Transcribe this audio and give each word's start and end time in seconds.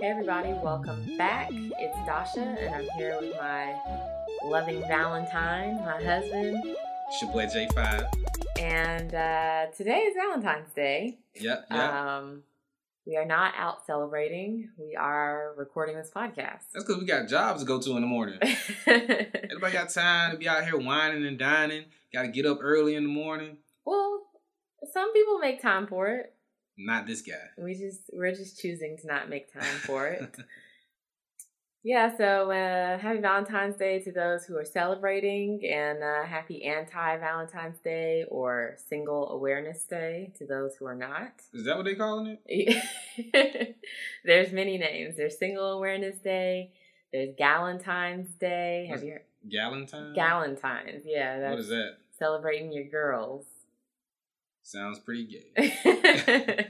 Hey 0.00 0.10
everybody, 0.10 0.52
welcome 0.52 1.16
back. 1.16 1.48
It's 1.50 1.96
Dacia, 2.06 2.56
and 2.60 2.72
I'm 2.72 2.88
here 2.96 3.18
with 3.20 3.34
my 3.36 3.74
loving 4.44 4.80
Valentine, 4.82 5.74
my 5.84 6.00
husband. 6.00 6.62
Your 6.64 7.32
J5. 7.32 8.06
And 8.60 9.12
uh, 9.12 9.66
today 9.76 9.98
is 10.02 10.14
Valentine's 10.14 10.72
Day. 10.72 11.18
Yep, 11.40 11.66
yep. 11.68 11.92
Um, 11.92 12.44
we 13.08 13.16
are 13.16 13.24
not 13.24 13.54
out 13.56 13.84
celebrating. 13.86 14.70
We 14.78 14.94
are 14.94 15.52
recording 15.56 15.96
this 15.96 16.12
podcast. 16.14 16.62
That's 16.72 16.84
because 16.84 16.98
we 16.98 17.04
got 17.04 17.26
jobs 17.26 17.62
to 17.62 17.66
go 17.66 17.80
to 17.80 17.96
in 17.96 18.02
the 18.02 18.06
morning. 18.06 18.38
Everybody 18.86 19.72
got 19.72 19.90
time 19.90 20.30
to 20.30 20.36
be 20.36 20.48
out 20.48 20.62
here 20.62 20.76
wining 20.76 21.26
and 21.26 21.36
dining. 21.36 21.86
Got 22.12 22.22
to 22.22 22.28
get 22.28 22.46
up 22.46 22.58
early 22.60 22.94
in 22.94 23.02
the 23.02 23.08
morning. 23.08 23.56
well, 23.84 24.26
some 24.92 25.12
people 25.12 25.40
make 25.40 25.60
time 25.60 25.88
for 25.88 26.06
it. 26.06 26.34
Not 26.78 27.06
this 27.06 27.22
guy. 27.22 27.34
We 27.58 27.74
just 27.74 28.02
we're 28.12 28.32
just 28.32 28.60
choosing 28.60 28.96
to 28.98 29.06
not 29.08 29.28
make 29.28 29.52
time 29.52 29.64
for 29.84 30.06
it. 30.06 30.36
yeah, 31.82 32.16
so 32.16 32.52
uh, 32.52 32.98
happy 32.98 33.18
Valentine's 33.18 33.76
Day 33.76 33.98
to 34.04 34.12
those 34.12 34.44
who 34.44 34.56
are 34.56 34.64
celebrating, 34.64 35.60
and 35.68 36.02
uh, 36.02 36.24
happy 36.24 36.64
anti 36.64 37.16
Valentine's 37.16 37.80
Day 37.80 38.24
or 38.30 38.76
Single 38.88 39.30
Awareness 39.30 39.82
Day 39.84 40.32
to 40.38 40.46
those 40.46 40.76
who 40.76 40.86
are 40.86 40.94
not. 40.94 41.32
Is 41.52 41.64
that 41.64 41.76
what 41.76 41.84
they 41.84 41.96
calling 41.96 42.38
it? 42.46 43.76
There's 44.24 44.52
many 44.52 44.78
names. 44.78 45.16
There's 45.16 45.36
Single 45.36 45.72
Awareness 45.72 46.18
Day. 46.18 46.70
There's 47.12 47.34
Galentine's 47.36 48.30
Day. 48.34 48.86
Have 48.88 48.98
What's- 48.98 49.04
you 49.04 49.12
heard? 49.12 49.22
Galentine? 49.48 50.16
Galentine's? 50.16 51.04
Yeah, 51.06 51.38
that's 51.40 51.50
what 51.50 51.60
is 51.60 51.68
that? 51.68 51.96
celebrating 52.18 52.72
your 52.72 52.84
girls. 52.84 53.46
Sounds 54.68 54.98
pretty 54.98 55.24
gay. 55.24 56.66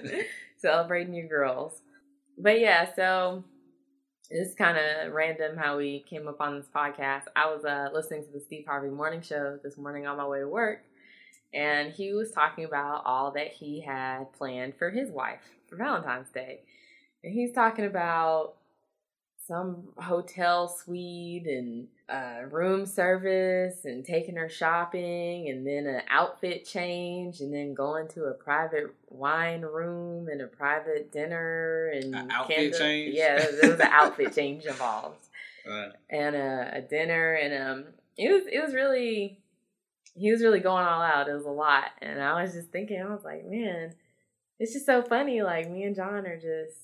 Celebrating 0.56 1.12
your 1.12 1.28
girls. 1.28 1.82
But 2.38 2.58
yeah, 2.58 2.88
so 2.96 3.44
it's 4.30 4.54
kind 4.54 4.78
of 4.78 5.12
random 5.12 5.58
how 5.58 5.76
we 5.76 6.02
came 6.08 6.26
up 6.26 6.40
on 6.40 6.56
this 6.56 6.68
podcast. 6.74 7.24
I 7.36 7.52
was 7.52 7.66
uh, 7.66 7.90
listening 7.92 8.24
to 8.24 8.32
the 8.32 8.40
Steve 8.40 8.64
Harvey 8.66 8.88
Morning 8.88 9.20
Show 9.20 9.58
this 9.62 9.76
morning 9.76 10.06
on 10.06 10.16
my 10.16 10.26
way 10.26 10.38
to 10.38 10.48
work, 10.48 10.86
and 11.52 11.92
he 11.92 12.14
was 12.14 12.30
talking 12.30 12.64
about 12.64 13.02
all 13.04 13.32
that 13.32 13.48
he 13.48 13.82
had 13.82 14.32
planned 14.32 14.74
for 14.78 14.88
his 14.88 15.10
wife 15.10 15.42
for 15.68 15.76
Valentine's 15.76 16.30
Day. 16.30 16.60
And 17.22 17.34
he's 17.34 17.52
talking 17.52 17.84
about 17.84 18.54
some 19.46 19.88
hotel 19.98 20.66
suite 20.66 21.46
and 21.46 21.88
uh, 22.12 22.46
room 22.50 22.84
service 22.86 23.84
and 23.84 24.04
taking 24.04 24.36
her 24.36 24.48
shopping 24.48 25.48
and 25.48 25.66
then 25.66 25.86
an 25.86 26.02
outfit 26.10 26.66
change 26.66 27.40
and 27.40 27.52
then 27.52 27.74
going 27.74 28.08
to 28.08 28.24
a 28.24 28.34
private 28.34 28.94
wine 29.08 29.62
room 29.62 30.28
and 30.28 30.40
a 30.40 30.46
private 30.46 31.10
dinner 31.10 31.90
and 31.94 32.14
A 32.14 32.26
outfit 32.30 32.76
change? 32.78 33.14
Yeah, 33.14 33.38
there 33.60 33.70
was 33.70 33.80
an 33.80 33.88
outfit 33.90 34.34
change 34.36 34.64
involved 34.66 35.26
Uh, 35.68 35.88
and 36.10 36.34
a, 36.36 36.70
a 36.74 36.80
dinner 36.82 37.34
and 37.34 37.54
um 37.54 37.84
it 38.16 38.30
was 38.30 38.42
it 38.52 38.62
was 38.62 38.74
really 38.74 39.38
he 40.14 40.30
was 40.30 40.42
really 40.42 40.60
going 40.60 40.84
all 40.84 41.00
out. 41.02 41.28
It 41.28 41.32
was 41.32 41.46
a 41.46 41.50
lot, 41.50 41.86
and 42.00 42.22
I 42.22 42.42
was 42.42 42.52
just 42.52 42.70
thinking, 42.70 43.00
I 43.00 43.06
was 43.06 43.24
like, 43.24 43.46
man, 43.46 43.94
it's 44.58 44.74
just 44.74 44.86
so 44.86 45.02
funny. 45.02 45.42
Like 45.42 45.70
me 45.70 45.84
and 45.84 45.96
John 45.96 46.26
are 46.26 46.36
just. 46.36 46.76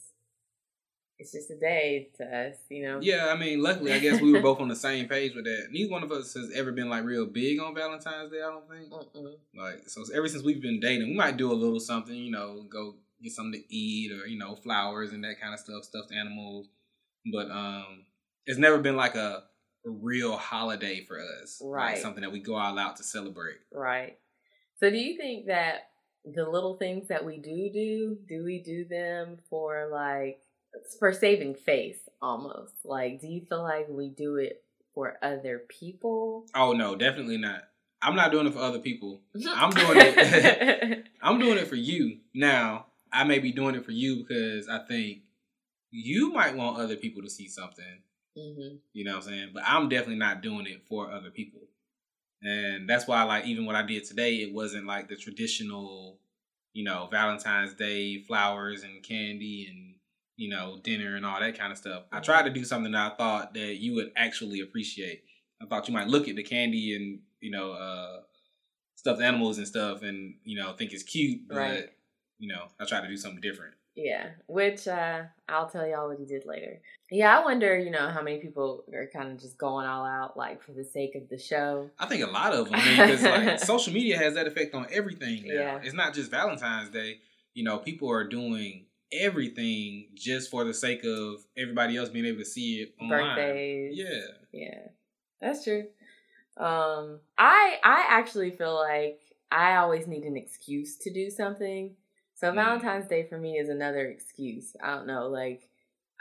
It's 1.18 1.32
just 1.32 1.50
a 1.50 1.56
day 1.56 2.10
to 2.18 2.24
us, 2.24 2.54
you 2.68 2.84
know. 2.84 3.00
yeah, 3.02 3.28
I 3.28 3.36
mean, 3.36 3.60
luckily, 3.60 3.92
I 3.92 3.98
guess 3.98 4.20
we 4.20 4.32
were 4.32 4.40
both 4.40 4.60
on 4.60 4.68
the 4.68 4.76
same 4.76 5.08
page 5.08 5.34
with 5.34 5.44
that. 5.46 5.68
Neither 5.70 5.90
one 5.90 6.04
of 6.04 6.12
us 6.12 6.32
has 6.34 6.52
ever 6.54 6.70
been 6.70 6.88
like 6.88 7.04
real 7.04 7.26
big 7.26 7.60
on 7.60 7.74
Valentine's 7.74 8.30
Day. 8.30 8.38
I 8.38 8.50
don't 8.50 8.68
think. 8.68 8.92
Mm-mm. 8.92 9.34
Like, 9.56 9.88
so 9.88 10.04
ever 10.14 10.28
since 10.28 10.44
we've 10.44 10.62
been 10.62 10.78
dating, 10.78 11.08
we 11.08 11.16
might 11.16 11.36
do 11.36 11.50
a 11.50 11.54
little 11.54 11.80
something, 11.80 12.14
you 12.14 12.30
know, 12.30 12.64
go 12.70 12.94
get 13.20 13.32
something 13.32 13.60
to 13.60 13.74
eat 13.74 14.12
or, 14.12 14.26
you 14.26 14.38
know, 14.38 14.54
flowers 14.54 15.12
and 15.12 15.24
that 15.24 15.40
kind 15.40 15.52
of 15.52 15.58
stuff, 15.60 15.82
stuffed 15.82 16.12
animals. 16.12 16.68
But 17.32 17.50
um 17.50 18.04
it's 18.48 18.58
never 18.58 18.78
been 18.78 18.96
like 18.96 19.14
a, 19.14 19.44
a 19.86 19.90
real 19.90 20.36
holiday 20.36 21.04
for 21.04 21.20
us. 21.20 21.60
Right. 21.62 21.92
Like 21.92 21.98
something 21.98 22.22
that 22.22 22.32
we 22.32 22.40
go 22.40 22.56
all 22.56 22.78
out 22.78 22.96
to 22.96 23.04
celebrate. 23.04 23.58
Right. 23.72 24.18
So, 24.80 24.90
do 24.90 24.96
you 24.96 25.16
think 25.16 25.46
that 25.46 25.90
the 26.24 26.48
little 26.48 26.76
things 26.76 27.08
that 27.08 27.24
we 27.24 27.38
do 27.38 27.70
do, 27.72 28.18
do 28.28 28.44
we 28.44 28.62
do 28.62 28.84
them 28.84 29.36
for 29.50 29.88
like 29.92 30.40
for 30.98 31.12
saving 31.12 31.54
face 31.54 31.98
almost? 32.20 32.74
Like, 32.84 33.20
do 33.20 33.28
you 33.28 33.42
feel 33.48 33.62
like 33.62 33.86
we 33.88 34.08
do 34.08 34.36
it 34.36 34.62
for 34.94 35.16
other 35.22 35.62
people? 35.68 36.46
Oh 36.54 36.72
no, 36.72 36.96
definitely 36.96 37.38
not. 37.38 37.62
I'm 38.00 38.14
not 38.14 38.30
doing 38.30 38.46
it 38.46 38.52
for 38.52 38.60
other 38.60 38.78
people. 38.78 39.20
I'm 39.54 39.70
doing 39.70 39.98
it 39.98 41.06
I'm 41.22 41.38
doing 41.38 41.58
it 41.58 41.68
for 41.68 41.76
you. 41.76 42.18
Now, 42.34 42.86
I 43.12 43.24
may 43.24 43.38
be 43.38 43.52
doing 43.52 43.74
it 43.74 43.84
for 43.84 43.92
you 43.92 44.16
because 44.16 44.68
I 44.68 44.78
think 44.86 45.22
you 45.90 46.32
might 46.32 46.54
want 46.54 46.78
other 46.78 46.96
people 46.96 47.22
to 47.22 47.30
see 47.30 47.48
something 47.48 48.02
hmm 48.36 48.76
You 48.92 49.04
know 49.04 49.16
what 49.16 49.24
I'm 49.24 49.30
saying? 49.30 49.50
But 49.54 49.64
I'm 49.66 49.88
definitely 49.88 50.16
not 50.16 50.42
doing 50.42 50.66
it 50.66 50.82
for 50.88 51.10
other 51.10 51.30
people. 51.30 51.60
And 52.42 52.88
that's 52.88 53.06
why 53.08 53.22
like 53.24 53.46
even 53.46 53.66
what 53.66 53.74
I 53.74 53.82
did 53.82 54.04
today, 54.04 54.36
it 54.36 54.52
wasn't 54.52 54.86
like 54.86 55.08
the 55.08 55.16
traditional, 55.16 56.18
you 56.72 56.84
know, 56.84 57.08
Valentine's 57.10 57.74
Day 57.74 58.22
flowers 58.22 58.84
and 58.84 59.02
candy 59.02 59.66
and, 59.68 59.94
you 60.38 60.48
know, 60.48 60.78
dinner 60.82 61.16
and 61.16 61.26
all 61.26 61.38
that 61.40 61.58
kind 61.58 61.70
of 61.72 61.76
stuff. 61.76 62.04
I 62.10 62.20
tried 62.20 62.44
to 62.44 62.50
do 62.50 62.64
something 62.64 62.92
that 62.92 63.12
I 63.12 63.16
thought 63.16 63.52
that 63.54 63.76
you 63.76 63.94
would 63.96 64.12
actually 64.16 64.60
appreciate. 64.60 65.24
I 65.60 65.66
thought 65.66 65.88
you 65.88 65.92
might 65.92 66.08
look 66.08 66.28
at 66.28 66.36
the 66.36 66.42
candy 66.44 66.94
and, 66.96 67.18
you 67.40 67.50
know, 67.50 67.72
uh 67.72 68.20
stuffed 68.94 69.20
animals 69.20 69.58
and 69.58 69.66
stuff 69.66 70.02
and, 70.02 70.34
you 70.44 70.56
know, 70.58 70.72
think 70.72 70.92
it's 70.92 71.02
cute, 71.02 71.46
but 71.48 71.56
Right. 71.56 71.88
you 72.38 72.48
know, 72.48 72.68
I 72.80 72.84
tried 72.84 73.02
to 73.02 73.08
do 73.08 73.16
something 73.16 73.40
different. 73.40 73.74
Yeah, 73.94 74.28
which 74.46 74.86
uh, 74.86 75.22
I'll 75.48 75.68
tell 75.68 75.84
y'all 75.84 76.08
what 76.08 76.18
he 76.18 76.24
did 76.24 76.46
later. 76.46 76.80
Yeah, 77.10 77.36
I 77.36 77.44
wonder, 77.44 77.76
you 77.76 77.90
know, 77.90 78.08
how 78.10 78.22
many 78.22 78.38
people 78.38 78.84
are 78.94 79.08
kind 79.12 79.32
of 79.32 79.40
just 79.40 79.58
going 79.58 79.86
all 79.86 80.06
out, 80.06 80.36
like 80.36 80.62
for 80.62 80.70
the 80.70 80.84
sake 80.84 81.16
of 81.16 81.28
the 81.28 81.36
show. 81.38 81.90
I 81.98 82.06
think 82.06 82.22
a 82.22 82.30
lot 82.30 82.52
of 82.54 82.70
them, 82.70 82.78
because 82.78 83.22
like 83.24 83.58
social 83.74 83.92
media 83.92 84.16
has 84.16 84.34
that 84.34 84.46
effect 84.46 84.72
on 84.72 84.86
everything 84.92 85.42
now. 85.48 85.54
Yeah. 85.54 85.80
It's 85.82 85.94
not 85.94 86.14
just 86.14 86.30
Valentine's 86.30 86.90
Day. 86.90 87.18
You 87.54 87.64
know, 87.64 87.78
people 87.78 88.08
are 88.08 88.22
doing 88.22 88.84
everything 89.12 90.08
just 90.14 90.50
for 90.50 90.64
the 90.64 90.74
sake 90.74 91.04
of 91.04 91.44
everybody 91.56 91.96
else 91.96 92.08
being 92.08 92.24
able 92.26 92.38
to 92.38 92.44
see 92.44 92.82
it 92.82 92.94
online. 93.00 93.36
Birthdays. 93.36 93.96
Yeah. 93.96 94.20
Yeah, 94.52 94.80
that's 95.40 95.64
true. 95.64 95.84
Um, 96.56 97.20
I 97.36 97.78
I 97.84 98.06
actually 98.08 98.50
feel 98.50 98.74
like 98.74 99.20
I 99.50 99.76
always 99.76 100.06
need 100.06 100.24
an 100.24 100.36
excuse 100.36 100.96
to 100.98 101.12
do 101.12 101.30
something. 101.30 101.94
So 102.34 102.50
Mm. 102.50 102.56
Valentine's 102.56 103.06
Day 103.08 103.26
for 103.28 103.38
me 103.38 103.58
is 103.58 103.68
another 103.68 104.06
excuse. 104.06 104.76
I 104.82 104.94
don't 104.94 105.06
know, 105.06 105.28
like 105.28 105.68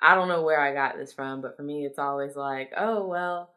I 0.02 0.14
don't 0.16 0.28
know 0.28 0.44
where 0.44 0.60
I 0.62 0.74
got 0.74 0.98
this 0.98 1.14
from, 1.14 1.42
but 1.42 1.58
for 1.58 1.64
me 1.64 1.86
it's 1.86 2.00
always 2.00 2.36
like, 2.36 2.72
oh 2.78 3.08
well, 3.08 3.52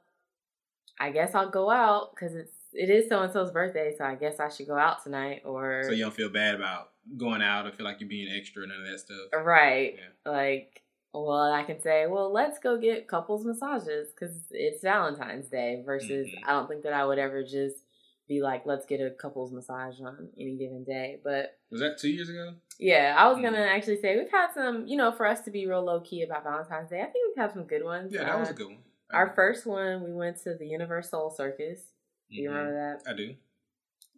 I 0.98 1.10
guess 1.10 1.34
I'll 1.34 1.50
go 1.50 1.70
out 1.70 2.10
because 2.14 2.34
it's 2.34 2.54
it 2.72 2.90
is 2.90 3.08
so 3.08 3.22
and 3.22 3.32
so's 3.32 3.50
birthday, 3.50 3.94
so 3.96 4.04
I 4.04 4.14
guess 4.14 4.40
I 4.40 4.48
should 4.48 4.66
go 4.68 4.76
out 4.78 5.02
tonight. 5.02 5.42
Or 5.44 5.82
So 5.84 5.92
you 5.92 6.04
don't 6.04 6.14
feel 6.14 6.28
bad 6.28 6.54
about 6.54 6.90
going 7.16 7.42
out 7.42 7.66
or 7.66 7.72
feel 7.72 7.84
like 7.86 8.00
you're 8.00 8.08
being 8.08 8.28
extra 8.32 8.62
and 8.62 8.72
none 8.72 8.82
of 8.82 8.86
that 8.86 9.00
stuff. 9.00 9.44
right, 9.44 9.96
Yeah. 9.96 10.30
like 10.32 10.82
well 11.12 11.52
i 11.52 11.64
can 11.64 11.80
say 11.80 12.06
well 12.06 12.32
let's 12.32 12.60
go 12.60 12.78
get 12.78 13.08
couples 13.08 13.44
massages 13.44 14.12
because 14.12 14.44
it's 14.52 14.80
valentine's 14.80 15.48
day 15.48 15.82
versus 15.84 16.28
Mhm. 16.28 16.34
i 16.46 16.52
don't 16.52 16.68
think 16.68 16.84
that 16.84 16.92
i 16.92 17.04
would 17.04 17.18
ever 17.18 17.42
just 17.42 17.82
be 18.28 18.40
like 18.40 18.64
let's 18.64 18.86
get 18.86 19.00
a 19.00 19.10
couples 19.10 19.50
massage 19.50 20.00
on 20.00 20.28
any 20.38 20.56
given 20.56 20.84
day 20.84 21.18
but 21.24 21.58
Was 21.68 21.80
that 21.80 21.98
two 21.98 22.10
years 22.10 22.28
ago? 22.30 22.54
yeah 22.78 23.16
i 23.18 23.26
was 23.26 23.38
gonna 23.38 23.58
Mhm. 23.58 23.76
actually 23.76 23.96
say 24.00 24.16
we've 24.16 24.30
had 24.30 24.52
some 24.52 24.86
you 24.86 24.96
know 24.96 25.10
for 25.10 25.26
us 25.26 25.40
to 25.46 25.50
be 25.50 25.66
real 25.66 25.82
low 25.82 25.98
key 26.00 26.22
about 26.22 26.44
valentine's 26.44 26.90
day 26.90 27.00
i 27.00 27.06
think 27.06 27.26
we've 27.26 27.42
had 27.42 27.52
some 27.52 27.64
good 27.64 27.82
ones 27.82 28.12
Yeah, 28.12 28.22
that 28.22 28.38
was 28.38 28.50
Uh, 28.50 28.52
a 28.52 28.54
good 28.54 28.68
one. 28.68 28.78
our 29.12 29.34
first 29.34 29.66
one 29.66 30.04
we 30.04 30.12
went 30.12 30.36
to 30.42 30.54
the 30.54 30.66
universal 30.68 31.28
circus 31.30 31.90
you 32.30 32.48
Mhm. 32.48 32.52
remember 32.54 32.98
that 33.04 33.10
I 33.10 33.14
do. 33.14 33.34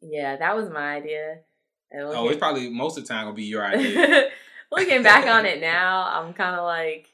yeah 0.00 0.36
that 0.36 0.54
was 0.56 0.68
my 0.68 0.94
idea 0.96 1.40
Oh, 1.94 2.28
it's 2.30 2.38
probably 2.38 2.70
most 2.70 2.96
of 2.96 3.04
the 3.04 3.08
time 3.12 3.24
gonna 3.26 3.34
be 3.36 3.44
your 3.44 3.62
idea. 3.64 4.30
Looking 4.72 5.02
back 5.02 5.26
on 5.26 5.44
it 5.44 5.60
now, 5.60 6.06
I'm 6.10 6.32
kind 6.32 6.56
of 6.56 6.64
like, 6.64 7.06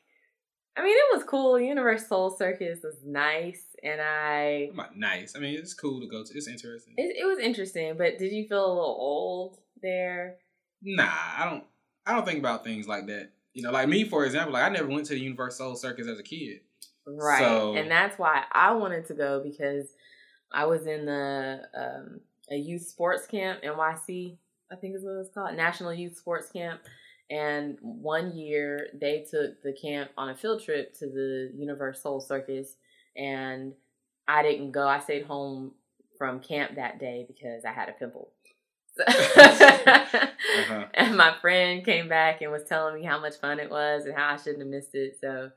I 0.77 0.85
mean, 0.85 0.97
it 0.97 1.17
was 1.17 1.25
cool. 1.25 1.59
Universal 1.59 2.37
Circus 2.37 2.79
was 2.85 2.95
nice, 3.05 3.75
and 3.83 4.01
I 4.01 4.71
Not 4.73 4.97
nice. 4.97 5.35
I 5.35 5.41
mean, 5.41 5.59
it's 5.59 5.75
cool 5.75 6.01
to 6.01 6.07
go 6.07 6.23
to. 6.23 6.33
It's 6.33 6.47
interesting. 6.47 6.95
it, 6.97 7.17
it 7.21 7.25
was 7.25 7.41
interesting. 7.41 7.97
But 7.99 8.19
did 8.19 8.31
you 8.31 8.47
feel 8.47 8.65
a 8.65 8.73
little 8.73 8.97
old 9.01 9.59
there? 9.83 10.37
Nah, 10.81 11.09
I 11.11 11.45
don't. 11.51 11.65
I 12.07 12.15
don't 12.15 12.25
think 12.25 12.39
about 12.39 12.63
things 12.63 12.87
like 12.87 13.09
that. 13.09 13.31
You 13.55 13.63
know, 13.65 13.73
like 13.73 13.89
me, 13.89 14.05
for 14.05 14.25
example, 14.25 14.53
like 14.53 14.63
I 14.63 14.69
never 14.69 14.87
went 14.87 15.07
to 15.07 15.15
the 15.15 15.21
Universal 15.21 15.75
Circus 15.75 16.07
as 16.07 16.21
a 16.21 16.23
kid. 16.23 16.61
Right, 17.05 17.41
So- 17.41 17.75
and 17.75 17.91
that's 17.91 18.17
why 18.17 18.45
I 18.53 18.71
wanted 18.75 19.07
to 19.07 19.15
go 19.15 19.43
because 19.43 19.89
I 20.53 20.67
was 20.67 20.87
in 20.87 21.05
the 21.07 21.61
um, 21.75 22.21
a 22.51 22.57
youth 22.57 22.83
sports 22.87 23.27
camp, 23.27 23.63
NYC, 23.63 24.37
I 24.73 24.77
think 24.77 24.97
is 24.97 25.05
what 25.05 25.13
it's 25.21 25.31
called, 25.31 25.55
National 25.57 25.93
Youth 25.93 26.17
Sports 26.17 26.51
Camp. 26.51 26.81
And 27.31 27.77
one 27.83 28.35
year 28.37 28.89
they 28.95 29.27
took 29.31 29.63
the 29.63 29.73
camp 29.75 30.11
on 30.17 30.31
a 30.31 30.35
field 30.37 30.63
trip 30.63 30.95
to 30.99 31.07
the 31.07 31.53
Universal 31.55 32.23
Circus, 32.23 32.77
and 33.17 33.75
I 34.27 34.43
didn't 34.43 34.73
go. 34.73 34.89
I 34.89 35.01
stayed 35.01 35.25
home 35.27 35.73
from 36.17 36.41
camp 36.41 36.77
that 36.77 36.99
day 36.99 37.25
because 37.29 37.65
I 37.67 37.73
had 37.73 37.89
a 37.89 37.93
pimple. 37.93 38.31
So- 38.97 39.05
Uh-huh. 39.07 40.87
And 40.95 41.17
my 41.17 41.35
friend 41.41 41.85
came 41.85 42.09
back 42.09 42.41
and 42.43 42.51
was 42.51 42.65
telling 42.65 42.95
me 42.95 43.05
how 43.05 43.21
much 43.21 43.37
fun 43.37 43.61
it 43.61 43.71
was 43.71 44.07
and 44.07 44.17
how 44.17 44.31
I 44.33 44.37
shouldn't 44.37 44.61
have 44.61 44.69
missed 44.69 44.95
it. 44.95 45.19
So 45.21 45.51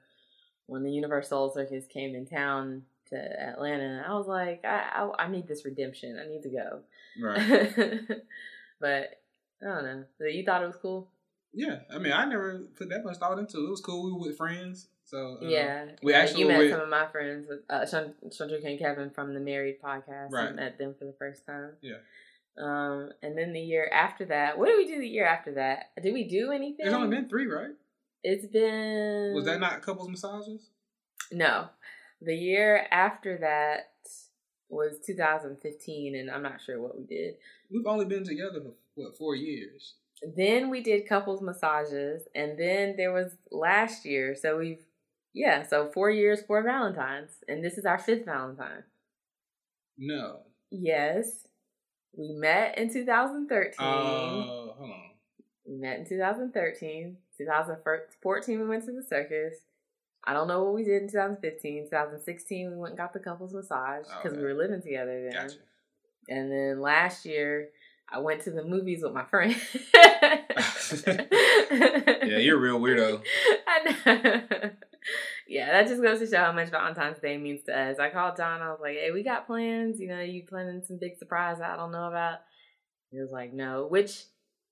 when 0.68 0.84
the 0.84 0.92
Universal 0.92 1.54
Circus 1.54 1.86
came 1.88 2.14
in 2.16 2.26
town 2.26 2.84
to 3.12 3.18
Atlanta, 3.18 4.04
I 4.08 4.14
was 4.14 4.28
like, 4.28 4.62
I 4.66 4.90
I, 5.18 5.26
I 5.26 5.28
need 5.30 5.48
this 5.48 5.64
redemption. 5.66 6.20
I 6.20 6.28
need 6.28 6.42
to 6.44 6.50
go. 6.50 6.80
Right. 7.22 8.02
but 8.80 9.22
I 9.62 9.66
don't 9.66 9.84
know. 9.84 10.04
So 10.18 10.26
you 10.26 10.44
thought 10.44 10.64
it 10.64 10.68
was 10.68 10.78
cool? 10.82 11.10
Yeah, 11.54 11.80
I 11.94 11.98
mean, 12.00 12.14
I 12.14 12.24
never 12.26 12.60
put 12.78 12.90
that 12.90 13.04
much 13.04 13.18
thought 13.18 13.38
into 13.38 13.58
it. 13.60 13.68
It 13.68 13.70
was 13.70 13.82
cool. 13.82 14.06
We 14.06 14.12
were 14.14 14.20
with 14.30 14.38
friends, 14.38 14.88
so 15.04 15.38
uh, 15.42 15.46
yeah. 15.46 15.86
We 16.02 16.14
actually 16.14 16.42
you 16.44 16.48
met 16.48 16.60
went- 16.60 16.72
some 16.72 16.80
of 16.82 16.88
my 16.90 17.08
friends, 17.08 17.46
with 17.50 17.60
uh, 17.70 17.86
Shant- 17.86 18.16
Chantrika 18.30 18.66
and 18.68 18.80
Kevin 18.80 19.10
from 19.10 19.34
the 19.34 19.42
Married 19.42 19.82
podcast. 19.82 20.34
I 20.34 20.46
Right. 20.46 20.56
met 20.56 20.78
them 20.78 20.96
for 20.98 21.04
the 21.06 21.14
first 21.20 21.46
time. 21.46 21.72
Yeah. 21.82 21.98
Um, 22.58 23.12
and 23.22 23.38
then 23.38 23.52
the 23.54 23.60
year 23.60 23.90
after 23.94 24.26
that, 24.26 24.58
what 24.58 24.68
did 24.68 24.78
we 24.78 24.88
do 24.88 25.00
the 25.00 25.08
year 25.08 25.26
after 25.26 25.54
that? 25.56 25.92
Did 26.02 26.14
we 26.14 26.24
do 26.26 26.52
anything? 26.52 26.86
It's 26.86 26.94
only 26.96 27.14
been 27.14 27.28
three, 27.28 27.48
right? 27.48 27.72
It's 28.24 28.46
been. 28.46 29.34
Was 29.34 29.46
that 29.46 29.60
not 29.60 29.82
couples 29.82 30.08
massages? 30.08 30.70
No, 31.34 31.68
the 32.22 32.36
year 32.36 32.88
after 32.92 33.38
that 33.40 33.88
was 34.70 35.00
2015, 35.06 36.16
and 36.16 36.30
I'm 36.30 36.44
not 36.44 36.62
sure 36.62 36.82
what 36.82 36.98
we 36.98 37.06
did. 37.06 37.36
We've 37.70 37.86
only 37.86 38.06
been 38.06 38.24
together 38.24 38.62
for 38.62 38.74
what 38.96 39.18
four 39.18 39.36
years. 39.36 39.96
Then 40.36 40.70
we 40.70 40.82
did 40.82 41.10
couples 41.10 41.42
massages, 41.42 42.24
and 42.36 42.58
then 42.58 42.96
there 42.96 43.12
was 43.12 43.36
last 43.52 44.06
year. 44.06 44.36
So 44.36 44.58
we've 44.58 44.86
yeah, 45.34 45.66
so 45.66 45.90
four 45.94 46.10
years, 46.10 46.42
four 46.42 46.62
Valentines, 46.62 47.32
and 47.48 47.64
this 47.64 47.78
is 47.78 47.86
our 47.86 47.98
fifth 47.98 48.26
Valentine. 48.26 48.84
No. 49.98 50.42
Yes, 50.70 51.48
we 52.18 52.34
met 52.34 52.78
in 52.78 52.92
2013. 52.92 53.76
Oh, 53.80 54.74
hold 54.78 54.92
on. 54.92 55.02
we 55.66 55.76
met 55.76 56.00
in 56.00 56.06
2013. 56.08 57.18
2014, 57.38 58.60
we 58.60 58.68
went 58.68 58.86
to 58.86 58.92
the 58.92 59.04
circus. 59.04 59.56
I 60.24 60.34
don't 60.34 60.48
know 60.48 60.64
what 60.64 60.76
we 60.76 60.84
did 60.84 61.02
in 61.02 61.10
2015. 61.10 61.86
2016, 61.86 62.72
we 62.72 62.78
went 62.78 62.92
and 62.92 62.98
got 62.98 63.14
the 63.14 63.20
couples 63.20 63.54
massage 63.54 64.06
oh, 64.10 64.20
because 64.22 64.38
we 64.38 64.44
were 64.44 64.54
living 64.54 64.82
together 64.82 65.30
then. 65.30 65.42
Gotcha. 65.48 65.58
And 66.30 66.52
then 66.52 66.80
last 66.80 67.26
year, 67.26 67.70
I 68.08 68.20
went 68.20 68.42
to 68.44 68.52
the 68.52 68.64
movies 68.64 69.02
with 69.04 69.14
my 69.14 69.26
friend. 69.26 69.56
Yeah, 72.24 72.38
you're 72.38 72.58
a 72.58 72.62
real 72.62 72.80
weirdo. 72.80 73.22
I 73.68 73.92
know. 74.06 74.70
Yeah, 75.48 75.72
that 75.72 75.88
just 75.88 76.02
goes 76.02 76.20
to 76.20 76.28
show 76.28 76.38
how 76.38 76.52
much 76.52 76.70
Valentine's 76.70 77.20
Day 77.20 77.38
means 77.38 77.64
to 77.64 77.78
us. 77.78 78.00
I 78.00 78.10
called 78.10 78.38
John. 78.38 78.62
I 78.62 78.70
was 78.70 78.80
like, 78.82 78.94
"Hey, 78.94 79.12
we 79.12 79.24
got 79.24 79.48
plans. 79.48 80.00
You 80.00 80.08
know, 80.08 80.22
you 80.22 80.44
planning 80.48 80.82
some 80.86 80.98
big 80.98 81.18
surprise 81.18 81.60
I 81.60 81.76
don't 81.76 81.92
know 81.92 82.08
about?" 82.08 82.40
He 83.12 83.20
was 83.20 83.32
like, 83.32 83.52
"No," 83.52 83.88
which 83.88 84.24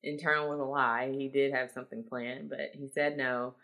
in 0.04 0.18
turn 0.18 0.48
was 0.48 0.60
a 0.60 0.64
lie. 0.64 1.12
He 1.12 1.28
did 1.28 1.54
have 1.54 1.72
something 1.72 2.04
planned, 2.08 2.50
but 2.50 2.72
he 2.74 2.88
said 2.94 3.18
no. 3.18 3.56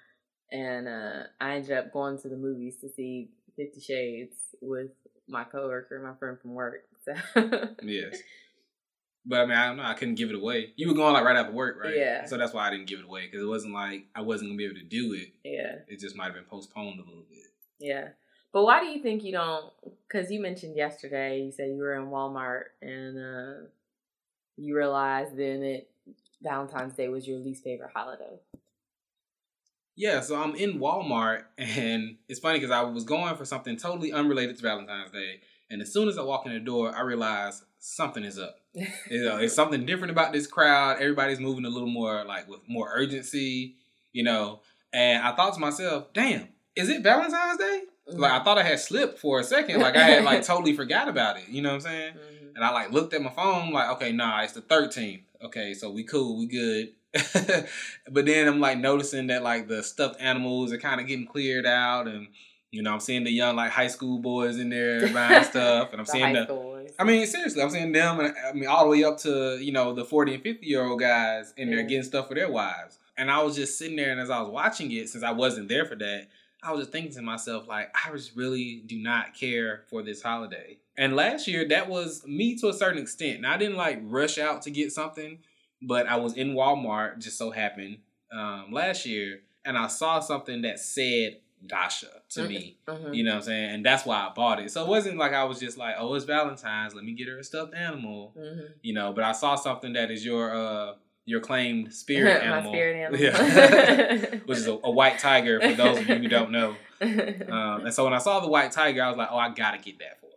And 0.51 0.88
uh, 0.88 1.24
I 1.42 1.56
ended 1.56 1.71
up 1.71 1.92
going 1.92 2.19
to 2.19 2.30
the 2.30 2.38
movies 2.38 2.75
to 2.81 2.89
see 2.89 3.30
Fifty 3.56 3.80
Shades 3.81 4.36
with 4.62 4.92
my 5.27 5.44
coworker, 5.44 6.00
my 6.00 6.18
friend 6.19 6.38
from 6.39 6.53
work. 6.53 6.83
So 7.03 7.13
Yes. 7.83 8.18
But 9.27 9.39
I 9.42 9.45
mean, 9.47 9.57
I 9.57 9.68
don't 9.68 9.77
know. 9.77 9.83
I 9.83 9.95
couldn't 9.95 10.15
give 10.15 10.30
it 10.30 10.36
away. 10.36 10.74
You 10.75 10.88
were 10.88 10.94
going 10.94 11.13
like 11.13 11.24
right 11.25 11.36
after 11.36 11.51
work, 11.51 11.83
right? 11.83 11.95
Yeah. 11.97 12.25
So 12.25 12.38
that's 12.38 12.53
why 12.53 12.68
I 12.68 12.69
didn't 12.69 12.86
give 12.86 13.00
it 13.00 13.06
away 13.06 13.25
because 13.25 13.42
it 13.42 13.47
wasn't 13.47 13.74
like 13.74 14.06
I 14.13 14.21
wasn't 14.21 14.50
gonna 14.50 14.57
be 14.57 14.65
able 14.65 14.75
to 14.75 14.83
do 14.83 15.13
it. 15.13 15.30
yeah. 15.44 15.77
It 15.88 16.00
just 16.00 16.15
might 16.15 16.25
have 16.25 16.36
been 16.36 16.44
postponed 16.44 17.00
a 17.00 17.03
little 17.03 17.25
bit. 17.30 17.48
Yeah. 17.80 18.09
But 18.53 18.63
why 18.63 18.80
do 18.80 18.86
you 18.86 19.01
think 19.01 19.24
you 19.24 19.31
don't? 19.31 19.65
Because 20.07 20.31
you 20.31 20.39
mentioned 20.41 20.77
yesterday, 20.77 21.41
you 21.41 21.51
said 21.51 21.69
you 21.69 21.81
were 21.81 21.95
in 21.95 22.07
Walmart 22.07 22.65
and 22.81 23.18
uh, 23.18 23.68
you 24.57 24.77
realized 24.77 25.36
then 25.36 25.59
that 25.62 25.88
Valentine's 26.41 26.94
Day 26.94 27.07
was 27.09 27.27
your 27.27 27.39
least 27.39 27.63
favorite 27.63 27.89
holiday. 27.94 28.39
Yeah, 29.95 30.19
so 30.21 30.36
I'm 30.36 30.56
in 30.56 30.80
Walmart, 30.80 31.44
and 31.57 32.18
it's 32.27 32.39
funny 32.39 32.59
because 32.59 32.71
I 32.71 32.81
was 32.81 33.03
going 33.03 33.36
for 33.36 33.45
something 33.45 33.77
totally 33.77 34.12
unrelated 34.12 34.57
to 34.57 34.62
Valentine's 34.62 35.12
Day, 35.12 35.42
and 35.69 35.81
as 35.81 35.92
soon 35.94 36.07
as 36.07 36.18
I 36.18 36.24
walk 36.24 36.45
in 36.45 36.53
the 36.53 36.59
door, 36.59 36.94
I 36.95 37.01
realize 37.01 37.63
something 37.80 38.24
is 38.24 38.39
up. 38.39 38.57
You 39.09 39.24
know, 39.24 39.38
it's 39.38 39.53
something 39.53 39.86
different 39.86 40.12
about 40.12 40.33
this 40.33 40.47
crowd. 40.47 40.97
Everybody's 41.00 41.39
moving 41.39 41.63
a 41.65 41.69
little 41.69 41.88
more 41.89 42.25
like 42.25 42.50
with 42.50 42.59
more 42.68 42.89
urgency, 42.94 43.75
you 44.12 44.24
know. 44.24 44.62
And 44.92 45.24
I 45.24 45.33
thought 45.36 45.53
to 45.53 45.59
myself, 45.59 46.12
"Damn, 46.13 46.50
is 46.75 46.89
it 46.89 47.01
Valentine's 47.01 47.57
Day?" 47.57 47.83
Like 48.07 48.31
I 48.33 48.44
thought 48.44 48.57
I 48.57 48.63
had 48.63 48.80
slipped 48.80 49.19
for 49.19 49.39
a 49.39 49.44
second, 49.44 49.80
like 49.81 49.95
I 49.95 50.03
had 50.03 50.24
like 50.25 50.44
totally 50.51 50.75
forgot 50.75 51.07
about 51.07 51.38
it. 51.38 51.48
You 51.48 51.62
know 51.62 51.69
what 51.69 51.75
I'm 51.75 51.81
saying? 51.81 52.13
Mhm. 52.15 52.56
And 52.56 52.63
I 52.65 52.71
like 52.71 52.91
looked 52.91 53.13
at 53.13 53.21
my 53.21 53.31
phone, 53.31 53.71
like, 53.71 53.89
okay, 53.91 54.12
nah, 54.12 54.41
it's 54.41 54.53
the 54.53 54.62
13th. 54.62 55.24
Okay, 55.44 55.74
so 55.74 55.89
we 55.91 56.03
cool, 56.03 56.38
we 56.38 56.48
good. 56.48 56.89
but 58.12 58.25
then 58.25 58.47
I'm 58.47 58.59
like 58.59 58.77
noticing 58.77 59.27
that 59.27 59.44
like 59.44 59.67
the 59.67 59.83
stuffed 59.83 60.19
animals 60.21 60.71
are 60.73 60.77
kind 60.77 61.00
of 61.01 61.07
getting 61.07 61.25
cleared 61.27 61.65
out, 61.65 62.07
and 62.07 62.27
you 62.71 62.81
know 62.83 62.94
I'm 62.94 63.00
seeing 63.00 63.23
the 63.23 63.31
young 63.31 63.56
like 63.56 63.71
high 63.71 63.88
school 63.88 64.19
boys 64.19 64.57
in 64.59 64.69
there 64.69 65.07
buying 65.13 65.44
stuff, 65.44 65.91
and 65.91 66.01
I'm 66.01 66.06
The 66.06 66.12
seeing 66.12 66.33
the. 66.33 66.45
Boys. 66.45 66.91
I 67.00 67.03
mean, 67.03 67.25
seriously, 67.25 67.62
I'm 67.62 67.69
seeing 67.69 67.91
them, 67.91 68.19
and 68.19 68.33
I 68.47 68.53
mean, 68.53 68.67
all 68.67 68.83
the 68.85 68.89
way 68.91 69.03
up 69.03 69.17
to 69.19 69.57
you 69.62 69.71
know 69.71 69.94
the 69.94 70.06
40 70.06 70.35
and 70.35 70.44
50 70.44 70.65
year 70.65 70.83
old 70.85 71.00
guys 71.00 71.53
in 71.57 71.69
there 71.69 71.79
Yeah. 71.79 71.85
getting 71.85 72.03
stuff 72.03 72.27
for 72.27 72.35
their 72.35 72.50
wives. 72.51 73.00
And 73.17 73.31
I 73.31 73.41
was 73.44 73.56
just 73.56 73.77
sitting 73.77 73.95
there, 73.95 74.12
and 74.12 74.19
as 74.19 74.29
I 74.29 74.39
was 74.41 74.50
watching 74.50 74.91
it, 74.91 75.09
since 75.09 75.23
I 75.23 75.31
wasn't 75.31 75.69
there 75.69 75.85
for 75.85 75.95
that, 75.95 76.27
I 76.62 76.71
was 76.71 76.81
just 76.81 76.91
thinking 76.91 77.13
to 77.13 77.21
myself, 77.21 77.65
like, 77.67 77.95
I 77.95 78.12
just 78.12 78.35
really 78.35 78.83
do 78.85 78.97
not 79.01 79.33
care 79.33 79.83
for 79.89 80.01
this 80.03 80.21
holiday. 80.21 80.77
And 80.97 81.15
last 81.15 81.47
year, 81.47 81.65
that 81.69 81.88
was 81.89 82.25
me 82.27 82.56
to 82.57 82.67
a 82.67 82.73
certain 82.73 83.01
extent. 83.01 83.39
Now, 83.41 83.53
I 83.53 83.57
didn't 83.57 83.77
like 83.77 84.00
rush 84.03 84.38
out 84.38 84.63
to 84.63 84.69
get 84.71 84.91
something, 84.91 85.39
but 85.81 86.07
I 86.07 86.16
was 86.18 86.33
in 86.36 86.54
Walmart, 86.54 87.19
just 87.19 87.38
so 87.38 87.51
happened, 87.51 87.98
um, 88.31 88.68
last 88.72 89.06
year, 89.06 89.42
and 89.63 89.77
I 89.77 89.88
saw 89.88 90.19
something 90.19 90.62
that 90.63 90.80
said 90.80 91.38
Dacia 91.66 92.22
to 92.30 92.42
Mhm. 92.42 92.48
me. 92.50 92.77
Mhm. 92.88 93.16
You 93.16 93.24
know 93.24 93.31
what 93.31 93.36
I'm 93.38 93.42
saying? 93.44 93.69
And 93.75 93.86
that's 93.86 94.06
why 94.06 94.18
I 94.18 94.30
bought 94.36 94.60
it. 94.62 94.69
So 94.72 94.83
it 94.83 94.88
wasn't 94.88 95.18
like 95.18 95.33
I 95.33 95.44
was 95.45 95.60
just 95.60 95.77
like, 95.77 95.95
oh, 95.98 96.13
it's 96.13 96.25
Valentine's, 96.25 96.94
let 96.94 97.04
me 97.04 97.13
get 97.13 97.27
her 97.27 97.39
a 97.39 97.44
stuffed 97.44 97.74
animal. 97.74 98.33
Mhm. 98.38 98.74
You 98.83 98.94
know, 98.94 99.13
but 99.13 99.24
I 99.24 99.31
saw 99.31 99.56
something 99.56 99.94
that 99.94 100.12
is 100.12 100.24
your 100.25 100.54
uh 100.54 100.94
your 101.27 101.39
claimed 101.39 101.92
spirit 102.04 102.39
My 102.44 102.48
animal. 102.51 102.72
spirit 102.72 102.95
animal. 103.01 103.19
Yeah. 103.19 104.39
Which 104.45 104.60
is 104.60 104.68
a, 104.68 104.74
a 104.83 104.92
white 104.92 105.18
tiger 105.18 105.60
for 105.60 105.74
those 105.74 105.98
of 105.98 106.07
you 106.07 106.16
who 106.18 106.27
don't 106.27 106.51
know. 106.51 106.75
Um, 107.01 107.86
and 107.86 107.94
so 107.94 108.04
when 108.04 108.13
I 108.13 108.19
saw 108.19 108.39
the 108.42 108.48
white 108.48 108.72
tiger, 108.72 109.01
I 109.04 109.07
was 109.10 109.18
like, 109.18 109.30
oh, 109.31 109.38
I 109.38 109.50
gotta 109.50 109.80
get 109.80 109.98
that 110.00 110.19
for 110.19 110.27
her. 110.27 110.31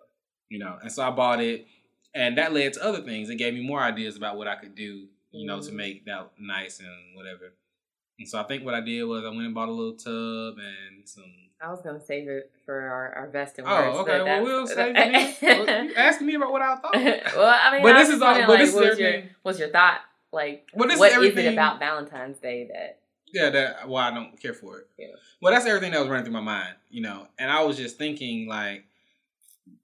You 0.49 0.61
know, 0.61 0.79
and 0.81 0.91
so 0.91 1.03
I 1.03 1.11
bought 1.11 1.43
it, 1.43 1.67
and 2.15 2.39
that 2.39 2.55
led 2.55 2.73
to 2.75 2.83
other 2.85 3.03
things. 3.03 3.29
It 3.29 3.37
gave 3.37 3.53
me 3.53 3.61
more 3.63 3.81
ideas 3.83 4.17
about 4.17 4.39
what 4.39 4.49
I 4.49 4.55
could 4.57 4.75
do, 4.75 5.09
you 5.31 5.47
know, 5.47 5.61
to 5.61 5.71
Mhm. 5.71 5.75
make 5.75 6.05
that 6.07 6.31
nice 6.39 6.81
and 6.81 7.17
whatever. 7.17 7.53
And 8.19 8.29
so 8.29 8.39
I 8.41 8.43
think 8.45 8.65
what 8.65 8.75
I 8.75 8.81
did 8.81 9.05
was 9.05 9.25
I 9.25 9.29
went 9.29 9.43
and 9.43 9.55
bought 9.55 9.69
a 9.69 9.73
little 9.73 9.95
tub 9.97 10.59
and 10.59 11.09
some. 11.09 11.25
I 11.61 11.71
was 11.71 11.81
gonna 11.83 12.01
save 12.01 12.29
it 12.29 12.51
for 12.65 12.81
our, 12.81 13.13
our 13.15 13.27
best 13.29 13.59
and 13.59 13.67
worst. 13.67 13.97
Oh, 13.97 14.01
okay. 14.03 14.23
Well, 14.23 14.43
we'll 14.45 14.67
save 14.67 14.95
it. 14.97 15.37
Well, 15.43 15.85
you 15.85 15.95
asking 15.95 16.27
me 16.27 16.35
about 16.35 16.53
what 16.53 16.63
I 16.63 16.77
thought. 16.77 16.95
well, 16.95 17.59
I 17.63 17.73
mean, 17.73 17.83
But 17.83 17.97
I 17.97 18.03
this 18.03 18.11
is 18.11 18.23
all- 18.23 18.29
wondering, 18.29 18.47
but 18.47 18.57
this 18.59 18.69
is 18.71 18.75
was 18.75 18.99
your 18.99 19.23
what's 19.43 19.59
your 19.59 19.69
thought? 19.71 20.01
Like, 20.33 20.69
Well, 20.75 20.89
this 20.89 20.99
what 20.99 21.11
is 21.13 21.33
is 21.33 21.37
it 21.39 21.53
about 21.53 21.79
Valentine's 21.79 22.39
Day 22.39 22.69
that? 22.73 23.01
yeah, 23.33 23.51
that 23.51 23.89
why 23.89 24.09
I 24.09 24.15
don't 24.15 24.41
care 24.41 24.53
for 24.55 24.81
it. 24.81 24.89
Yeah. 24.99 25.07
Well, 25.41 25.53
that's 25.53 25.67
everything 25.67 25.93
that 25.93 26.01
was 26.01 26.09
running 26.09 26.25
through 26.25 26.35
my 26.35 26.41
mind, 26.41 26.75
you 26.91 27.03
know. 27.03 27.29
And 27.39 27.51
I 27.51 27.63
was 27.63 27.77
just 27.77 27.99
thinking 27.99 28.47
like 28.49 28.85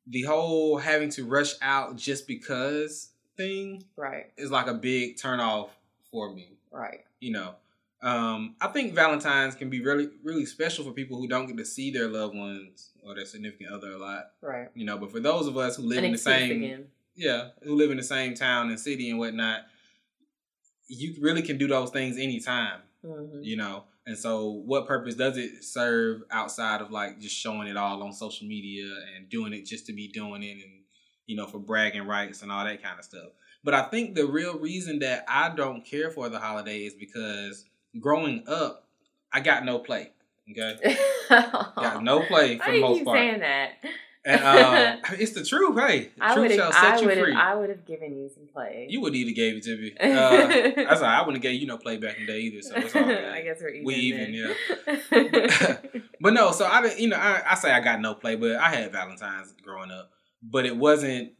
the 0.06 0.22
whole 0.22 0.78
having 0.78 1.08
to 1.10 1.24
rush 1.24 1.54
out 1.62 1.96
just 1.96 2.26
because 2.26 3.10
thing 3.36 3.84
Right, 3.96 4.26
is 4.36 4.50
like 4.50 4.66
a 4.66 4.74
big 4.74 5.18
turn 5.18 5.40
off 5.40 5.70
for 6.10 6.32
me, 6.32 6.58
right. 6.70 7.00
you 7.20 7.32
know. 7.32 7.54
Um, 8.02 8.56
I 8.60 8.68
think 8.68 8.94
Valentine's 8.94 9.54
can 9.54 9.70
be 9.70 9.80
really, 9.80 10.10
really 10.22 10.44
special 10.44 10.84
for 10.84 10.92
people 10.92 11.16
who 11.18 11.26
don't 11.26 11.46
get 11.46 11.56
to 11.56 11.64
see 11.64 11.90
their 11.90 12.06
loved 12.08 12.36
ones 12.36 12.90
or 13.02 13.14
their 13.14 13.24
significant 13.24 13.70
other 13.70 13.92
a 13.92 13.98
lot, 13.98 14.32
Right. 14.42 14.68
you 14.74 14.84
know. 14.84 14.98
But 14.98 15.10
for 15.10 15.20
those 15.20 15.46
of 15.46 15.56
us 15.56 15.76
who 15.76 15.84
live 15.84 15.98
An 15.98 16.04
in 16.06 16.12
the 16.12 16.18
same, 16.18 16.50
again. 16.64 16.86
yeah, 17.14 17.48
who 17.62 17.74
live 17.74 17.90
in 17.90 17.96
the 17.96 18.02
same 18.02 18.34
town 18.34 18.68
and 18.68 18.78
city 18.78 19.08
and 19.08 19.18
whatnot, 19.18 19.62
you 20.86 21.14
really 21.20 21.42
can 21.42 21.56
do 21.58 21.66
those 21.66 21.90
things 21.90 22.18
anytime 22.18 22.80
hmm 23.02 23.40
you 23.42 23.56
know 23.56 23.84
and 24.06 24.16
so 24.18 24.50
what 24.50 24.86
purpose 24.86 25.14
does 25.14 25.36
it 25.38 25.64
serve 25.64 26.22
outside 26.30 26.80
of 26.82 26.90
like 26.90 27.18
just 27.20 27.34
showing 27.36 27.66
it 27.68 27.76
all 27.76 28.02
on 28.02 28.12
social 28.12 28.46
media 28.46 28.84
and 29.16 29.28
doing 29.30 29.52
it 29.54 29.64
just 29.64 29.86
to 29.86 29.92
be 29.92 30.08
doing 30.08 30.42
it 30.42 30.52
and 30.52 30.83
you 31.26 31.36
know 31.36 31.46
for 31.46 31.58
bragging 31.58 32.06
rights 32.06 32.42
and 32.42 32.50
all 32.52 32.64
that 32.64 32.82
kind 32.82 32.98
of 32.98 33.04
stuff 33.04 33.28
but 33.62 33.74
i 33.74 33.82
think 33.84 34.14
the 34.14 34.26
real 34.26 34.58
reason 34.58 34.98
that 34.98 35.24
i 35.28 35.48
don't 35.48 35.84
care 35.84 36.10
for 36.10 36.28
the 36.28 36.38
holiday 36.38 36.80
is 36.80 36.94
because 36.94 37.64
growing 38.00 38.44
up 38.46 38.86
i 39.32 39.40
got 39.40 39.64
no 39.64 39.78
play 39.78 40.10
okay 40.50 40.96
got 41.30 42.02
no 42.02 42.22
play 42.26 42.58
for 42.58 42.70
the 42.70 42.76
you 42.76 42.80
most 42.82 43.04
part 43.04 43.16
saying 43.18 43.40
that? 43.40 43.70
and 44.26 44.42
um, 44.42 45.00
it's 45.18 45.32
the 45.32 45.44
truth 45.44 45.78
hey 45.78 46.10
the 46.16 46.24
I 46.24 46.34
truth 46.34 46.48
would 46.48 46.56
shall 46.56 46.72
have. 46.72 46.98
set 46.98 47.08
I 47.08 47.14
you 47.14 47.22
free 47.24 47.34
I 47.34 47.54
would 47.54 47.68
have 47.70 47.86
given 47.86 48.16
you 48.16 48.28
some 48.34 48.46
play. 48.52 48.86
you 48.90 49.00
would 49.00 49.14
either 49.14 49.32
gave 49.32 49.56
it 49.56 49.62
to 49.64 49.76
me 49.76 49.92
uh, 50.00 50.46
that's 50.88 51.00
all 51.00 51.06
i 51.06 51.20
wouldn't 51.20 51.36
have 51.36 51.42
gave 51.42 51.60
you 51.60 51.66
no 51.66 51.78
play 51.78 51.96
back 51.96 52.16
in 52.18 52.26
the 52.26 52.32
day 52.32 52.40
either 52.40 52.62
so 52.62 52.74
it's 52.76 52.94
all 52.96 53.04
good. 53.04 53.24
I 53.24 53.42
guess 53.42 53.58
we're 53.60 53.68
even. 53.70 53.84
we 53.86 53.94
even 53.94 54.34
yeah 54.34 55.76
But 56.20 56.32
no, 56.32 56.52
so 56.52 56.64
I 56.64 56.94
you 56.96 57.08
know, 57.08 57.16
I, 57.16 57.42
I 57.50 57.54
say 57.54 57.70
I 57.70 57.80
got 57.80 58.00
no 58.00 58.14
play, 58.14 58.36
but 58.36 58.52
I 58.56 58.70
had 58.70 58.90
Valentine's 58.92 59.52
growing 59.62 59.90
up, 59.90 60.10
but 60.50 60.66
it 60.66 60.76
wasn't 60.76 61.32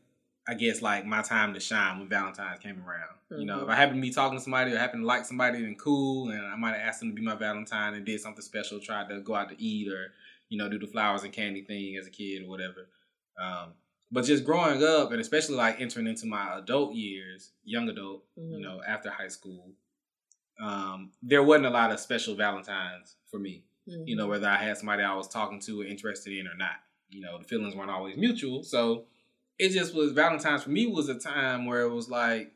I 0.47 0.53
guess 0.53 0.83
like 0.83 1.07
my 1.07 1.23
time 1.23 1.55
to 1.55 1.61
shine 1.61 1.99
when 1.99 2.09
Valentine's 2.09 2.61
came 2.61 2.77
around. 2.87 3.17
Mm-hmm. 3.33 3.41
You 3.41 3.47
know, 3.47 3.61
if 3.63 3.67
Mhm. 3.67 3.71
I 3.71 3.77
happen 3.77 3.97
to 3.97 4.03
be 4.03 4.11
talking 4.11 4.37
to 4.37 4.45
somebody 4.45 4.73
or 4.73 4.77
happen 4.79 5.01
to 5.01 5.07
like 5.07 5.25
somebody, 5.25 5.63
then 5.63 5.75
cool, 5.77 6.29
and 6.29 6.45
I 6.47 6.55
might 6.57 6.73
have 6.77 6.87
asked 6.87 7.01
them 7.01 7.09
to 7.11 7.15
be 7.15 7.23
my 7.23 7.35
Valentine 7.35 7.95
and 7.95 8.05
did 8.05 8.21
something 8.21 8.43
special, 8.43 8.79
tried 8.79 9.09
to 9.09 9.21
go 9.23 9.35
out 9.35 9.49
to 9.49 9.63
eat 9.63 9.89
or 9.89 10.13
you 10.51 10.59
know 10.59 10.69
do 10.69 10.79
the 10.79 10.87
flowers 10.87 11.23
and 11.25 11.33
candy 11.33 11.63
thing 11.63 11.97
as 11.97 12.07
a 12.07 12.11
kid 12.11 12.43
or 12.43 12.49
whatever. 12.49 12.89
Um, 13.39 13.73
but 14.13 14.27
just 14.27 14.45
growing 14.45 14.85
up 14.85 15.13
and 15.13 15.21
especially 15.21 15.57
like 15.57 15.81
entering 15.81 16.07
into 16.07 16.27
my 16.27 16.59
adult 16.59 16.95
years, 16.95 17.53
young 17.65 17.89
adult, 17.89 18.25
Mhm. 18.39 18.51
you 18.53 18.61
know, 18.61 18.83
after 18.87 19.09
high 19.11 19.29
school, 19.29 19.73
um, 20.61 21.11
there 21.23 21.43
wasn't 21.43 21.67
a 21.67 21.71
lot 21.71 21.91
of 21.91 21.99
special 22.01 22.35
Valentines 22.35 23.17
for 23.31 23.39
me 23.39 23.65
you 23.87 24.17
know, 24.17 24.27
Mhm. 24.27 24.31
whether 24.31 24.49
I 24.49 24.57
had 24.57 24.79
somebody 24.79 25.03
I 25.03 25.15
was 25.15 25.29
talking 25.29 25.61
to 25.61 25.83
or 25.83 25.85
interested 25.85 26.33
in 26.33 26.47
or 26.49 26.55
not. 26.55 26.77
You 27.15 27.21
know, 27.21 27.39
the 27.39 27.45
feelings 27.45 27.77
weren't 27.77 27.91
always 27.91 28.17
mutual. 28.17 28.65
So 28.65 29.05
it 29.59 29.71
just 29.71 29.95
was 29.95 30.11
Valentine's 30.13 30.65
for 30.65 30.71
me 30.71 30.87
was 30.89 31.09
a 31.09 31.15
time 31.15 31.65
where 31.67 31.83
it 31.83 31.91
was 31.95 32.11
like 32.11 32.51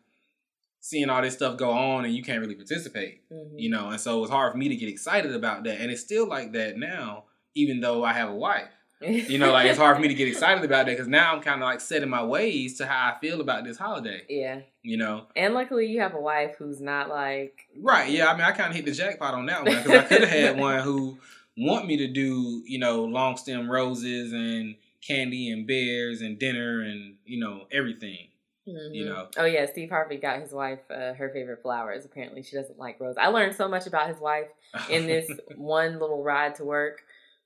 seeing 0.80 1.08
all 1.10 1.22
this 1.22 1.34
stuff 1.34 1.56
go 1.56 1.70
on 1.70 2.04
and 2.04 2.14
you 2.14 2.22
can't 2.24 2.40
really 2.40 2.56
participate. 2.56 3.22
Mhm. 3.30 3.52
You 3.56 3.70
know, 3.70 3.90
and 3.90 4.00
so 4.00 4.18
it 4.18 4.20
was 4.20 4.30
hard 4.30 4.50
for 4.52 4.58
me 4.58 4.68
to 4.68 4.76
get 4.76 4.88
excited 4.88 5.32
about 5.32 5.62
that. 5.64 5.80
And 5.80 5.90
it's 5.92 6.00
still 6.00 6.26
like 6.28 6.52
that 6.52 6.76
now, 6.76 7.24
even 7.54 7.80
though 7.80 8.02
I 8.04 8.12
have 8.14 8.30
a 8.30 8.34
wife. 8.34 8.68
You 9.00 9.38
know, 9.38 9.52
like 9.52 9.66
it's 9.68 9.78
hard 9.78 9.94
for 9.94 10.02
me 10.02 10.08
to 10.08 10.14
get 10.14 10.26
excited 10.26 10.64
about 10.64 10.86
that 10.86 10.90
because 10.92 11.06
now 11.06 11.32
I'm 11.32 11.40
kind 11.40 11.62
of 11.62 11.66
like 11.68 11.80
setting 11.80 12.08
my 12.08 12.24
ways 12.24 12.78
to 12.78 12.86
how 12.86 13.12
I 13.14 13.20
feel 13.20 13.40
about 13.40 13.62
this 13.62 13.78
holiday. 13.78 14.22
yeah. 14.28 14.62
You 14.82 14.96
know, 14.96 15.26
And 15.36 15.54
luckily, 15.54 15.86
you 15.86 16.00
have 16.00 16.14
a 16.14 16.20
wife 16.20 16.56
who's 16.58 16.80
not 16.80 17.08
like. 17.08 17.68
Right. 17.80 18.10
Yeah. 18.10 18.26
I 18.26 18.32
mean, 18.32 18.42
I 18.42 18.50
kind 18.50 18.70
of 18.70 18.74
hit 18.76 18.86
the 18.86 18.90
jackpot 18.90 19.34
on 19.34 19.46
that 19.46 19.64
one 19.64 19.76
because 19.76 19.92
I 19.92 20.02
could 20.02 20.20
have 20.22 20.28
had 20.30 20.58
one 20.68 20.80
who 20.80 21.18
want 21.58 21.86
me 21.86 21.96
to 21.98 22.08
do, 22.08 22.62
you 22.66 22.78
know, 22.78 23.04
long 23.04 23.36
stem 23.36 23.70
roses 23.70 24.32
and 24.32 24.76
candy 25.06 25.50
and 25.50 25.66
bears 25.66 26.20
and 26.20 26.38
dinner 26.38 26.80
and 26.82 27.16
you 27.24 27.38
know 27.40 27.66
everything. 27.72 28.28
You 28.66 28.74
Mhm. 28.74 29.06
know. 29.06 29.28
Oh 29.38 29.44
yeah, 29.44 29.64
Steve 29.66 29.88
Harvey 29.88 30.16
got 30.18 30.40
his 30.42 30.52
wife 30.52 30.80
uh, 30.90 31.14
her 31.14 31.30
favorite 31.30 31.62
flowers. 31.62 32.04
Apparently, 32.04 32.42
she 32.42 32.56
doesn't 32.56 32.78
like 32.78 33.00
roses. 33.00 33.16
I 33.18 33.28
learned 33.28 33.54
so 33.54 33.66
much 33.68 33.86
about 33.86 34.08
his 34.08 34.18
wife 34.18 34.48
in 34.90 35.06
this 35.06 35.30
one 35.56 35.98
little 35.98 36.22
ride 36.22 36.54
to 36.56 36.64
work. 36.64 37.02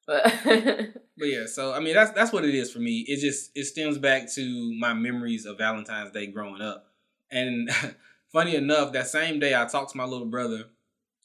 But 0.06 0.24
but 0.44 1.28
yeah, 1.28 1.46
so 1.46 1.72
I 1.72 1.80
mean, 1.80 1.94
that's 1.94 2.10
that's 2.10 2.32
what 2.32 2.44
it 2.44 2.54
is 2.54 2.72
for 2.72 2.80
me. 2.80 3.04
It 3.06 3.20
just 3.20 3.52
it 3.54 3.64
stems 3.64 3.98
back 3.98 4.32
to 4.34 4.74
my 4.78 4.94
memories 4.94 5.46
of 5.46 5.58
Valentine's 5.58 6.10
Day 6.10 6.26
growing 6.26 6.60
up, 6.60 6.88
and 7.30 7.70
funny 8.32 8.56
enough, 8.56 8.92
that 8.92 9.06
same 9.06 9.38
day 9.38 9.54
I 9.54 9.64
talked 9.66 9.92
to 9.92 9.96
my 9.96 10.04
little 10.04 10.26
brother. 10.26 10.64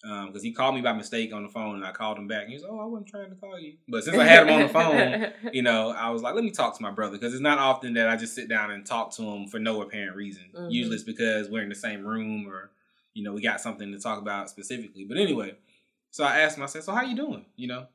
Because 0.01 0.43
he 0.43 0.53
called 0.53 0.75
me 0.75 0.81
by 0.81 0.93
mistake 0.93 1.33
on 1.33 1.43
the 1.43 1.49
phone, 1.49 1.75
and 1.75 1.85
I 1.85 1.91
called 1.91 2.17
him 2.17 2.27
back. 2.27 2.43
And 2.43 2.49
he 2.49 2.55
was, 2.55 2.63
"Oh, 2.63 2.79
I 2.79 2.85
wasn't 2.85 3.07
trying 3.09 3.29
to 3.29 3.35
call 3.35 3.59
you," 3.59 3.77
but 3.87 4.03
since 4.03 4.15
I 4.17 4.25
had 4.25 4.47
him 4.47 4.53
on 4.53 4.61
the 4.61 4.69
phone, 4.69 5.31
you 5.53 5.63
know, 5.63 5.89
I 5.91 6.09
was 6.11 6.21
like, 6.21 6.35
let 6.35 6.43
me 6.43 6.51
talk 6.51 6.75
to 6.77 6.83
my 6.83 6.91
brother 6.91 7.17
because 7.17 7.33
it's 7.33 7.41
not 7.41 7.57
often 7.57 7.93
that 7.95 8.07
I 8.07 8.15
just 8.15 8.35
sit 8.35 8.47
down 8.47 8.71
and 8.71 8.85
talk 8.85 9.11
to 9.15 9.23
him 9.23 9.47
for 9.47 9.59
no 9.59 9.81
apparent 9.81 10.15
reason. 10.15 10.43
Mhm. 10.55 10.71
Usually 10.71 10.95
it's 10.95 11.03
because 11.03 11.49
we're 11.49 11.63
in 11.63 11.69
the 11.69 11.75
same 11.75 12.05
room 12.05 12.47
or, 12.47 12.69
you 13.15 13.23
know, 13.23 13.33
we 13.33 13.41
got 13.41 13.59
something 13.59 13.91
to 13.91 13.99
talk 13.99 14.19
about 14.21 14.49
specifically. 14.49 15.03
But 15.03 15.17
anyway, 15.17 15.55
so 16.11 16.23
I 16.23 16.39
asked 16.41 16.57
him, 16.57 16.63
I 16.63 16.67
said, 16.67 16.83
so 16.83 16.93
how 16.93 17.01
you 17.01 17.15
doing? 17.15 17.45
You 17.55 17.67
know, 17.67 17.87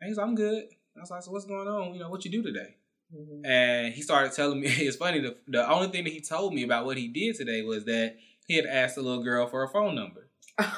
and 0.00 0.08
he's 0.08 0.18
I'm 0.18 0.34
good. 0.36 0.64
I 0.96 1.00
was 1.00 1.10
like, 1.10 1.22
so 1.22 1.32
what's 1.32 1.46
going 1.46 1.68
on? 1.68 1.94
You 1.94 2.00
know, 2.00 2.10
what 2.10 2.24
you 2.24 2.30
do 2.30 2.42
today? 2.42 2.76
Mhm. 3.14 3.44
And 3.44 3.92
he 3.92 4.02
started 4.02 4.32
telling 4.32 4.60
me, 4.60 4.66
it's 4.70 4.96
funny, 4.96 5.20
the, 5.20 5.36
the 5.48 5.68
only 5.68 5.88
thing 5.88 6.04
that 6.04 6.12
he 6.12 6.20
told 6.20 6.54
me 6.54 6.62
about 6.62 6.86
what 6.86 6.96
he 6.96 7.08
did 7.08 7.34
today 7.36 7.62
was 7.62 7.84
that 7.86 8.16
he 8.46 8.54
had 8.54 8.66
asked 8.66 8.96
a 8.96 9.02
little 9.02 9.22
girl 9.24 9.46
for 9.48 9.64
a 9.64 9.68
phone 9.68 9.94
number. 9.96 10.28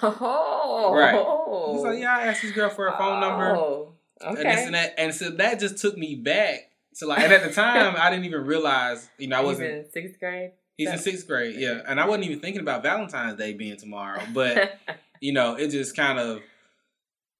Oh, 0.02 0.92
Right. 0.94 1.74
He's 1.74 1.82
like, 1.84 1.98
yeah, 2.00 2.16
I 2.16 2.26
asked 2.28 2.42
this 2.42 2.52
girl 2.52 2.70
for 2.70 2.88
a 2.88 2.96
phone 2.96 3.20
number. 3.20 3.56
Oh, 3.56 3.94
and 4.20 4.36
this 4.36 4.44
okay. 4.44 4.64
and 4.64 4.74
that. 4.74 4.94
And 4.98 5.14
so 5.14 5.30
that 5.30 5.60
just 5.60 5.78
took 5.78 5.96
me 5.96 6.14
back 6.14 6.70
to 6.98 7.06
like, 7.06 7.20
and 7.20 7.32
at 7.32 7.42
the 7.42 7.52
time, 7.52 7.94
I 7.98 8.10
didn't 8.10 8.24
even 8.26 8.44
realize, 8.44 9.08
you 9.18 9.28
know, 9.28 9.38
I 9.38 9.40
wasn't. 9.40 9.70
in 9.70 9.90
sixth 9.90 10.18
grade. 10.18 10.52
He's 10.76 10.90
in 10.90 10.98
sixth 10.98 11.26
grade, 11.26 11.56
yeah, 11.58 11.82
and 11.86 12.00
I 12.00 12.06
wasn't 12.06 12.24
even 12.24 12.40
thinking 12.40 12.62
about 12.62 12.82
Valentine's 12.82 13.38
Day 13.38 13.52
being 13.52 13.76
tomorrow. 13.76 14.22
But 14.32 14.80
you 15.20 15.32
know, 15.32 15.54
it 15.54 15.68
just 15.68 15.94
kind 15.94 16.18
of 16.18 16.40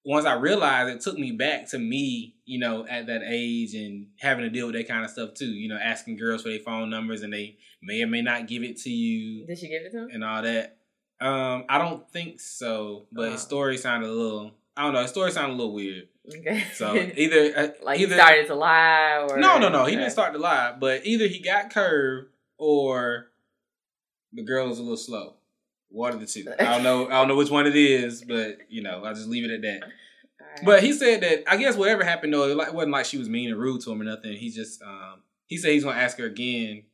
once 0.05 0.27
I 0.27 0.35
realized, 0.35 0.95
it 0.95 1.01
took 1.01 1.19
me 1.19 1.33
back 1.33 1.69
to 1.71 1.79
me, 1.79 2.35
you 2.45 2.59
know, 2.59 2.87
at 2.87 3.07
that 3.07 3.23
age 3.25 3.75
and 3.75 4.09
having 4.19 4.45
to 4.45 4.51
deal 4.51 4.67
with 4.67 4.75
that 4.75 4.89
kind 4.89 5.05
of 5.05 5.11
stuff 5.11 5.35
too. 5.35 5.51
You 5.51 5.69
know, 5.69 5.79
asking 5.83 6.17
girls 6.17 6.43
for 6.43 6.49
their 6.49 6.59
phone 6.59 6.91
numbers 6.91 7.23
and 7.23 7.33
they 7.33 7.57
may 7.83 8.03
or 8.03 8.07
may 8.07 8.23
not 8.23 8.49
give 8.49 8.63
it 8.63 8.79
to 8.79 8.91
you 8.91 9.47
Did 9.47 9.59
she 9.59 9.69
give 9.69 9.83
it 9.83 9.93
to 9.93 9.99
him? 10.05 10.11
and 10.13 10.25
all 10.25 10.43
that. 10.43 10.77
Um, 11.26 11.64
I 11.69 11.79
don't 11.79 12.09
think 12.11 12.41
so, 12.41 13.07
but 13.12 13.33
his 13.33 13.41
Oh. 13.43 13.45
story 13.45 13.76
sounded 13.79 14.09
a 14.09 14.12
little. 14.12 14.52
I 14.76 14.85
don't 14.85 14.95
know. 14.95 15.02
His 15.02 15.11
story 15.11 15.31
sounded 15.31 15.55
a 15.55 15.57
little 15.57 15.75
weird. 15.75 16.09
Okay. 16.37 16.64
So 16.75 16.95
either 17.17 17.52
uh, 17.57 17.69
like 17.83 18.00
either 18.00 18.14
he 18.14 18.21
started 18.21 18.47
to 18.49 18.55
lie, 18.55 19.26
or 19.29 19.38
no, 19.38 19.59
no, 19.59 19.69
no. 19.69 19.85
He 19.85 19.97
didn't 19.97 20.11
start 20.12 20.33
to 20.33 20.38
lie, 20.38 20.75
but 20.79 21.07
either 21.07 21.26
he 21.26 21.41
got 21.41 21.71
curved 21.71 22.29
or 22.59 23.26
the 24.33 24.43
girl 24.43 24.69
was 24.69 24.79
a 24.79 24.83
little 24.83 24.97
slow. 24.97 25.35
One 25.91 26.12
of 26.14 26.21
the 26.21 26.26
two. 26.26 26.47
I 26.59 26.64
don't 26.64 26.83
know. 26.83 27.07
I 27.07 27.11
don't 27.11 27.29
know 27.29 27.37
which 27.37 27.50
one 27.50 27.67
it 27.67 27.76
is, 27.76 28.23
but 28.25 28.59
you 28.69 28.83
know, 28.83 29.05
I'll 29.05 29.14
just 29.14 29.29
leave 29.29 29.45
it 29.45 29.52
at 29.55 29.62
that. 29.62 29.83
But 30.64 30.83
he 30.83 30.93
said 30.93 31.23
that 31.23 31.45
I 31.47 31.57
guess 31.57 31.76
whatever 31.76 32.02
happened 32.05 32.33
though, 32.33 32.45
it 32.49 32.69
it 32.69 32.75
wasn't 32.75 32.93
like 32.93 33.05
she 33.07 33.19
was 33.19 33.29
mean 33.29 33.50
and 33.50 33.61
rude 33.61 33.83
to 33.83 33.93
him 33.93 34.00
or 34.00 34.05
nothing. 34.05 34.33
He 34.37 34.50
just 34.50 34.83
um 34.83 35.21
he 35.47 35.57
said 35.59 35.73
he's 35.73 35.85
gonna 35.85 35.99
ask 36.00 36.17
her 36.19 36.25
again 36.26 36.85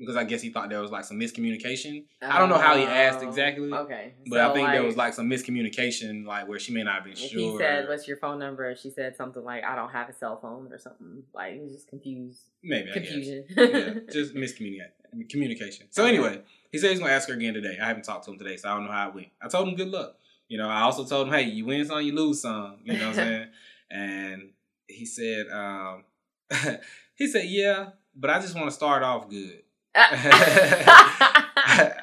because 0.00 0.16
I 0.16 0.24
guess 0.24 0.42
he 0.42 0.50
thought 0.50 0.68
there 0.70 0.80
was 0.80 0.90
like 0.90 1.04
some 1.04 1.20
miscommunication. 1.20 2.04
I 2.20 2.38
don't 2.40 2.48
know 2.48 2.58
how 2.58 2.76
he 2.76 2.82
asked 2.84 3.20
Oh, 3.22 3.28
exactly, 3.28 3.72
Okay, 3.72 4.14
But 4.28 4.40
I 4.40 4.48
So, 4.48 4.54
think 4.54 4.70
there 4.70 4.82
was 4.82 4.96
like 4.96 5.14
some 5.14 5.28
miscommunication, 5.30 6.26
like 6.26 6.48
where 6.48 6.58
she 6.58 6.72
may 6.72 6.82
not 6.82 6.94
have 6.96 7.04
been 7.04 7.14
sure. 7.14 7.28
he 7.52 7.56
said, 7.58 7.88
"What's 7.88 8.08
your 8.08 8.16
phone 8.16 8.38
number?" 8.40 8.74
She 8.74 8.90
said 8.90 9.14
something 9.14 9.44
like, 9.44 9.62
"I 9.62 9.76
don't 9.76 9.90
have 9.90 10.08
a 10.08 10.12
cell 10.12 10.38
phone" 10.40 10.72
or 10.72 10.78
something. 10.78 11.22
Like 11.32 11.54
he 11.54 11.60
was 11.60 11.70
just 11.72 11.86
confused, 11.88 12.40
Maybe 12.64 12.90
I 12.90 12.94
confusion. 12.94 13.44
yeah, 13.56 13.94
just 14.12 14.34
miscommunication. 14.34 15.28
Communication. 15.28 15.86
So 15.90 16.04
anyway, 16.06 16.40
he 16.72 16.78
said 16.78 16.90
he's 16.90 17.00
gonna 17.00 17.12
ask 17.12 17.28
her 17.28 17.34
again 17.34 17.54
today. 17.54 17.76
I 17.80 17.86
haven't 17.86 18.04
talked 18.04 18.24
to 18.24 18.30
him 18.32 18.38
today, 18.38 18.56
so 18.56 18.68
I 18.70 18.74
don't 18.74 18.86
know 18.86 18.92
how 18.92 19.08
it 19.08 19.14
went. 19.14 19.28
I 19.42 19.48
told 19.48 19.68
him 19.68 19.74
good 19.76 19.88
luck. 19.88 20.16
You 20.48 20.58
know, 20.58 20.68
I 20.68 20.80
also 20.82 21.04
told 21.04 21.28
him, 21.28 21.32
hey, 21.34 21.42
you 21.44 21.64
win 21.66 21.84
some, 21.84 22.00
you 22.02 22.12
lose 22.12 22.40
some. 22.42 22.78
You 22.84 22.94
know 22.94 23.08
what 23.08 23.08
I'm 23.08 23.14
saying? 23.28 23.46
And 23.90 24.50
he 24.88 25.04
said, 25.06 25.46
um, 25.52 26.04
he 27.14 27.26
said, 27.28 27.46
yeah, 27.46 27.90
but 28.16 28.30
I 28.30 28.40
just 28.40 28.54
want 28.56 28.66
to 28.68 28.72
start 28.74 29.02
off 29.02 29.28
good. 29.28 29.62
and 29.94 30.12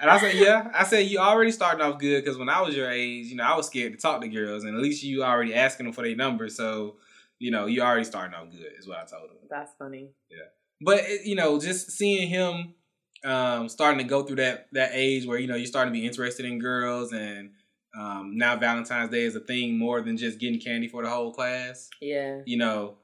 I 0.09 0.17
said, 0.19 0.35
yeah. 0.35 0.69
I 0.73 0.83
said, 0.83 1.07
you 1.07 1.19
already 1.19 1.51
starting 1.51 1.81
off 1.81 1.99
good 1.99 2.23
because 2.23 2.37
when 2.37 2.49
I 2.49 2.61
was 2.61 2.75
your 2.75 2.91
age, 2.91 3.27
you 3.27 3.37
know, 3.37 3.45
I 3.45 3.55
was 3.55 3.67
scared 3.67 3.93
to 3.93 3.97
talk 3.97 4.21
to 4.21 4.27
girls, 4.27 4.65
and 4.65 4.75
at 4.75 4.81
least 4.81 5.03
you 5.03 5.23
already 5.23 5.53
asking 5.53 5.85
them 5.85 5.93
for 5.93 6.01
their 6.01 6.15
number, 6.15 6.49
so 6.49 6.97
you 7.39 7.51
know, 7.51 7.65
you 7.65 7.81
already 7.81 8.03
starting 8.03 8.33
off 8.33 8.51
good, 8.51 8.73
is 8.77 8.87
what 8.87 8.97
I 8.97 9.05
told 9.05 9.29
him. 9.29 9.37
That's 9.49 9.71
funny. 9.79 10.09
Yeah, 10.29 10.47
but 10.81 10.99
it, 11.05 11.25
you 11.25 11.35
know, 11.35 11.59
just 11.59 11.91
seeing 11.91 12.27
him 12.27 12.73
um, 13.23 13.69
starting 13.69 13.99
to 13.99 14.03
go 14.03 14.23
through 14.23 14.37
that 14.37 14.67
that 14.73 14.91
age 14.93 15.25
where 15.25 15.39
you 15.39 15.47
know 15.47 15.55
you're 15.55 15.65
starting 15.65 15.93
to 15.93 15.99
be 15.99 16.05
interested 16.05 16.45
in 16.45 16.59
girls, 16.59 17.13
and 17.13 17.51
um, 17.97 18.37
now 18.37 18.57
Valentine's 18.57 19.11
Day 19.11 19.23
is 19.23 19.35
a 19.35 19.39
thing 19.39 19.77
more 19.77 20.01
than 20.01 20.17
just 20.17 20.39
getting 20.39 20.59
candy 20.59 20.89
for 20.89 21.03
the 21.03 21.09
whole 21.09 21.31
class. 21.33 21.89
Yeah. 22.01 22.41
You 22.45 22.57
know, 22.57 22.97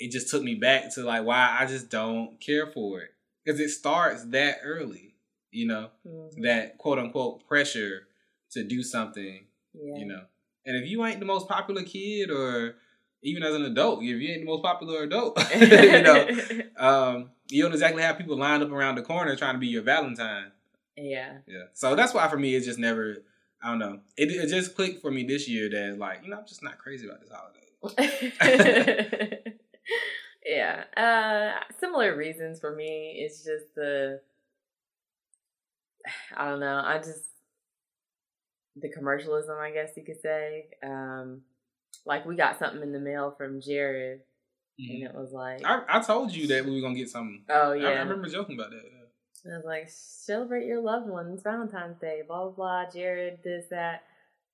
it 0.00 0.10
just 0.10 0.28
took 0.28 0.42
me 0.42 0.56
back 0.56 0.92
to 0.94 1.04
like 1.04 1.24
why 1.24 1.56
I 1.58 1.66
just 1.66 1.88
don't 1.88 2.40
care 2.40 2.66
for 2.66 3.00
it 3.00 3.13
because 3.44 3.60
it 3.60 3.68
starts 3.70 4.24
that 4.26 4.58
early. 4.64 5.14
You 5.50 5.66
know, 5.68 5.90
Mhm. 6.06 6.42
that 6.42 6.78
quote 6.78 6.98
unquote 6.98 7.46
pressure 7.46 8.08
to 8.50 8.64
do 8.64 8.82
something. 8.82 9.46
Yeah. 9.72 9.96
You 9.98 10.06
know, 10.06 10.22
and 10.66 10.76
if 10.76 10.88
you 10.90 11.04
ain't 11.04 11.20
the 11.20 11.26
most 11.26 11.46
popular 11.48 11.82
kid 11.82 12.30
or 12.30 12.74
even 13.22 13.42
as 13.42 13.54
an 13.54 13.64
adult, 13.64 14.02
if 14.02 14.20
you 14.20 14.28
ain't 14.30 14.40
the 14.42 14.46
most 14.46 14.62
popular 14.62 15.02
adult, 15.04 15.38
you 15.54 16.02
know, 16.02 16.28
um, 16.76 17.30
you 17.50 17.62
don't 17.62 17.72
exactly 17.72 18.02
have 18.02 18.18
people 18.18 18.36
lined 18.36 18.62
up 18.62 18.70
around 18.70 18.96
the 18.96 19.02
corner 19.02 19.36
trying 19.36 19.54
to 19.54 19.60
be 19.60 19.68
your 19.68 19.82
Valentine. 19.82 20.50
yeah. 20.96 21.38
Yeah. 21.46 21.64
So 21.72 21.94
that's 21.94 22.12
why 22.14 22.26
for 22.28 22.36
me, 22.38 22.54
it's 22.56 22.66
just 22.66 22.78
never, 22.78 23.18
I 23.62 23.68
don't 23.70 23.78
know. 23.78 24.00
It, 24.16 24.30
it 24.30 24.48
just 24.48 24.74
clicked 24.74 25.00
for 25.02 25.10
me 25.10 25.22
this 25.24 25.48
year 25.48 25.70
that, 25.70 25.98
like, 25.98 26.22
you 26.24 26.30
know, 26.30 26.38
I'm 26.38 26.46
just 26.46 26.62
not 26.64 26.78
crazy 26.78 27.06
about 27.06 27.20
this 27.20 27.30
holiday. 27.32 27.60
yeah. 30.44 30.84
Uh, 30.96 31.60
similar 31.80 32.16
reasons 32.16 32.60
for 32.60 32.74
me. 32.74 33.16
It's 33.24 33.44
just 33.44 33.74
the. 33.74 34.20
I 36.36 36.48
don't 36.48 36.60
know. 36.60 36.82
I 36.84 36.98
just 36.98 37.22
the 38.76 38.88
commercialism, 38.90 39.56
I 39.58 39.70
guess 39.70 39.90
you 39.96 40.04
could 40.04 40.20
say. 40.20 40.66
Um, 40.82 41.42
like 42.06 42.26
we 42.26 42.36
got 42.36 42.58
something 42.58 42.82
in 42.82 42.92
the 42.92 42.98
mail 42.98 43.34
from 43.36 43.60
Jared, 43.60 44.20
and 44.78 45.02
it 45.04 45.14
was 45.14 45.32
like, 45.32 45.62
Mm-hmm. 45.62 45.90
I, 45.90 45.98
I 45.98 46.00
told 46.02 46.34
you 46.34 46.48
that 46.48 46.64
we 46.64 46.72
were 46.74 46.80
going 46.80 46.94
to 46.94 47.00
get 47.00 47.08
something. 47.10 47.44
oh 47.48 47.72
yeah, 47.72 47.88
I 47.88 47.92
remember 48.00 48.28
joking 48.28 48.56
about 48.58 48.70
that. 48.70 48.82
yeah. 48.84 49.00
And 49.44 49.54
I 49.54 49.56
was 49.58 49.66
like, 49.66 49.88
celebrate 49.88 50.66
your 50.66 50.80
loved 50.80 51.06
ones, 51.08 51.42
Valentine's 51.42 51.98
Day, 52.00 52.22
blah 52.26 52.48
blah 52.48 52.50
blah. 52.84 52.90
Jared, 52.90 53.38
this 53.44 53.66
that. 53.70 54.02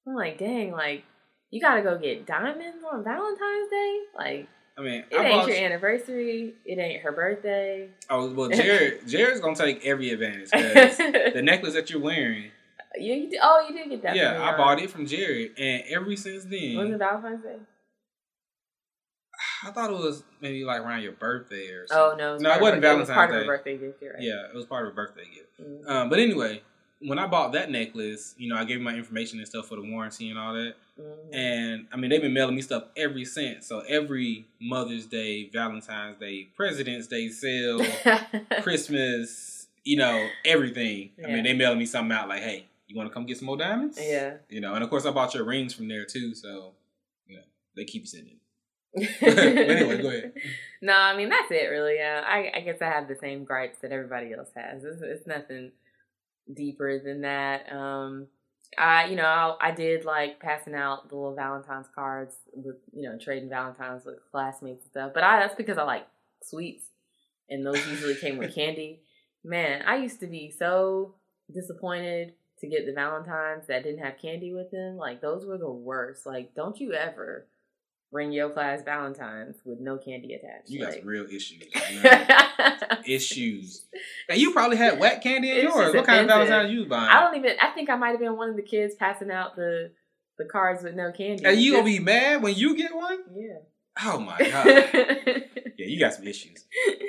I'm 0.06 0.14
like, 0.14 0.38
dang, 0.38 0.72
like 0.72 1.04
you 1.50 1.60
gotta 1.60 1.82
go 1.82 1.98
get 1.98 2.26
diamonds 2.26 2.84
on 2.90 3.02
Valentine's 3.04 3.70
Day. 3.70 3.98
Like 4.16 4.48
I 4.78 4.82
mean, 4.82 5.04
it 5.10 5.16
I 5.18 5.24
ain't 5.28 5.48
your 5.48 5.56
anniversary. 5.56 6.54
It 6.64 6.78
ain't 6.78 7.02
her 7.02 7.12
birthday. 7.12 7.88
Oh, 8.08 8.30
well, 8.32 8.48
Jared, 8.48 9.00
Jared's 9.06 9.40
to 9.40 9.54
take 9.54 9.84
every 9.84 10.10
advantage 10.10 10.50
the 10.50 11.42
necklace 11.42 11.74
that 11.74 11.90
you're 11.90 12.00
wearing, 12.00 12.50
you, 12.98 13.14
you 13.14 13.30
did, 13.30 13.40
oh, 13.42 13.66
you 13.68 13.76
did 13.76 13.90
get 13.90 14.02
that. 14.02 14.16
yeah, 14.16 14.42
I 14.42 14.56
bought 14.56 14.80
it 14.80 14.90
from 14.90 15.06
Jared. 15.06 15.52
And 15.58 15.82
ever 15.90 16.14
since 16.16 16.44
Was 16.44 16.50
then, 16.50 16.92
it 16.94 16.98
Valentine's 16.98 17.42
Day? 17.42 17.56
I 19.64 19.70
thought 19.70 19.90
it 19.90 19.96
was 19.96 20.22
maybe 20.40 20.64
like 20.64 20.80
around 20.80 21.02
your 21.02 21.12
birthday 21.12 21.68
or 21.68 21.86
something. 21.86 22.14
Oh 22.14 22.16
no, 22.16 22.30
it 22.30 22.32
was 22.34 22.42
No, 22.42 22.50
it 22.54 22.60
wasn't 22.60 22.76
of, 22.78 22.82
Valentine's 22.82 23.08
was 23.08 23.14
part 23.14 23.30
of 23.30 23.36
Day. 23.36 23.42
a 23.42 23.46
birthday 23.46 23.76
gift. 23.78 24.02
Right. 24.02 24.12
Yeah, 24.22 24.46
it 24.48 24.54
was 24.54 24.64
part 24.66 24.86
of 24.86 24.92
a 24.92 24.96
birthday 24.96 25.24
gift. 25.34 25.60
Mhm. 25.60 25.88
Um, 25.88 26.08
but 26.08 26.18
anyway, 26.18 26.62
when 27.02 27.18
I 27.18 27.26
bought 27.26 27.52
that 27.52 27.70
necklace, 27.70 28.34
you 28.36 28.48
know, 28.48 28.56
I 28.56 28.64
gave 28.64 28.80
my 28.80 28.94
information 28.94 29.38
and 29.38 29.48
stuff 29.48 29.66
for 29.68 29.76
the 29.76 29.82
warranty 29.82 30.28
and 30.30 30.38
all 30.38 30.52
that. 30.52 30.74
Mhm. 30.98 31.34
And 31.34 31.86
I 31.92 31.96
mean, 31.96 32.10
they've 32.10 32.20
been 32.20 32.34
mailing 32.34 32.54
me 32.54 32.62
stuff 32.62 32.84
every 32.96 33.24
since. 33.24 33.66
So 33.66 33.80
every 33.80 34.44
Mother's 34.60 35.06
Day, 35.06 35.48
Valentine's 35.48 36.18
Day, 36.18 36.48
President's 36.54 37.06
Day 37.06 37.28
sale, 37.28 37.80
Christmas, 38.62 39.68
you 39.84 39.96
know, 39.96 40.28
everything. 40.44 41.10
I 41.24 41.28
mean, 41.28 41.44
they 41.44 41.54
mailing 41.54 41.78
me 41.78 41.86
something 41.86 42.16
out 42.16 42.28
like, 42.28 42.42
hey, 42.42 42.66
you 42.86 42.96
want 42.96 43.08
to 43.08 43.14
come 43.14 43.24
get 43.24 43.38
some 43.38 43.46
more 43.46 43.56
diamonds? 43.56 43.98
yeah. 44.00 44.34
You 44.48 44.60
know, 44.60 44.74
and 44.74 44.84
of 44.84 44.90
course, 44.90 45.06
I 45.06 45.10
bought 45.10 45.34
your 45.34 45.44
rings 45.44 45.72
from 45.72 45.88
there 45.88 46.04
too. 46.04 46.34
So, 46.34 46.72
you 47.26 47.36
know, 47.36 47.42
they 47.76 47.84
keep 47.84 48.06
sending. 48.06 48.36
anyway, 48.96 50.02
go 50.02 50.08
ahead. 50.08 50.32
No, 50.82 50.92
I 50.92 51.16
mean 51.16 51.28
that's 51.28 51.50
it, 51.50 51.68
really. 51.70 51.94
Yeah, 51.94 52.24
I, 52.26 52.50
I 52.56 52.60
guess 52.60 52.82
I 52.82 52.86
have 52.86 53.06
the 53.08 53.16
same 53.16 53.44
gripes 53.44 53.78
that 53.82 53.92
everybody 53.92 54.32
else 54.32 54.50
has. 54.56 54.82
It's, 54.84 55.00
it's 55.00 55.26
nothing 55.26 55.70
deeper 56.54 56.98
than 56.98 57.22
that. 57.22 57.72
Um, 57.72 58.26
I, 58.78 59.06
you 59.06 59.16
know, 59.16 59.24
I, 59.24 59.56
I 59.60 59.70
did 59.72 60.04
like 60.04 60.40
passing 60.40 60.74
out 60.74 61.08
the 61.08 61.16
little 61.16 61.34
Valentine's 61.34 61.88
cards 61.94 62.34
with, 62.52 62.76
you 62.92 63.02
know, 63.02 63.18
trading 63.18 63.48
Valentines 63.48 64.04
with 64.04 64.16
classmates 64.30 64.84
and 64.84 64.90
stuff. 64.90 65.12
But 65.14 65.24
I 65.24 65.40
that's 65.40 65.54
because 65.54 65.78
I 65.78 65.82
like 65.82 66.06
sweets, 66.42 66.84
and 67.48 67.64
those 67.66 67.84
usually 67.88 68.14
came 68.14 68.38
with 68.38 68.54
candy. 68.54 69.02
Man, 69.42 69.82
I 69.86 69.96
used 69.96 70.20
to 70.20 70.26
be 70.26 70.54
so 70.56 71.14
disappointed 71.52 72.34
to 72.60 72.68
get 72.68 72.86
the 72.86 72.92
Valentines 72.92 73.66
that 73.66 73.82
didn't 73.82 74.04
have 74.04 74.18
candy 74.20 74.52
with 74.52 74.70
them. 74.70 74.96
Like 74.96 75.20
those 75.20 75.46
were 75.46 75.58
the 75.58 75.70
worst. 75.70 76.26
Like, 76.26 76.54
don't 76.54 76.78
you 76.78 76.92
ever 76.92 77.46
bring 78.10 78.32
your 78.32 78.50
class 78.50 78.82
Valentines 78.84 79.56
with 79.64 79.80
no 79.80 79.96
candy 79.96 80.34
attached. 80.34 80.68
You 80.68 80.80
got 80.80 80.92
like, 80.92 81.04
real 81.04 81.26
issues. 81.26 81.62
issues. 83.06 83.86
Now, 84.28 84.34
you 84.34 84.52
probably 84.52 84.76
had 84.76 84.98
whack 84.98 85.22
candy 85.22 85.50
in 85.50 85.66
It's 85.66 85.74
yours. 85.74 85.94
What 85.94 86.06
kind 86.06 86.20
of. 86.20 86.26
Valentine's 86.28 86.72
you 86.72 86.86
buying? 86.86 87.10
I 87.10 87.20
don't 87.20 87.36
even. 87.36 87.56
I 87.60 87.70
think 87.70 87.90
I 87.90 87.96
might 87.96 88.10
have 88.10 88.20
been 88.20 88.36
one 88.36 88.50
of 88.50 88.56
the 88.56 88.62
kids 88.62 88.94
passing 88.94 89.30
out 89.30 89.56
the 89.56 89.92
the 90.38 90.46
cards 90.46 90.82
with 90.82 90.94
no 90.94 91.12
candy. 91.12 91.44
And 91.44 91.60
you 91.60 91.72
gonna 91.72 91.84
be 91.84 91.98
mad 91.98 92.42
when 92.42 92.54
you 92.54 92.76
get 92.76 92.94
one? 92.94 93.18
yeah. 93.34 93.58
Oh 94.02 94.18
my 94.18 94.38
god. 94.38 94.66
yeah, 95.76 95.86
you 95.86 95.98
got 95.98 96.14
some 96.14 96.26
issues. 96.26 96.64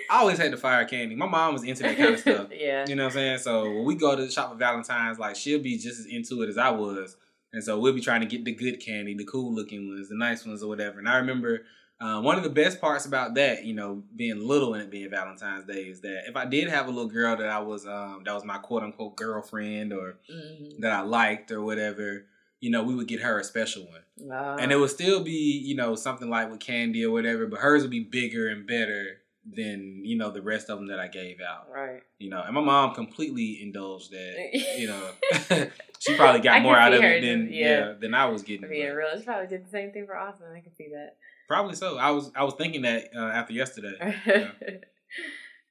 I 0.09 0.19
always 0.19 0.37
had 0.37 0.51
to 0.51 0.57
fire 0.57 0.83
candy. 0.85 1.15
My 1.15 1.27
mom 1.27 1.53
was 1.53 1.63
into 1.63 1.83
that 1.83 1.95
kind 1.97 2.13
of 2.13 2.19
stuff. 2.19 2.47
yeah. 2.51 2.85
You 2.87 2.95
know 2.95 3.03
what 3.03 3.11
I'm 3.11 3.13
saying? 3.13 3.37
So 3.39 3.63
when 3.63 3.85
we 3.85 3.95
go 3.95 4.15
to 4.15 4.25
the 4.25 4.31
shop 4.31 4.51
for 4.51 4.57
Valentine's, 4.57 5.17
like 5.19 5.35
she'll 5.35 5.61
be 5.61 5.77
just 5.77 5.99
as 5.99 6.05
into 6.05 6.41
it 6.41 6.49
as 6.49 6.57
I 6.57 6.71
was. 6.71 7.15
And 7.53 7.63
so 7.63 7.79
we'll 7.79 7.93
be 7.93 8.01
trying 8.01 8.21
to 8.21 8.27
get 8.27 8.45
the 8.45 8.53
good 8.53 8.79
candy, 8.79 9.13
the 9.13 9.25
cool 9.25 9.53
looking 9.53 9.89
ones, 9.89 10.09
the 10.09 10.15
nice 10.15 10.45
ones 10.45 10.63
or 10.63 10.67
whatever. 10.69 10.99
And 10.99 11.09
I 11.09 11.17
remember 11.17 11.63
uh, 11.99 12.21
one 12.21 12.37
of 12.37 12.43
the 12.43 12.49
best 12.49 12.81
parts 12.81 13.05
about 13.05 13.35
that, 13.35 13.63
you 13.65 13.73
know, 13.73 14.03
being 14.15 14.47
little 14.47 14.73
and 14.73 14.83
it 14.83 14.89
being 14.91 15.09
Valentine's 15.09 15.65
Day 15.65 15.83
is 15.83 16.01
that 16.01 16.23
if 16.27 16.35
I 16.35 16.45
did 16.45 16.69
have 16.69 16.87
a 16.87 16.91
little 16.91 17.09
girl 17.09 17.35
that 17.37 17.49
I 17.49 17.59
was 17.59 17.85
um 17.85 18.23
that 18.25 18.33
was 18.33 18.45
my 18.45 18.57
quote 18.57 18.83
unquote 18.83 19.15
girlfriend 19.17 19.93
or 19.93 20.17
Mhm. 20.29 20.79
that 20.79 20.91
I 20.91 21.01
liked 21.01 21.51
or 21.51 21.61
whatever, 21.61 22.25
you 22.59 22.69
know, 22.71 22.83
we 22.83 22.95
would 22.95 23.07
get 23.07 23.21
her 23.21 23.39
a 23.39 23.43
special 23.43 23.83
one. 23.85 24.31
Uh, 24.31 24.57
And 24.59 24.71
it 24.71 24.77
would 24.77 24.89
still 24.89 25.23
be, 25.23 25.61
you 25.63 25.75
know, 25.75 25.95
something 25.95 26.29
like 26.29 26.49
with 26.49 26.59
candy 26.59 27.05
or 27.05 27.11
whatever, 27.11 27.45
but 27.47 27.59
hers 27.59 27.81
would 27.83 27.91
be 27.91 27.99
bigger 28.03 28.47
and 28.47 28.65
better 28.67 29.20
than, 29.49 30.01
you 30.05 30.17
know, 30.17 30.29
the 30.31 30.41
rest 30.41 30.69
of 30.69 30.77
them 30.77 30.87
that 30.89 30.99
I 30.99 31.07
gave 31.07 31.37
out. 31.41 31.67
right. 31.73 32.01
You 32.19 32.29
know, 32.29 32.41
and 32.43 32.53
my 32.53 32.61
mom 32.61 32.93
completely 32.93 33.59
indulged 33.61 34.11
that. 34.11 34.77
You 34.77 34.87
know, 34.87 35.09
she 35.99 36.15
probably 36.15 36.41
got 36.41 36.57
I 36.57 36.59
more 36.61 36.75
out 36.77 36.93
of 36.93 37.03
it 37.03 37.21
than 37.21 37.45
just- 37.47 37.53
yeah. 37.55 37.67
yeah. 37.87 37.93
than 37.99 38.13
I 38.13 38.25
was 38.25 38.43
getting. 38.43 38.69
Being 38.69 38.93
real, 38.93 39.07
she 39.17 39.23
probably 39.25 39.47
did 39.47 39.65
the 39.65 39.69
same 39.69 39.91
thing 39.91 40.05
for 40.05 40.15
Austin. 40.15 40.45
I 40.55 40.59
can 40.61 40.75
see 40.75 40.89
that. 40.93 41.15
Probably 41.47 41.75
so. 41.75 41.97
I 41.97 42.11
was 42.11 42.31
I 42.35 42.43
was 42.43 42.53
thinking 42.53 42.83
that 42.83 43.09
uh, 43.15 43.19
after 43.19 43.51
yesterday. 43.53 43.97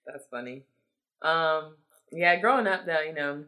That's 0.06 0.26
funny. 0.30 0.62
Um, 1.22 1.76
yeah, 2.12 2.36
growing 2.40 2.66
up 2.66 2.86
though, 2.86 3.00
you 3.00 3.14
know, 3.14 3.44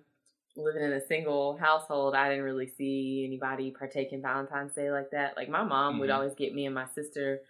living 0.57 0.83
in 0.83 0.93
a 0.93 1.07
single 1.07 1.57
household, 1.59 2.14
I 2.14 2.29
didn't 2.29 2.45
really 2.45 2.69
see 2.69 3.25
anybody 3.26 3.71
partake 3.76 4.12
in 4.12 4.23
Valentine's 4.23 4.73
Day 4.73 4.91
like 4.91 5.11
that. 5.11 5.37
Like 5.37 5.49
my 5.49 5.64
mom 5.64 5.99
would 5.99 6.11
Mhm. 6.11 6.14
always 6.14 6.35
get 6.35 6.55
me 6.55 6.66
and 6.66 6.75
my 6.75 6.87
sister 6.94 7.40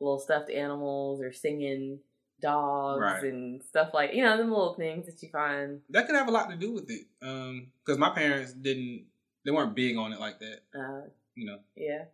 little 0.00 0.18
stuffed 0.18 0.50
animals 0.50 1.20
or 1.20 1.32
singing 1.32 2.00
dogs 2.42 3.00
Right. 3.00 3.22
and 3.24 3.62
stuff 3.62 3.90
like 3.94 4.12
you 4.14 4.22
know, 4.24 4.36
them 4.36 4.50
little 4.50 4.74
things 4.74 5.06
that 5.06 5.22
you 5.22 5.28
find 5.30 5.80
That 5.90 6.06
could 6.06 6.16
have 6.16 6.28
a 6.28 6.32
lot 6.32 6.50
to 6.50 6.56
do 6.56 6.72
with 6.72 6.90
it, 6.90 7.06
because 7.20 7.98
my 7.98 8.10
parents 8.10 8.52
didn't. 8.52 9.06
They 9.44 9.50
weren't 9.50 9.74
big 9.74 9.96
on 9.96 10.12
it 10.12 10.20
like 10.20 10.38
that. 10.40 10.58
uh 10.78 11.08
You 11.34 11.46
know. 11.46 11.58
yeah. 11.76 12.04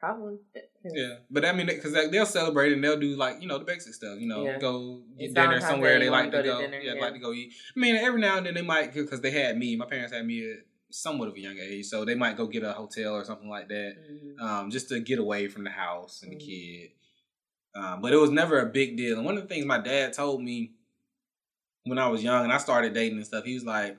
Probably. 0.00 0.38
Yeah, 0.84 1.18
but 1.30 1.44
I 1.44 1.52
mean, 1.52 1.66
because 1.66 1.92
they'll 1.92 2.26
celebrate 2.26 2.72
and 2.72 2.82
they'll 2.82 2.98
do 2.98 3.14
like 3.14 3.40
you 3.40 3.46
know 3.46 3.58
the 3.58 3.64
basic 3.64 3.94
stuff. 3.94 4.18
You 4.18 4.26
know, 4.26 4.44
Yeah. 4.44 4.58
go 4.58 5.02
get 5.16 5.32
dinner 5.32 5.60
somewhere 5.60 6.00
they 6.00 6.10
like 6.10 6.32
to 6.32 6.38
go 6.38 6.42
go. 6.42 6.56
to 6.60 6.64
dinner, 6.66 6.80
yeah, 6.80 6.94
yeah. 6.94 7.00
like 7.00 7.12
to 7.12 7.20
go 7.20 7.32
eat. 7.32 7.52
I 7.76 7.78
mean, 7.78 7.94
every 7.94 8.20
now 8.20 8.36
and 8.38 8.46
then 8.46 8.54
they 8.54 8.62
might 8.62 8.92
because 8.92 9.20
they 9.20 9.30
had 9.30 9.56
me. 9.56 9.76
My 9.76 9.86
parents 9.86 10.12
had 10.12 10.26
me 10.26 10.50
at 10.50 10.58
somewhat 10.90 11.28
of 11.28 11.34
a 11.36 11.40
young 11.40 11.56
age, 11.56 11.86
so 11.86 12.04
they 12.04 12.16
might 12.16 12.36
go 12.36 12.48
get 12.48 12.64
a 12.64 12.72
hotel 12.72 13.14
or 13.14 13.22
something 13.24 13.48
like 13.48 13.68
that, 13.68 13.94
Mhm. 13.96 14.40
um, 14.40 14.70
just 14.72 14.88
to 14.88 14.98
get 14.98 15.18
away 15.20 15.46
from 15.46 15.62
the 15.62 15.70
house 15.70 16.22
and 16.24 16.32
the 16.32 16.36
Mhm. 16.36 16.40
kid. 16.46 16.90
Um, 17.74 18.02
but 18.02 18.12
it 18.12 18.18
was 18.18 18.30
never 18.30 18.60
a 18.60 18.66
big 18.66 18.96
deal. 18.96 19.16
And 19.16 19.24
one 19.24 19.36
of 19.36 19.42
the 19.42 19.48
things 19.48 19.64
my 19.64 19.78
dad 19.78 20.12
told 20.12 20.42
me 20.42 20.72
when 21.84 21.98
I 21.98 22.08
was 22.08 22.22
young 22.22 22.44
and 22.44 22.52
I 22.52 22.58
started 22.58 22.94
dating 22.94 23.18
and 23.18 23.26
stuff, 23.26 23.44
he 23.44 23.54
was 23.54 23.64
like, 23.64 23.96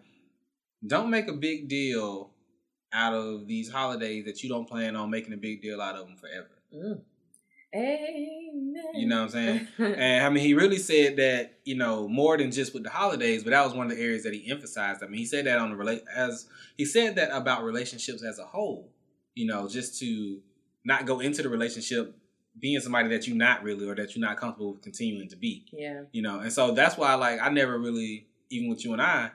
"Don't 0.85 1.09
make 1.09 1.27
a 1.27 1.33
big 1.33 1.67
deal 1.67 2.31
out 2.93 3.13
of 3.13 3.47
these 3.47 3.71
holidays 3.71 4.25
that 4.25 4.43
you 4.43 4.49
don't 4.49 4.69
plan 4.69 4.95
on 4.95 5.09
making 5.09 5.33
a 5.33 5.37
big 5.37 5.61
deal 5.61 5.81
out 5.81 5.95
of 5.95 6.07
them 6.07 6.17
forever." 6.17 6.49
Mm. 6.73 7.01
Amen. 7.75 8.83
You 8.93 9.07
know 9.07 9.23
what 9.23 9.23
I'm 9.23 9.29
saying? 9.29 9.67
And 9.79 10.23
I 10.23 10.29
mean, 10.29 10.43
he 10.43 10.53
really 10.53 10.77
said 10.77 11.15
that 11.17 11.59
you 11.65 11.75
know 11.75 12.07
more 12.07 12.37
than 12.37 12.51
just 12.51 12.73
with 12.73 12.83
the 12.83 12.91
holidays, 12.91 13.43
but 13.43 13.49
that 13.49 13.65
was 13.65 13.73
one 13.73 13.89
of 13.89 13.97
the 13.97 14.03
areas 14.03 14.23
that 14.23 14.33
he 14.33 14.49
emphasized. 14.49 15.03
I 15.03 15.07
mean, 15.07 15.17
he 15.17 15.25
said 15.25 15.45
that 15.45 15.57
on 15.57 15.71
the 15.71 15.75
relate 15.75 16.03
as 16.15 16.47
he 16.77 16.85
said 16.85 17.15
that 17.15 17.31
about 17.31 17.63
relationships 17.63 18.23
as 18.23 18.37
a 18.37 18.45
whole. 18.45 18.91
You 19.33 19.47
know, 19.47 19.67
just 19.67 19.99
to 19.99 20.41
not 20.85 21.07
go 21.07 21.19
into 21.19 21.41
the 21.41 21.49
relationship 21.49 22.15
being 22.59 22.79
somebody 22.79 23.09
that 23.09 23.27
you're 23.27 23.35
not 23.37 23.63
really 23.63 23.87
or 23.87 23.95
that 23.95 24.15
you're 24.15 24.25
not 24.25 24.37
comfortable 24.37 24.73
with 24.73 24.81
continuing 24.81 25.27
to 25.29 25.35
be. 25.35 25.65
yeah. 25.71 26.01
You 26.11 26.21
know, 26.21 26.39
and 26.39 26.51
so 26.53 26.71
that's 26.71 26.97
why 26.97 27.13
like 27.15 27.39
I 27.41 27.49
never 27.49 27.77
really, 27.79 28.27
even 28.49 28.69
with 28.69 28.83
you 28.85 28.93
and 28.93 29.01
I, 29.01 29.31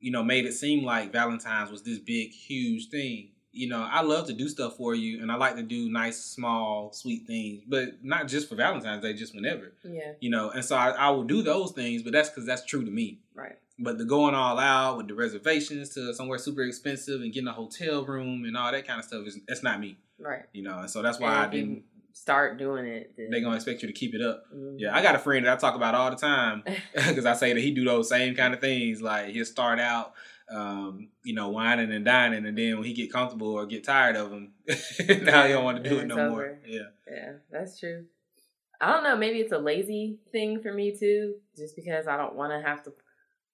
you 0.00 0.10
know, 0.10 0.22
made 0.24 0.46
it 0.46 0.54
seem 0.54 0.84
like 0.84 1.12
Valentine's 1.12 1.70
was 1.70 1.82
this 1.82 1.98
big, 1.98 2.30
huge 2.32 2.88
thing. 2.88 3.28
You 3.54 3.68
know, 3.68 3.86
I 3.88 4.00
love 4.00 4.26
to 4.28 4.32
do 4.32 4.48
stuff 4.48 4.78
for 4.78 4.94
you, 4.94 5.20
and 5.20 5.30
I 5.30 5.34
like 5.36 5.56
to 5.56 5.62
do 5.62 5.90
nice, 5.90 6.18
small, 6.18 6.90
sweet 6.94 7.26
things, 7.26 7.62
but 7.68 8.02
not 8.02 8.26
just 8.26 8.48
for 8.48 8.54
Valentine's 8.54 9.02
Day, 9.02 9.12
just 9.12 9.34
whenever 9.34 9.74
Yeah. 9.84 10.12
you 10.20 10.30
know 10.30 10.48
and 10.50 10.64
so 10.64 10.74
i, 10.74 10.88
I 10.90 11.10
will 11.10 11.24
do 11.24 11.42
those 11.42 11.72
things 11.72 12.02
but 12.02 12.12
that's 12.14 12.30
because 12.30 12.46
that's 12.46 12.64
true 12.64 12.82
to 12.84 12.90
me 12.90 13.18
Right. 13.34 13.58
but 13.78 13.98
the 13.98 14.04
going 14.06 14.34
all 14.34 14.58
out 14.58 14.96
with 14.96 15.08
the 15.08 15.14
reservations 15.14 15.90
to 15.90 16.14
somewhere 16.14 16.38
super 16.38 16.62
expensive 16.62 17.20
and 17.20 17.30
getting 17.32 17.48
a 17.48 17.52
hotel 17.52 18.04
room 18.06 18.44
and 18.46 18.56
all 18.56 18.72
that 18.72 18.86
kind 18.86 18.98
of 18.98 19.04
stuff 19.04 19.26
is 19.26 19.38
that's 19.46 19.62
not 19.62 19.78
me 19.80 19.98
Right. 20.18 20.44
you 20.54 20.62
know 20.62 20.78
and 20.78 20.90
so 20.90 21.02
that's 21.02 21.18
why 21.20 21.32
And 21.34 21.42
i 21.42 21.48
didn't 21.48 21.82
start 22.12 22.58
doing 22.58 22.86
it. 22.86 23.14
Then, 23.16 23.28
they're 23.30 23.40
gonna 23.40 23.56
expect 23.56 23.82
you 23.82 23.88
to 23.88 23.94
keep 23.94 24.14
it 24.14 24.20
up 24.20 24.44
Mhm. 24.54 24.76
yeah 24.78 24.94
i 24.96 25.02
got 25.02 25.14
a 25.14 25.18
friend 25.18 25.44
that 25.46 25.52
i 25.52 25.56
talk 25.56 25.74
about 25.74 25.94
all 25.94 26.10
the 26.10 26.16
time 26.16 26.62
because 26.94 27.26
i 27.26 27.32
say 27.34 27.52
that 27.52 27.60
he 27.60 27.70
do 27.70 27.84
those 27.84 28.08
same 28.08 28.34
kind 28.34 28.52
of 28.54 28.60
things 28.60 29.00
like 29.00 29.28
he'll 29.28 29.44
start 29.44 29.78
out 29.80 30.14
um, 30.50 31.08
you 31.24 31.34
know, 31.34 31.48
wining 31.48 31.92
and 31.92 32.04
dining, 32.04 32.44
and 32.44 32.56
then 32.56 32.76
when 32.76 32.84
he 32.84 32.92
get 32.92 33.12
comfortable 33.12 33.54
or 33.54 33.64
get 33.64 33.84
tired 33.84 34.16
of 34.16 34.30
them, 34.30 34.52
now 34.68 35.46
he 35.46 35.52
don't 35.52 35.64
want 35.64 35.82
to 35.82 35.88
do 35.88 35.98
it 35.98 36.06
no 36.06 36.18
over. 36.18 36.28
more. 36.28 36.58
Yeah, 36.66 36.80
Yeah, 37.10 37.32
that's 37.50 37.78
true. 37.80 38.04
I 38.80 38.92
don't 38.92 39.04
know. 39.04 39.16
Maybe 39.16 39.38
it's 39.38 39.52
a 39.52 39.58
lazy 39.58 40.18
thing 40.30 40.60
for 40.60 40.72
me 40.72 40.94
too, 40.94 41.36
just 41.56 41.74
because 41.76 42.06
I 42.06 42.16
don't 42.16 42.34
want 42.34 42.52
to 42.52 42.68
have 42.68 42.82
to. 42.84 42.92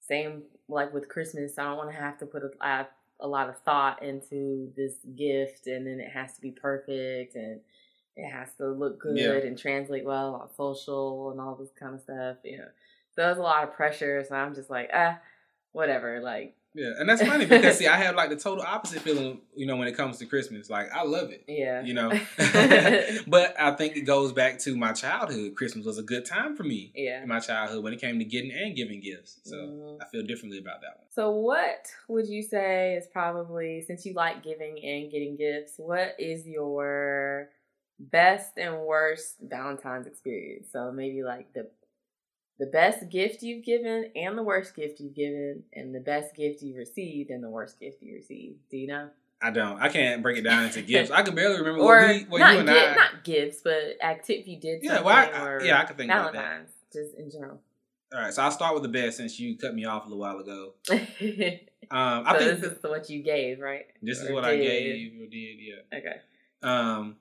Same 0.01 0.43
like 0.69 0.93
with 0.93 1.09
Christmas, 1.09 1.59
I 1.59 1.65
don't 1.65 1.77
want 1.77 1.91
to 1.91 1.97
have 1.97 2.19
to 2.19 2.27
put 2.27 2.43
a, 2.43 2.67
a, 2.67 2.89
a 3.21 3.29
lot 3.29 3.49
of 3.49 3.59
thought 3.61 4.03
into 4.03 4.73
this 4.75 4.95
gift, 5.17 5.67
and 5.67 5.87
then 5.87 6.01
it 6.01 6.11
has 6.11 6.35
to 6.35 6.41
be 6.41 6.51
perfect, 6.51 7.37
and 7.37 7.61
it 8.19 8.29
has 8.29 8.49
to 8.59 8.67
look 8.69 8.99
good 8.99 9.17
Yeah. 9.17 9.33
and 9.35 9.57
translate 9.57 10.05
well 10.05 10.35
on 10.35 10.49
social 10.57 11.31
and 11.31 11.41
all 11.41 11.55
this 11.55 11.71
kind 11.79 11.95
of 11.95 12.01
stuff. 12.01 12.37
You 12.45 12.59
know, 12.59 12.69
so 13.15 13.23
there's 13.23 13.39
a 13.39 13.43
lot 13.43 13.63
of 13.65 13.73
pressure. 13.73 14.25
So 14.29 14.35
I'm 14.35 14.55
just 14.55 14.69
like, 14.71 14.91
ah, 14.93 15.19
whatever. 15.73 16.21
Like, 16.21 16.57
yeah, 16.75 16.93
and 16.99 17.09
that's 17.09 17.23
funny 17.23 17.47
because 17.47 17.79
see, 17.79 17.87
I 17.87 17.97
have 18.05 18.15
like 18.17 18.29
the 18.31 18.37
total 18.37 18.63
opposite 18.63 19.01
feeling, 19.03 19.41
you 19.55 19.67
know, 19.67 19.77
when 19.77 19.89
it 19.89 19.97
comes 19.97 20.19
to 20.19 20.27
Christmas. 20.27 20.69
Like 20.69 20.93
I 20.93 21.05
love 21.05 21.31
it. 21.31 21.45
yeah, 21.49 21.81
you 21.83 21.95
know. 21.95 22.11
but 23.27 23.55
I 23.59 23.73
think 23.77 23.97
it 23.97 24.03
goes 24.03 24.33
back 24.33 24.59
to 24.61 24.77
my 24.77 24.93
childhood. 24.93 25.55
Christmas 25.55 25.87
was 25.87 25.99
a 25.99 26.03
good 26.03 26.25
time 26.25 26.57
for 26.57 26.65
me 26.65 26.93
yeah. 26.95 27.23
in 27.23 27.29
my 27.29 27.39
childhood 27.41 27.83
when 27.85 27.93
it 27.93 28.01
came 28.01 28.19
to 28.19 28.25
getting 28.25 28.51
and 28.53 28.75
giving 28.77 29.01
gifts. 29.01 29.39
So 29.45 29.57
Mhm. 29.57 29.99
I 30.03 30.07
feel 30.07 30.23
differently 30.25 30.59
about 30.59 30.81
that 30.83 30.99
one. 30.99 31.07
So, 31.11 31.31
what 31.31 31.87
would 32.09 32.27
you 32.29 32.43
say 32.43 32.95
is 32.97 33.07
probably, 33.07 33.81
since 33.83 34.05
you 34.05 34.13
like 34.15 34.43
giving 34.43 34.79
and 34.85 35.11
getting 35.11 35.37
gifts, 35.37 35.75
what 35.79 36.15
is 36.19 36.47
your 36.47 37.49
best 37.99 38.57
and 38.59 38.81
worst 38.81 39.37
Valentine's 39.41 40.07
experience? 40.07 40.69
So, 40.73 40.93
maybe 40.93 41.23
like 41.23 41.53
the 41.53 41.69
the 42.59 42.67
best 42.67 43.09
gift 43.09 43.43
you've 43.43 43.65
given 43.65 44.11
and 44.17 44.37
the 44.37 44.43
worst 44.43 44.75
gift 44.75 44.99
you've 45.01 45.15
given, 45.15 45.63
and 45.75 45.95
the 45.95 46.01
best 46.01 46.35
gift 46.35 46.61
you 46.63 46.77
received 46.77 47.31
and 47.31 47.43
the 47.43 47.49
worst 47.51 47.79
gift 47.79 48.03
you 48.03 48.15
received. 48.15 48.59
Do 48.71 48.77
you 48.77 48.89
know? 48.89 49.11
I 49.41 49.51
don't. 49.53 49.81
I 49.81 49.89
can't 49.89 50.21
break 50.23 50.39
it 50.39 50.43
down 50.43 50.65
into 50.65 50.83
gifts. 50.83 51.13
I 51.13 51.23
can 51.23 51.37
barely 51.37 51.59
remember 51.59 51.79
or 51.81 51.85
what, 51.85 52.09
we, 52.09 52.25
what 52.25 52.39
not 52.41 52.55
you 52.55 52.59
and 52.61 52.69
gi- 52.69 52.75
I. 52.75 52.95
not 52.97 53.23
gifts, 53.23 53.61
but 53.63 53.97
activity 54.03 54.51
you 54.53 54.61
did 54.61 54.83
Yeah, 54.83 55.01
well, 55.03 55.15
I- 55.15 55.27
I- 55.61 55.65
yeah, 55.65 55.81
I 55.81 55.85
can 55.85 55.97
think 55.97 56.11
about 56.11 56.33
that. 56.33 56.43
Valentine's, 56.43 56.71
just 56.93 57.15
in 57.17 57.31
general. 57.31 57.61
All 58.13 58.21
right, 58.21 58.35
so 58.35 58.43
I'll 58.43 58.51
start 58.51 58.75
with 58.75 58.83
the 58.83 58.89
best 58.89 59.19
since 59.19 59.39
you 59.39 59.57
cut 59.57 59.75
me 59.75 59.85
off 59.85 60.07
a 60.07 60.09
little 60.09 60.19
while 60.19 60.39
ago. 60.39 60.73
so 60.83 60.95
Um, 61.91 62.25
I 62.27 62.37
think 62.37 62.61
this 62.61 62.73
is 62.73 62.83
what 62.83 63.09
you 63.09 63.23
gave, 63.23 63.61
right? 63.61 63.87
this 64.03 64.21
is 64.21 64.29
or 64.29 64.35
what 64.35 64.45
I 64.45 64.57
gave 64.57 65.13
or 65.23 65.27
did. 65.27 65.59
Yeah. 65.61 65.99
Okay. 65.99 66.17
Um, 66.63 67.17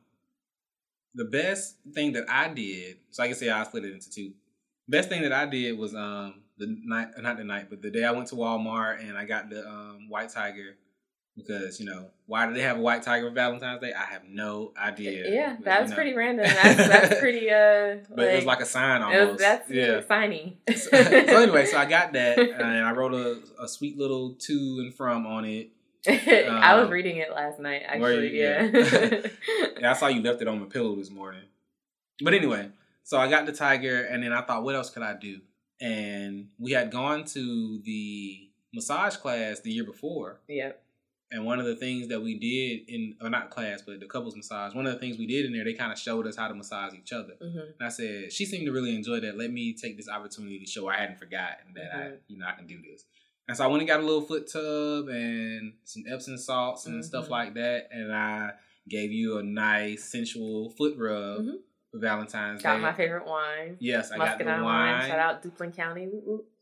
the 1.17 1.25
best 1.25 1.77
thing 1.93 2.13
that 2.13 2.25
I 2.29 2.47
did, 2.49 2.97
so 3.09 3.23
I 3.23 3.27
can 3.27 3.35
say 3.35 3.49
I 3.49 3.63
split 3.63 3.85
it 3.85 3.93
into 3.93 4.09
two. 4.09 4.31
Best 4.87 5.09
thing 5.09 5.23
that 5.23 5.33
I 5.33 5.45
did 5.45 5.77
was 5.77 5.93
um 5.93 6.43
the 6.57 6.67
night, 6.85 7.09
not 7.19 7.37
the 7.37 7.43
night, 7.43 7.67
but 7.69 7.81
the 7.81 7.89
day 7.91 8.03
I 8.05 8.11
went 8.11 8.27
to 8.27 8.35
Walmart 8.35 9.01
and 9.01 9.17
I 9.17 9.25
got 9.25 9.49
the 9.49 9.67
um 9.67 10.07
white 10.09 10.29
tiger 10.29 10.77
because 11.35 11.79
you 11.79 11.85
know 11.85 12.09
why 12.25 12.47
do 12.47 12.53
they 12.53 12.61
have 12.61 12.77
a 12.77 12.81
white 12.81 13.03
tiger 13.03 13.29
for 13.29 13.33
Valentine's 13.33 13.79
Day? 13.81 13.93
I 13.93 14.05
have 14.05 14.23
no 14.27 14.73
idea. 14.77 15.31
Yeah, 15.31 15.55
But, 15.55 15.65
that 15.65 15.75
you 15.77 15.81
was 15.83 15.89
know. 15.91 15.95
pretty 15.95 16.13
random. 16.13 16.45
That's 16.45 16.87
that's 16.87 17.19
pretty 17.19 17.49
uh. 17.49 17.97
But 18.13 18.27
it 18.27 18.35
was 18.35 18.45
like 18.45 18.61
a 18.61 18.65
sign 18.65 19.01
almost. 19.01 19.31
was, 19.33 19.41
that's 19.41 19.69
yeah. 19.69 20.01
signy. 20.07 20.57
so, 20.69 20.75
so 20.75 20.97
anyway, 21.41 21.65
so 21.65 21.77
I 21.77 21.85
got 21.85 22.13
that 22.13 22.37
and 22.39 22.63
I 22.63 22.91
wrote 22.91 23.13
a, 23.13 23.39
a 23.63 23.67
sweet 23.67 23.97
little 23.97 24.33
to 24.33 24.53
and 24.79 24.93
from 24.93 25.25
on 25.25 25.45
it. 25.45 25.71
I 26.67 26.75
was 26.75 26.85
Um, 26.85 26.91
reading 26.91 27.17
it 27.17 27.31
last 27.31 27.59
night. 27.59 27.81
Actually, 27.85 28.35
you? 28.37 28.43
yeah. 28.43 29.21
Yeah, 29.79 29.91
I 29.91 29.93
saw 29.93 30.07
you 30.07 30.21
left 30.21 30.41
it 30.41 30.47
on 30.47 30.59
my 30.59 30.65
pillow 30.65 30.95
this 30.95 31.11
morning. 31.11 31.43
But 32.23 32.33
anyway, 32.33 32.69
so 33.03 33.17
I 33.19 33.29
got 33.29 33.45
the 33.45 33.51
tiger, 33.51 34.03
and 34.05 34.23
then 34.23 34.33
I 34.33 34.41
thought, 34.41 34.63
what 34.63 34.73
else 34.75 34.89
could 34.89 35.03
I 35.03 35.13
do? 35.13 35.39
And 35.79 36.47
we 36.57 36.71
had 36.71 36.89
gone 36.91 37.25
to 37.25 37.79
the 37.83 38.49
massage 38.73 39.15
class 39.17 39.59
the 39.59 39.71
year 39.71 39.83
before, 39.83 40.39
yep. 40.47 40.81
and 41.31 41.45
one 41.45 41.59
of 41.59 41.65
the 41.67 41.75
things 41.75 42.07
that 42.07 42.19
we 42.21 42.39
did 42.39 42.89
in, 42.89 43.15
or 43.21 43.29
not 43.29 43.51
class, 43.51 43.83
but 43.85 43.99
the 43.99 44.07
couples 44.07 44.35
massage, 44.35 44.73
one 44.73 44.87
of 44.87 44.93
the 44.93 44.99
things 44.99 45.19
we 45.19 45.27
did 45.27 45.45
in 45.45 45.53
there, 45.53 45.63
they 45.63 45.73
kind 45.73 45.91
of 45.91 45.99
showed 45.99 46.25
us 46.25 46.35
how 46.35 46.47
to 46.47 46.55
massage 46.55 46.93
each 46.95 47.13
other. 47.13 47.33
hmm 47.39 47.59
And 47.79 47.81
I 47.81 47.89
said, 47.89 48.33
she 48.33 48.45
seemed 48.45 48.65
to 48.65 48.71
really 48.71 48.95
enjoy 48.95 49.19
that. 49.19 49.37
Let 49.37 49.51
me 49.51 49.73
take 49.73 49.95
this 49.97 50.09
opportunity 50.09 50.57
to 50.59 50.65
show 50.65 50.87
I 50.89 50.95
hadn't 50.97 51.19
forgotten 51.19 51.73
that 51.75 51.95
I, 51.95 51.99
Mhm. 51.99 52.17
you 52.29 52.37
know, 52.39 52.47
I 52.47 52.53
can 52.53 52.65
do 52.65 52.81
this. 52.81 53.05
And 53.47 53.55
so 53.55 53.63
I 53.63 53.67
went 53.67 53.81
and 53.81 53.87
got 53.87 53.99
a 54.01 54.03
little 54.03 54.21
foot 54.21 54.51
tub 54.51 55.07
and 55.07 55.73
some 55.85 56.03
Epsom 56.11 56.37
salts 56.37 56.85
and 56.85 57.03
stuff 57.03 57.27
Mhm. 57.27 57.29
like 57.29 57.53
that. 57.53 57.87
And 57.91 58.13
I 58.13 58.51
gave 58.89 59.11
you 59.11 59.37
a 59.37 59.43
nice 59.43 60.03
sensual 60.03 60.69
foot 60.71 60.95
rub 60.97 61.41
Mhm. 61.45 61.59
for 61.91 61.99
Valentine's 61.99 62.61
Got 62.61 62.75
Day. 62.77 62.81
my 62.81 62.93
favorite 62.93 63.25
wine. 63.25 63.77
yes, 63.79 64.11
I 64.11 64.17
got 64.17 64.37
the 64.37 64.43
Muscadine 64.45 64.63
wine. 64.65 65.07
Shout 65.09 65.19
out 65.19 65.43
Duplin 65.43 65.73
County. 65.75 66.09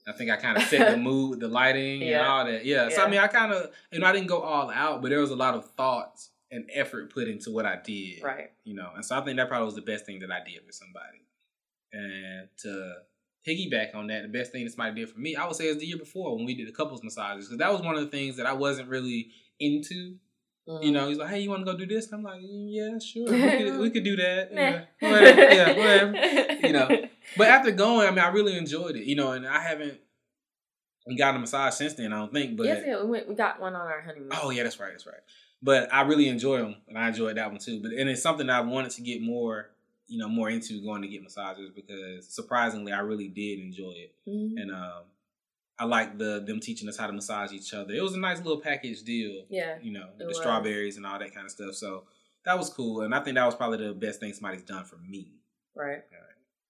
I 0.08 0.12
think 0.12 0.30
I 0.30 0.36
kind 0.38 0.58
of 0.58 0.64
set 0.64 0.92
the 0.92 0.98
mood, 0.98 1.40
the 1.40 1.48
lighting, 1.62 2.04
and 2.04 2.22
all 2.26 2.46
that. 2.46 2.64
Yeah. 2.66 2.90
So 2.90 3.04
I 3.04 3.10
mean, 3.10 3.20
I 3.20 3.28
kind 3.28 3.52
of, 3.52 3.74
you 3.92 4.00
know, 4.00 4.06
I 4.06 4.12
didn't 4.12 4.28
go 4.28 4.42
all 4.42 4.70
out, 4.70 5.02
but 5.02 5.10
there 5.10 5.20
was 5.20 5.32
a 5.32 5.36
lot 5.36 5.56
of 5.56 5.66
thoughts 5.72 6.30
and 6.52 6.70
effort 6.72 7.12
put 7.12 7.28
into 7.28 7.50
what 7.52 7.66
I 7.66 7.78
did. 7.84 8.22
Right. 8.24 8.52
you 8.64 8.76
know. 8.76 8.92
And 8.96 9.04
so 9.04 9.18
I 9.18 9.22
think 9.22 9.38
that 9.38 9.48
probably 9.48 9.66
was 9.66 9.76
the 9.76 9.82
best 9.82 10.06
thing 10.06 10.20
that 10.20 10.32
I 10.32 10.44
did 10.44 10.64
for 10.64 10.72
somebody. 10.72 11.26
And 11.92 12.48
to 12.58 12.94
piggyback 13.48 13.96
on 13.96 14.08
that, 14.08 14.24
the 14.24 14.28
best 14.28 14.52
thing 14.52 14.64
that 14.64 14.72
somebody 14.72 15.02
did 15.02 15.10
for 15.10 15.20
me, 15.20 15.36
I 15.36 15.46
would 15.46 15.56
say 15.56 15.66
is 15.66 15.78
the 15.78 15.86
year 15.86 15.98
before 15.98 16.36
when 16.36 16.46
we 16.46 16.56
did 16.56 16.68
the 16.68 16.72
couples 16.72 17.04
massages 17.04 17.46
because 17.48 17.60
that 17.60 17.72
was 17.72 17.82
one 17.82 17.96
of 17.96 18.02
the 18.02 18.10
things 18.10 18.38
that 18.38 18.46
I 18.46 18.54
wasn't 18.54 18.90
really 18.90 19.30
into. 19.60 20.16
Mm. 20.68 20.84
You 20.84 20.92
know, 20.92 21.08
he's 21.10 21.20
like, 21.20 21.30
"Hey, 21.30 21.42
you 21.42 21.50
want 21.52 21.64
to 21.64 21.72
go 21.72 21.78
do 21.78 21.86
this?" 21.86 22.08
And 22.08 22.16
I'm 22.16 22.24
like, 22.24 22.42
"Mm, 22.42 22.68
"Yeah, 22.70 22.98
sure, 22.98 23.32
we 23.32 23.40
could, 23.40 23.80
we 23.80 23.90
could 23.92 24.04
do 24.04 24.16
that." 24.26 24.50
Yeah, 24.52 24.86
whatever. 25.00 25.42
yeah, 25.42 25.68
whatever. 26.12 26.68
You 26.68 26.74
know. 26.74 26.90
But 27.38 27.48
after 27.48 27.72
going, 27.72 28.08
I 28.08 28.12
mean, 28.12 28.20
I 28.20 28.28
really 28.28 28.56
enjoyed 28.56 28.96
it. 28.96 29.06
You 29.06 29.16
know, 29.16 29.32
and 29.32 29.48
I 29.48 29.60
haven't 29.60 30.00
gotten 31.18 31.38
a 31.38 31.40
massage 31.40 31.74
since 31.74 31.94
then. 31.94 32.14
I 32.14 32.18
don't 32.18 32.32
think, 32.32 32.56
but 32.56 32.66
yes, 32.68 32.84
yeah, 32.86 33.02
we 33.02 33.10
went. 33.10 33.28
We 33.28 33.36
got 33.36 33.60
one 33.60 33.76
on 33.76 33.82
our 33.82 34.02
honeymoon. 34.02 34.30
Oh 34.32 34.52
yeah, 34.52 34.64
that's 34.64 34.80
right, 34.80 34.92
that's 34.92 35.06
right. 35.06 35.22
But 35.62 35.94
I 35.94 36.02
really 36.02 36.28
enjoy 36.28 36.60
them, 36.60 36.76
and 36.88 36.98
I 36.98 37.08
enjoyed 37.10 37.38
that 37.38 37.50
one 37.50 37.60
too. 37.60 37.82
But 37.82 37.94
and 37.94 38.10
it's 38.10 38.22
something 38.22 38.50
I 38.50 38.62
wanted 38.62 38.92
to 38.92 39.02
get 39.02 39.22
more, 39.22 39.70
you 40.08 40.20
know, 40.20 40.28
more 40.30 40.50
into 40.50 40.84
going 40.84 41.02
to 41.02 41.08
get 41.08 41.24
massages 41.24 41.72
because 41.76 42.28
surprisingly, 42.34 42.92
I 42.92 43.00
really 43.00 43.28
did 43.28 43.60
enjoy 43.60 43.92
it, 43.92 44.16
Mhm. 44.28 44.62
and 44.62 44.72
um, 44.72 45.04
I 45.80 45.86
like 45.86 46.18
the 46.18 46.44
them 46.46 46.60
teaching 46.60 46.88
us 46.88 46.98
how 46.98 47.08
to 47.08 47.14
massage 47.14 47.52
each 47.52 47.74
other. 47.74 47.94
It 47.94 48.02
was 48.02 48.14
a 48.14 48.20
nice 48.20 48.38
little 48.38 48.62
package 48.62 49.04
deal, 49.04 49.46
Yeah. 49.50 49.78
you 49.82 49.92
know, 49.92 50.10
the 50.18 50.28
was. 50.28 50.38
strawberries 50.38 50.98
and 50.98 51.06
all 51.06 51.20
that 51.20 51.34
kind 51.34 51.46
of 51.46 51.52
stuff. 51.52 51.76
So 51.76 52.06
that 52.46 52.58
was 52.58 52.70
cool, 52.70 53.02
and 53.02 53.14
I 53.16 53.22
think 53.24 53.36
that 53.36 53.46
was 53.46 53.56
probably 53.56 53.86
the 53.88 53.94
best 53.94 54.20
thing 54.20 54.32
somebody's 54.34 54.64
done 54.64 54.86
for 54.86 54.98
me. 54.98 55.34
Right. 55.76 56.04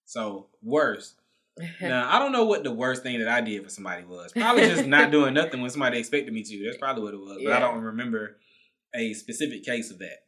So 0.04 0.48
worst. 0.62 1.20
Now 1.80 2.08
I 2.14 2.18
don't 2.18 2.32
know 2.32 2.44
what 2.44 2.64
the 2.64 2.72
worst 2.72 3.02
thing 3.02 3.18
that 3.18 3.28
I 3.28 3.40
did 3.40 3.62
for 3.64 3.70
somebody 3.70 4.04
was. 4.04 4.32
Probably 4.32 4.66
just 4.66 4.86
not 4.86 5.10
doing 5.10 5.32
nothing 5.34 5.60
when 5.62 5.70
somebody 5.70 5.98
expected 5.98 6.32
me 6.34 6.42
to. 6.42 6.64
That's 6.64 6.76
probably 6.76 7.02
what 7.02 7.14
it 7.14 7.20
was. 7.20 7.40
But 7.42 7.52
I 7.54 7.60
don't 7.60 7.80
remember 7.82 8.36
a 8.94 9.14
specific 9.14 9.64
case 9.64 9.90
of 9.90 9.98
that. 10.00 10.25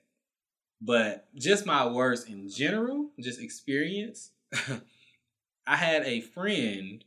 But 0.81 1.27
just 1.35 1.67
my 1.67 1.87
worst 1.87 2.29
in 2.29 2.49
general, 2.49 3.11
just 3.21 3.41
experience. 3.41 4.31
I 5.67 5.77
had 5.77 6.05
a 6.05 6.21
friend. 6.21 7.05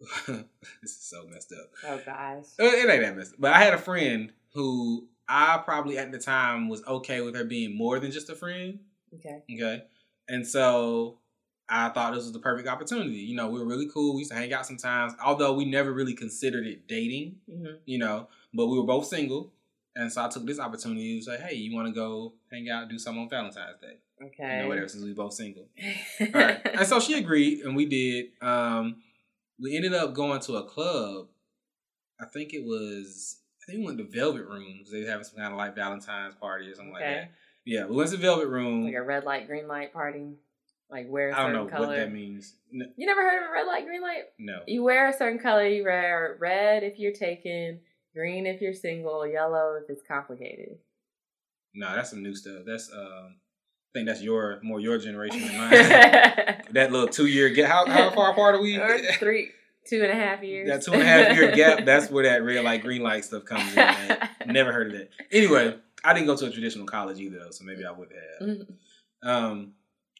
this 0.26 0.44
is 0.84 0.96
so 1.02 1.26
messed 1.26 1.52
up. 1.52 1.70
oh 1.86 2.00
gosh. 2.04 2.44
Uh, 2.58 2.64
It 2.64 2.90
ain't 2.90 3.02
that 3.02 3.16
messed 3.16 3.34
up. 3.34 3.40
But 3.40 3.52
I 3.52 3.62
had 3.62 3.74
a 3.74 3.78
friend 3.78 4.32
who 4.54 5.08
I 5.28 5.60
probably 5.64 5.98
at 5.98 6.10
the 6.12 6.18
time 6.18 6.68
was 6.68 6.82
okay 6.86 7.20
with 7.20 7.34
her 7.36 7.44
being 7.44 7.76
more 7.76 7.98
than 8.00 8.10
just 8.10 8.30
a 8.30 8.34
friend. 8.34 8.80
Okay. 9.14 9.42
Okay. 9.52 9.82
And 10.28 10.46
so 10.46 11.18
I 11.68 11.88
thought 11.90 12.14
this 12.14 12.24
was 12.24 12.32
the 12.32 12.38
perfect 12.38 12.68
opportunity. 12.68 13.18
You 13.18 13.36
know, 13.36 13.48
we 13.48 13.60
were 13.60 13.66
really 13.66 13.88
cool. 13.92 14.14
We 14.14 14.20
used 14.20 14.30
to 14.32 14.36
hang 14.36 14.52
out 14.52 14.66
sometimes, 14.66 15.12
although 15.24 15.52
we 15.52 15.64
never 15.64 15.92
really 15.92 16.14
considered 16.14 16.66
it 16.66 16.86
dating, 16.88 17.36
hmm 17.50 17.66
you 17.86 17.98
know, 17.98 18.28
but 18.54 18.66
we 18.66 18.76
were 18.78 18.86
both 18.86 19.06
single. 19.06 19.52
And 19.96 20.12
so 20.12 20.24
I 20.24 20.28
took 20.28 20.46
this 20.46 20.60
opportunity 20.60 21.18
to 21.18 21.24
say, 21.24 21.36
hey, 21.36 21.54
you 21.56 21.74
want 21.74 21.88
to 21.88 21.92
go 21.92 22.34
hang 22.50 22.68
out 22.70 22.88
do 22.88 22.98
something 22.98 23.22
on 23.24 23.28
Valentine's 23.28 23.80
Day? 23.80 23.98
Okay. 24.24 24.56
You 24.56 24.62
know, 24.62 24.68
whatever, 24.68 24.88
since 24.88 25.02
we 25.04 25.12
both 25.12 25.32
single. 25.34 25.66
All 26.20 26.26
right. 26.32 26.60
and 26.64 26.86
so 26.86 27.00
she 27.00 27.14
agreed, 27.18 27.60
and 27.64 27.74
we 27.74 27.86
did. 27.86 28.26
Um, 28.40 28.96
we 29.60 29.76
ended 29.76 29.92
up 29.94 30.14
going 30.14 30.40
to 30.42 30.56
a 30.56 30.64
club. 30.64 31.26
I 32.20 32.26
think 32.26 32.52
it 32.54 32.64
was, 32.64 33.38
I 33.62 33.72
think 33.72 33.80
we 33.80 33.86
went 33.86 33.98
to 33.98 34.04
Velvet 34.04 34.44
Room 34.46 34.74
because 34.78 34.92
they 34.92 35.00
were 35.02 35.08
having 35.10 35.24
some 35.24 35.38
kind 35.38 35.52
of 35.52 35.58
like 35.58 35.74
Valentine's 35.74 36.34
party 36.34 36.68
or 36.68 36.74
something 36.74 36.92
like 36.92 37.02
that. 37.02 37.30
Yeah, 37.64 37.86
we 37.86 37.96
went 37.96 38.10
to 38.10 38.16
Velvet 38.16 38.46
Room. 38.48 38.84
like 38.84 38.94
a 38.94 39.02
red 39.02 39.24
light, 39.24 39.46
green 39.46 39.66
light 39.68 39.92
party. 39.92 40.36
Like 40.90 41.06
wear 41.08 41.32
I 41.34 41.42
don't 41.44 41.52
know 41.52 41.66
color. 41.66 41.86
what 41.86 41.96
that 41.96 42.12
means. 42.12 42.54
N- 42.74 42.92
You 42.96 43.06
never 43.06 43.22
heard 43.22 43.42
of 43.44 43.48
a 43.48 43.52
red 43.52 43.66
light, 43.66 43.86
green 43.86 44.02
light? 44.02 44.24
No. 44.38 44.60
You 44.66 44.82
wear 44.82 45.08
a 45.08 45.12
certain 45.16 45.38
color. 45.38 45.66
You 45.66 45.84
wear 45.84 46.36
red 46.40 46.82
if 46.82 46.98
you're 46.98 47.12
taken, 47.12 47.78
green 48.14 48.46
if 48.46 48.60
you're 48.60 48.74
single, 48.74 49.26
yellow 49.26 49.78
if 49.82 49.88
it's 49.90 50.02
complicated. 50.06 50.78
No, 51.74 51.94
that's 51.94 52.10
some 52.10 52.22
new 52.22 52.34
stuff. 52.34 52.62
That's 52.66 52.90
um, 52.92 53.36
I 53.36 53.98
think 53.98 54.06
that's 54.08 54.22
your 54.22 54.60
more 54.62 54.80
your 54.80 54.98
generation 54.98 55.40
than 55.42 55.56
mine. 55.56 55.70
that 56.72 56.88
little 56.90 57.08
two 57.08 57.26
year 57.26 57.48
gap. 57.50 57.68
How 57.68 57.86
how 57.86 58.10
far 58.10 58.32
apart 58.32 58.56
are 58.56 58.60
we? 58.60 58.78
three, 59.18 59.50
two 59.88 60.02
and 60.02 60.10
a 60.10 60.14
half 60.14 60.42
years. 60.42 60.68
that 60.68 60.82
two 60.82 60.92
and 60.92 61.02
a 61.02 61.06
half 61.06 61.36
year 61.36 61.50
gap. 61.54 61.84
That's 61.84 62.10
where 62.10 62.24
that 62.24 62.44
red 62.44 62.64
light, 62.64 62.82
green 62.82 63.02
light 63.02 63.24
stuff 63.24 63.44
comes 63.44 63.68
in. 63.70 63.76
Man. 63.76 64.28
Never 64.46 64.72
heard 64.72 64.88
of 64.88 64.92
that. 64.98 65.10
Anyway, 65.30 65.76
I 66.04 66.14
didn't 66.14 66.26
go 66.26 66.36
to 66.36 66.46
a 66.46 66.50
traditional 66.50 66.86
college 66.86 67.20
either, 67.20 67.38
though, 67.38 67.50
so 67.50 67.64
maybe 67.64 67.84
I 67.84 67.92
would 67.92 68.08
have. 68.12 68.48
Mhm. 68.48 68.66
Um, 69.22 69.72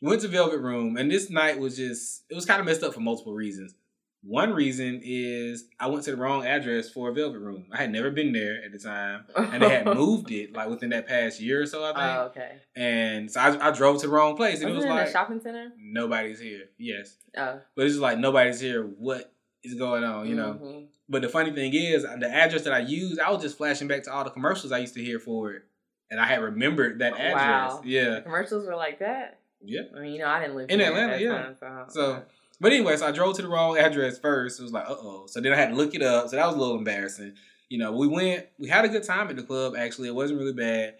went 0.02 0.20
to 0.22 0.28
Velvet 0.28 0.58
Room, 0.60 0.96
and 0.96 1.10
this 1.10 1.30
night 1.30 1.58
was 1.58 1.76
just 1.76 2.24
it 2.30 2.34
was 2.34 2.46
kind 2.46 2.60
of 2.60 2.66
messed 2.66 2.82
up 2.82 2.94
for 2.94 3.00
multiple 3.00 3.34
reasons. 3.34 3.74
One 4.22 4.52
reason 4.52 5.00
is 5.02 5.64
I 5.78 5.86
went 5.86 6.04
to 6.04 6.10
the 6.10 6.16
wrong 6.18 6.44
address 6.46 6.90
for 6.90 7.08
a 7.08 7.12
Velvet 7.14 7.38
Room. 7.38 7.64
I 7.72 7.78
had 7.78 7.90
never 7.90 8.10
been 8.10 8.32
there 8.32 8.62
at 8.62 8.70
the 8.70 8.78
time, 8.78 9.24
and 9.34 9.62
they 9.62 9.68
had 9.70 9.86
moved 9.96 10.30
it 10.30 10.52
like 10.54 10.68
within 10.68 10.90
that 10.90 11.06
past 11.08 11.40
year 11.40 11.62
or 11.62 11.66
so, 11.66 11.82
I 11.82 11.86
think. 11.88 11.98
Oh, 11.98 12.20
okay. 12.26 12.52
And 12.76 13.30
so 13.30 13.40
I, 13.40 13.68
I 13.68 13.70
drove 13.70 14.00
to 14.02 14.06
the 14.08 14.12
wrong 14.12 14.36
place, 14.36 14.60
and 14.60 14.74
Wasn't 14.74 14.84
it 14.90 14.92
was 14.92 15.00
like 15.00 15.08
a 15.08 15.12
shopping 15.12 15.40
center? 15.40 15.72
nobody's 15.78 16.38
here. 16.38 16.64
Yes, 16.78 17.16
Oh, 17.36 17.60
but 17.74 17.86
it's 17.86 17.94
just 17.94 18.02
like 18.02 18.18
nobody's 18.18 18.60
here. 18.60 18.84
What 18.84 19.32
is 19.64 19.74
going 19.74 20.04
on? 20.04 20.26
You 20.28 20.34
know. 20.36 20.52
Mhm. 20.62 20.86
But 21.08 21.22
the 21.22 21.28
funny 21.30 21.52
thing 21.52 21.72
is, 21.74 22.02
the 22.02 22.30
address 22.30 22.62
that 22.64 22.72
I 22.74 22.80
used, 22.80 23.18
I 23.20 23.30
was 23.30 23.42
just 23.42 23.56
flashing 23.56 23.88
back 23.88 24.02
to 24.04 24.12
all 24.12 24.22
the 24.24 24.30
commercials 24.30 24.70
I 24.70 24.78
used 24.78 24.94
to 24.94 25.02
hear 25.02 25.18
for 25.18 25.52
it, 25.54 25.62
and 26.10 26.20
I 26.20 26.26
had 26.26 26.42
remembered 26.42 26.98
that 26.98 27.14
address. 27.14 27.34
Wow. 27.72 27.80
Yeah, 27.86 28.10
The 28.16 28.20
commercials 28.20 28.66
were 28.66 28.76
like 28.76 28.98
that. 28.98 29.40
yeah. 29.64 29.80
I 29.96 30.00
mean, 30.00 30.12
you 30.12 30.18
know, 30.20 30.28
I 30.28 30.40
didn't 30.40 30.56
live 30.56 30.70
In 30.70 30.80
Atlanta, 30.82 31.18
yeah. 31.18 31.30
time, 31.32 31.56
so, 31.58 31.86
So, 31.88 32.22
but 32.60 32.72
anyway, 32.72 32.96
so 32.96 33.06
I 33.06 33.12
drove 33.12 33.36
to 33.36 33.42
the 33.42 33.48
wrong 33.48 33.78
address 33.78 34.18
first. 34.18 34.60
It 34.60 34.62
was 34.62 34.72
like, 34.72 34.88
uh 34.88 34.94
oh. 34.98 35.24
So 35.26 35.40
then 35.40 35.52
I 35.52 35.56
had 35.56 35.70
to 35.70 35.74
look 35.76 35.94
it 35.94 36.02
up. 36.02 36.28
So 36.28 36.36
that 36.36 36.46
was 36.46 36.56
a 36.56 36.58
little 36.58 36.76
embarrassing. 36.78 37.34
You 37.68 37.78
know, 37.78 37.92
we 37.92 38.06
went, 38.08 38.46
we 38.58 38.68
had 38.68 38.84
a 38.84 38.88
good 38.88 39.04
time 39.04 39.28
at 39.28 39.36
the 39.36 39.42
club. 39.42 39.74
Actually, 39.78 40.08
it 40.08 40.14
wasn't 40.14 40.40
really 40.40 40.52
bad, 40.52 40.94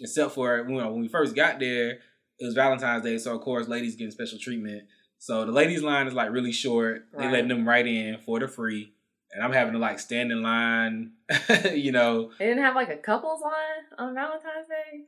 except 0.00 0.32
for 0.32 0.58
you 0.68 0.76
know 0.76 0.90
when 0.92 1.00
we 1.00 1.08
first 1.08 1.34
got 1.36 1.58
there, 1.60 1.90
it 2.38 2.44
was 2.44 2.54
Valentine's 2.54 3.02
Day, 3.02 3.16
so 3.18 3.34
of 3.34 3.40
course 3.42 3.68
ladies 3.68 3.96
getting 3.96 4.10
special 4.10 4.38
treatment. 4.38 4.82
So 5.18 5.44
the 5.46 5.52
ladies 5.52 5.82
line 5.82 6.06
is 6.06 6.14
like 6.14 6.30
really 6.30 6.52
short. 6.52 7.06
They 7.12 7.24
Right. 7.24 7.32
letting 7.32 7.48
them 7.48 7.66
right 7.66 7.86
in 7.86 8.18
for 8.18 8.38
the 8.40 8.48
free, 8.48 8.92
and 9.32 9.42
I'm 9.42 9.52
having 9.52 9.72
to 9.72 9.78
like 9.78 9.98
stand 9.98 10.30
in 10.32 10.42
line. 10.42 11.12
you 11.72 11.92
know, 11.92 12.30
they 12.38 12.46
didn't 12.46 12.62
have 12.64 12.74
like 12.74 12.90
a 12.90 12.96
couples 12.96 13.40
line 13.40 13.84
on 13.98 14.14
Valentine's 14.14 14.68
Day. 14.68 15.04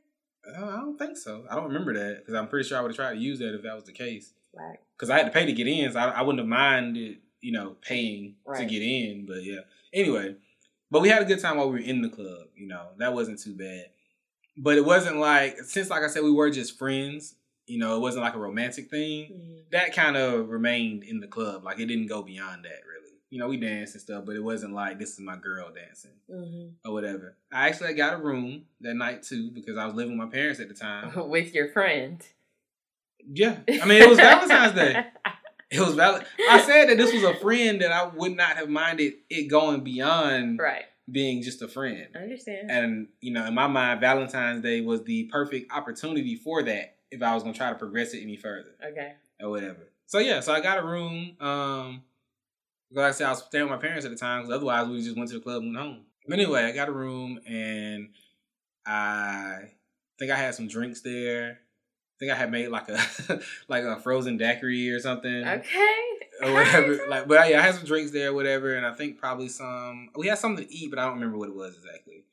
Uh, 0.57 0.65
I 0.65 0.75
don't 0.77 0.97
think 0.97 1.17
so. 1.17 1.45
I 1.49 1.55
don't 1.55 1.65
remember 1.65 1.93
that 1.93 2.19
because 2.19 2.33
I'm 2.33 2.47
pretty 2.47 2.67
sure 2.67 2.77
I 2.77 2.81
would 2.81 2.91
have 2.91 2.95
tried 2.95 3.13
to 3.13 3.19
use 3.19 3.39
that 3.39 3.55
if 3.55 3.63
that 3.63 3.75
was 3.75 3.83
the 3.83 3.91
case. 3.91 4.33
Like, 4.53 4.81
Because 4.95 5.09
I 5.09 5.17
had 5.17 5.25
to 5.25 5.31
pay 5.31 5.45
to 5.45 5.53
get 5.53 5.67
in, 5.67 5.91
so 5.91 5.99
I, 5.99 6.09
I 6.09 6.21
wouldn't 6.21 6.39
have 6.39 6.47
minded, 6.47 7.17
you 7.41 7.51
know, 7.51 7.75
paying 7.81 8.35
to 8.55 8.65
get 8.65 8.81
in. 8.81 9.25
But 9.25 9.43
yeah. 9.43 9.61
Anyway, 9.93 10.35
But 10.91 11.01
we 11.01 11.09
had 11.09 11.21
a 11.21 11.25
good 11.25 11.39
time 11.39 11.57
while 11.57 11.67
we 11.69 11.79
were 11.79 11.85
in 11.85 12.01
the 12.01 12.09
club. 12.09 12.47
You 12.55 12.67
know, 12.67 12.87
that 12.97 13.13
wasn't 13.13 13.39
too 13.39 13.55
bad. 13.55 13.85
But 14.57 14.77
it 14.77 14.85
wasn't 14.85 15.17
like 15.17 15.57
since, 15.59 15.89
like 15.89 16.03
I 16.03 16.07
said, 16.07 16.23
we 16.23 16.31
were 16.31 16.49
just 16.49 16.77
friends. 16.77 17.35
You 17.65 17.77
know, 17.77 17.95
it 17.95 17.99
wasn't 17.99 18.23
like 18.23 18.33
a 18.33 18.39
romantic 18.39 18.89
thing. 18.89 19.31
Mm-hmm. 19.31 19.55
That 19.71 19.93
kind 19.93 20.17
of 20.17 20.49
remained 20.49 21.03
in 21.03 21.19
the 21.19 21.27
club. 21.27 21.63
Like 21.63 21.79
it 21.79 21.85
didn't 21.85 22.07
go 22.07 22.23
beyond 22.23 22.65
that, 22.65 22.81
really. 22.87 22.98
You 23.29 23.39
know, 23.39 23.47
we 23.47 23.57
danced 23.57 23.93
and 23.93 24.01
stuff, 24.01 24.23
but 24.25 24.35
it 24.35 24.43
wasn't 24.43 24.73
like 24.73 24.97
this 24.97 25.13
is 25.13 25.19
my 25.19 25.35
girl 25.35 25.69
dancing 25.73 26.11
Mm-hmm. 26.31 26.87
or 26.87 26.93
whatever. 26.93 27.35
I 27.51 27.67
actually 27.67 27.93
got 27.93 28.13
a 28.13 28.17
room 28.17 28.63
that 28.81 28.95
night 28.95 29.23
too 29.23 29.51
because 29.51 29.77
I 29.77 29.85
was 29.85 29.93
living 29.95 30.17
with 30.17 30.27
my 30.27 30.31
parents 30.31 30.59
at 30.59 30.67
the 30.67 30.73
time. 30.73 31.11
With 31.29 31.53
your 31.53 31.69
friend. 31.69 32.21
Yeah, 33.31 33.57
I 33.67 33.85
mean 33.85 34.01
it 34.01 34.09
was 34.09 34.17
Valentine's 34.17 34.75
Day. 34.75 35.05
It 35.71 35.79
was 35.81 35.93
valid. 35.93 36.25
I 36.49 36.63
said 36.63 36.89
that 36.89 36.97
this 36.97 37.13
was 37.13 37.21
a 37.21 37.35
friend 37.35 37.79
that 37.81 37.91
I 37.91 38.07
would 38.07 38.35
not 38.35 38.57
have 38.57 38.69
minded 38.69 39.13
it 39.29 39.49
going 39.49 39.83
beyond 39.83 40.57
right. 40.57 40.85
being 41.11 41.43
just 41.43 41.61
a 41.61 41.67
friend. 41.67 42.07
I 42.15 42.23
understand. 42.23 42.71
And 42.71 43.07
you 43.21 43.31
know, 43.31 43.45
in 43.45 43.53
my 43.53 43.67
mind, 43.67 44.01
Valentine's 44.01 44.63
Day 44.63 44.81
was 44.81 45.03
the 45.03 45.25
perfect 45.25 45.71
opportunity 45.71 46.35
for 46.35 46.63
that. 46.63 46.95
If 47.11 47.21
I 47.21 47.35
was 47.35 47.43
gonna 47.43 47.53
try 47.53 47.69
to 47.69 47.75
progress 47.75 48.15
it 48.15 48.23
any 48.23 48.35
further 48.35 48.71
okay. 48.83 49.13
or 49.39 49.51
whatever. 49.51 49.91
So 50.07 50.17
yeah, 50.17 50.39
so 50.39 50.53
I 50.53 50.59
got 50.59 50.79
a 50.79 50.83
room. 50.83 51.35
Um, 51.39 52.01
like 52.91 53.05
I 53.05 53.11
said, 53.11 53.27
I 53.27 53.31
was 53.31 53.43
staying 53.43 53.65
with 53.65 53.71
my 53.71 53.77
parents 53.77 54.05
at 54.05 54.11
the 54.11 54.17
time 54.17 54.41
because 54.43 54.55
otherwise 54.55 54.87
we 54.87 55.01
just 55.01 55.17
went 55.17 55.29
to 55.29 55.35
the 55.35 55.41
club 55.43 55.61
and 55.63 55.73
went 55.75 55.85
home. 55.85 56.05
But 56.27 56.39
anyway, 56.39 56.63
I 56.63 56.71
got 56.71 56.89
a 56.89 56.91
room 56.91 57.39
and 57.47 58.09
I 58.85 59.59
think 60.17 60.31
I 60.31 60.35
had 60.35 60.55
some 60.55 60.67
drinks 60.67 61.01
there. 61.01 61.51
I 61.51 62.15
think 62.19 62.31
I 62.31 62.35
had 62.35 62.51
made 62.51 62.67
like 62.69 62.89
a 62.89 62.99
like 63.67 63.83
a 63.83 63.99
frozen 63.99 64.37
daiquiri 64.37 64.89
or 64.91 64.99
something 64.99 65.47
Okay. 65.47 65.95
or 66.43 66.53
whatever. 66.53 66.99
like, 67.09 67.27
but 67.27 67.49
yeah, 67.49 67.59
I 67.59 67.61
had 67.61 67.75
some 67.75 67.85
drinks 67.85 68.11
there, 68.11 68.29
or 68.29 68.33
whatever, 68.33 68.75
and 68.75 68.85
I 68.85 68.93
think 68.93 69.17
probably 69.19 69.47
some. 69.47 70.09
We 70.15 70.27
had 70.27 70.37
something 70.37 70.65
to 70.65 70.73
eat, 70.73 70.89
but 70.89 70.99
I 70.99 71.05
don't 71.05 71.15
remember 71.15 71.37
what 71.37 71.49
it 71.49 71.55
was 71.55 71.75
exactly. 71.75 72.25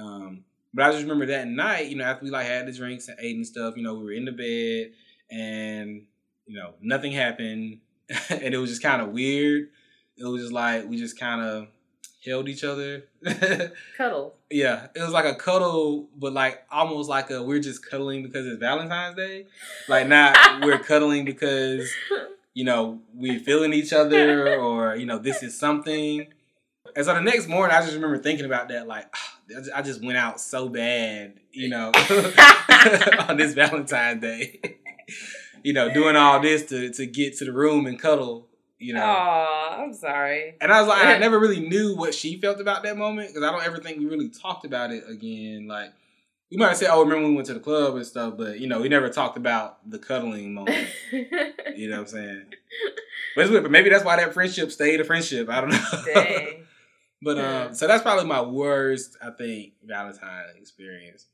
Um, 0.00 0.44
but 0.72 0.84
I 0.84 0.90
just 0.92 1.02
remember 1.02 1.26
that 1.26 1.48
night, 1.48 1.86
you 1.86 1.96
know, 1.96 2.04
after 2.04 2.24
we 2.24 2.30
like 2.30 2.46
had 2.46 2.66
the 2.66 2.72
drinks 2.72 3.08
and 3.08 3.16
ate 3.20 3.34
and 3.36 3.46
stuff, 3.46 3.76
you 3.76 3.82
know, 3.82 3.94
we 3.94 4.04
were 4.04 4.12
in 4.12 4.26
the 4.26 4.32
bed, 4.32 4.92
and 5.30 6.02
you 6.46 6.56
know, 6.56 6.74
nothing 6.80 7.10
happened, 7.12 7.80
and 8.30 8.54
it 8.54 8.58
was 8.58 8.70
just 8.70 8.82
kind 8.82 9.02
of 9.02 9.08
weird. 9.08 9.68
It 10.16 10.24
was 10.24 10.42
just 10.42 10.52
like 10.52 10.88
we 10.88 10.96
just 10.96 11.18
kind 11.18 11.42
of 11.42 11.68
held 12.24 12.48
each 12.48 12.64
other. 12.64 13.04
Cuddle. 13.96 14.34
yeah, 14.50 14.88
it 14.94 15.00
was 15.00 15.12
like 15.12 15.26
a 15.26 15.34
cuddle, 15.34 16.08
but 16.16 16.32
like 16.32 16.64
almost 16.70 17.08
like 17.08 17.30
a 17.30 17.42
we're 17.42 17.60
just 17.60 17.88
cuddling 17.88 18.22
because 18.22 18.46
it's 18.46 18.58
Valentine's 18.58 19.16
Day, 19.16 19.46
like 19.88 20.08
not 20.08 20.64
we're 20.64 20.78
cuddling 20.78 21.24
because 21.24 21.88
you 22.56 22.64
know, 22.64 23.00
we're 23.12 23.38
feeling 23.38 23.74
each 23.74 23.92
other 23.92 24.56
or, 24.56 24.96
you 24.96 25.04
know, 25.04 25.18
this 25.18 25.42
is 25.42 25.56
something. 25.56 26.26
And 26.96 27.04
so 27.04 27.12
the 27.12 27.20
next 27.20 27.48
morning, 27.48 27.76
I 27.76 27.82
just 27.82 27.92
remember 27.92 28.16
thinking 28.16 28.46
about 28.46 28.68
that, 28.68 28.88
like, 28.88 29.14
I 29.74 29.82
just 29.82 30.02
went 30.02 30.16
out 30.16 30.40
so 30.40 30.70
bad, 30.70 31.34
you 31.52 31.68
know, 31.68 31.92
on 33.28 33.36
this 33.36 33.52
Valentine's 33.52 34.22
Day, 34.22 34.78
you 35.62 35.74
know, 35.74 35.92
doing 35.92 36.16
all 36.16 36.40
this 36.40 36.64
to, 36.70 36.90
to 36.94 37.04
get 37.04 37.36
to 37.36 37.44
the 37.44 37.52
room 37.52 37.84
and 37.84 38.00
cuddle, 38.00 38.48
you 38.78 38.94
know. 38.94 39.02
Aw, 39.04 39.82
I'm 39.82 39.92
sorry. 39.94 40.54
And 40.60 40.72
I 40.72 40.80
was 40.80 40.88
like, 40.88 41.04
I 41.04 41.18
never 41.26 41.38
really 41.38 41.60
knew 41.60 41.96
what 41.96 42.14
she 42.14 42.40
felt 42.40 42.60
about 42.60 42.82
that 42.84 42.96
moment 42.96 43.28
because 43.28 43.42
I 43.42 43.50
don't 43.52 43.64
ever 43.64 43.78
think 43.78 43.98
we 43.98 44.06
really 44.06 44.28
talked 44.28 44.64
about 44.64 44.92
it 44.92 45.04
again. 45.08 45.66
Like, 45.68 45.92
we 46.50 46.56
might 46.56 46.68
have 46.68 46.76
said, 46.76 46.90
oh, 46.92 47.00
remember 47.00 47.22
when 47.22 47.30
we 47.30 47.36
went 47.36 47.46
to 47.48 47.54
the 47.54 47.60
club 47.60 47.96
and 47.96 48.06
stuff, 48.06 48.34
but, 48.36 48.60
you 48.60 48.68
know, 48.68 48.80
we 48.80 48.88
never 48.88 49.08
talked 49.08 49.36
about 49.36 49.88
the 49.90 49.98
cuddling 49.98 50.54
moment. 50.60 50.88
You 51.10 51.88
know 51.90 51.96
what 51.96 52.00
I'm 52.02 52.06
saying? 52.06 52.44
But 53.34 53.42
it's 53.42 53.50
weird, 53.50 53.64
but 53.64 53.72
maybe 53.72 53.90
that's 53.90 54.04
why 54.04 54.16
that 54.16 54.32
friendship 54.32 54.70
stayed 54.70 55.00
a 55.00 55.04
friendship. 55.04 55.48
I 55.48 55.60
don't 55.60 55.70
know. 55.70 56.46
But 57.22 57.38
um, 57.38 57.74
so 57.74 57.86
that's 57.86 58.02
probably 58.02 58.26
my 58.26 58.42
worst, 58.42 59.16
I 59.22 59.30
think, 59.30 59.72
Valentine 59.82 60.44
experience 60.58 61.26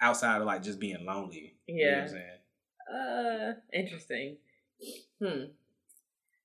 outside 0.00 0.40
of 0.40 0.46
like 0.46 0.60
just 0.60 0.80
being 0.80 1.04
lonely. 1.06 1.54
You 1.68 1.86
know 1.86 1.90
what 1.90 1.96
Yeah. 1.96 2.02
I'm 2.02 2.08
saying? 2.08 3.52
Uh, 3.52 3.52
interesting. 3.72 4.36
Hmm. 5.22 5.44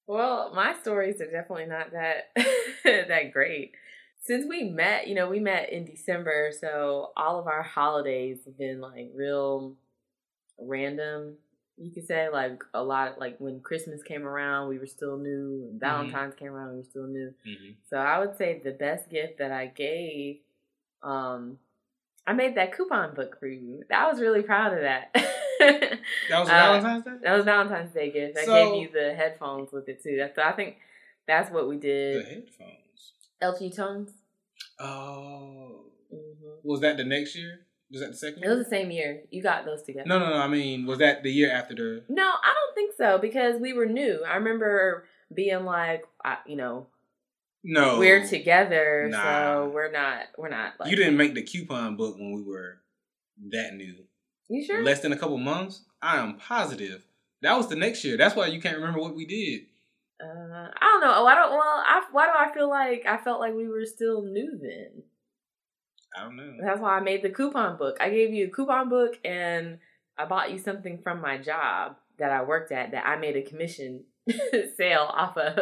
Well, 0.07 0.51
my 0.53 0.75
stories 0.81 1.19
are 1.21 1.31
definitely 1.31 1.65
not 1.65 1.91
that 1.91 2.31
that 2.83 3.31
great. 3.31 3.73
Since 4.21 4.45
we 4.47 4.63
met, 4.63 5.07
you 5.07 5.15
know, 5.15 5.29
we 5.29 5.39
met 5.39 5.71
in 5.71 5.85
December, 5.85 6.51
so 6.59 7.11
all 7.15 7.39
of 7.39 7.47
our 7.47 7.61
holidays 7.61 8.39
have 8.45 8.57
been 8.57 8.81
like 8.81 9.11
real 9.13 9.75
random. 10.59 11.35
You 11.77 11.91
could 11.91 12.07
say 12.07 12.29
like 12.29 12.63
a 12.73 12.83
lot 12.83 13.19
like 13.19 13.37
when 13.39 13.59
Christmas 13.59 14.01
came 14.01 14.25
around, 14.25 14.69
we 14.69 14.79
were 14.79 14.87
still 14.87 15.17
new. 15.17 15.67
When 15.67 15.79
Valentine's 15.79 16.35
came 16.35 16.53
around, 16.53 16.71
we 16.71 16.77
were 16.77 16.89
still 16.89 17.07
new. 17.07 17.33
Mm-hmm. 17.47 17.71
So 17.89 17.97
I 17.97 18.19
would 18.19 18.37
say 18.37 18.61
the 18.63 18.71
best 18.71 19.09
gift 19.09 19.39
that 19.39 19.51
I 19.51 19.67
gave, 19.67 20.37
um, 21.03 21.57
I 22.27 22.33
made 22.33 22.55
that 22.55 22.75
coupon 22.75 23.13
book 23.13 23.39
for 23.39 23.47
you. 23.47 23.83
I 23.93 24.07
was 24.11 24.19
really 24.19 24.41
proud 24.41 24.73
of 24.73 24.81
that. 24.81 25.11
That 25.13 25.99
was 26.39 26.49
Uh, 26.49 26.51
Valentine's 26.51 27.03
Day? 27.05 27.11
That 27.23 27.35
was 27.35 27.45
Valentine's 27.45 27.91
Day 27.93 28.11
gift. 28.11 28.37
I 28.37 28.45
So- 28.45 28.71
gave 28.73 28.81
you 28.81 28.89
the 28.91 29.13
headphones 29.13 29.71
with 29.71 29.87
it 29.89 30.01
too. 30.03 30.15
That's 30.17 30.37
I 30.37 30.51
think 30.53 30.77
that's 31.27 31.51
what 31.51 31.67
we 31.69 31.77
did. 31.77 32.25
The 32.25 32.29
headphones. 32.29 33.11
LG 33.41 33.75
tones. 33.75 34.11
Oh. 34.79 35.81
hmm 36.11 36.17
Was 36.63 36.81
that 36.81 36.97
the 36.97 37.03
next 37.03 37.35
year? 37.35 37.59
Was 37.91 38.01
that 38.01 38.11
the 38.11 38.17
second 38.17 38.41
Year? 38.41 38.51
It 38.51 38.55
was 38.55 38.65
the 38.65 38.69
same 38.69 38.91
year. 38.91 39.21
You 39.29 39.43
got 39.43 39.65
those 39.65 39.83
together. 39.83 40.07
No, 40.07 40.17
no, 40.19 40.29
no. 40.29 40.37
I 40.37 40.47
mean, 40.47 40.85
was 40.85 40.99
that 40.99 41.21
the 41.23 41.31
year 41.31 41.51
after 41.51 41.75
the. 41.75 42.03
No, 42.09 42.23
I 42.27 42.53
don't 42.53 42.73
think 42.75 42.93
so 42.97 43.17
because 43.19 43.59
we 43.61 43.73
were 43.73 43.85
new. 43.85 44.23
I 44.27 44.35
remember 44.37 45.05
being 45.33 45.65
like, 45.65 46.03
I, 46.23 46.37
you 46.47 46.55
know, 46.55 46.87
No. 47.67 47.97
we're 47.99 48.25
together, 48.25 49.07
Nah. 49.09 49.21
so 49.23 49.71
we're 49.73 49.91
not, 49.91 50.27
we're 50.37 50.49
not. 50.49 50.73
Like, 50.79 50.91
You 50.91 50.95
didn't 50.95 51.17
make 51.17 51.33
the 51.33 51.41
coupon 51.41 51.97
book 51.97 52.15
when 52.17 52.31
we 52.33 52.43
were 52.43 52.77
that 53.51 53.73
new. 53.73 53.95
You 54.49 54.63
sure? 54.63 54.83
Less 54.83 55.01
than 55.01 55.11
a 55.11 55.17
couple 55.17 55.37
months? 55.39 55.81
I 56.01 56.17
am 56.17 56.37
positive. 56.37 57.03
That 57.41 57.57
was 57.57 57.67
the 57.67 57.75
next 57.75 58.03
year. 58.03 58.17
That's 58.17 58.35
why 58.35 58.47
you 58.47 58.61
can't 58.61 58.77
remember 58.77 58.99
what 58.99 59.15
we 59.15 59.25
did. 59.25 59.61
Uh, 60.23 60.69
I 60.79 60.79
don't 60.81 61.01
know. 61.01 61.23
Why 61.23 61.35
don't? 61.35 61.51
Well, 61.51 61.59
I, 61.61 62.03
why 62.11 62.25
do 62.27 62.31
I 62.37 62.53
feel 62.53 62.69
like 62.69 63.05
I 63.07 63.17
felt 63.17 63.39
like 63.39 63.53
we 63.55 63.67
were 63.67 63.85
still 63.85 64.21
new 64.21 64.57
then? 64.61 65.03
I 66.15 66.23
don't 66.23 66.35
know. 66.37 66.53
That's 66.61 66.79
why 66.79 66.97
I 66.97 67.01
made 67.01 67.23
the 67.23 67.29
coupon 67.29 67.77
book. 67.77 67.97
I 67.99 68.09
gave 68.09 68.31
you 68.33 68.45
a 68.45 68.49
coupon 68.49 68.87
book 68.89 69.17
and 69.25 69.79
I 70.17 70.25
bought 70.25 70.51
you 70.51 70.59
something 70.59 70.99
from 71.03 71.19
my 71.19 71.37
job 71.37 71.97
that 72.17 72.31
I 72.31 72.43
worked 72.43 72.71
at 72.71 72.91
that 72.91 73.05
I 73.05 73.17
made 73.17 73.35
a 73.35 73.41
commission 73.41 74.05
sale 74.77 75.09
off 75.11 75.35
of. 75.37 75.57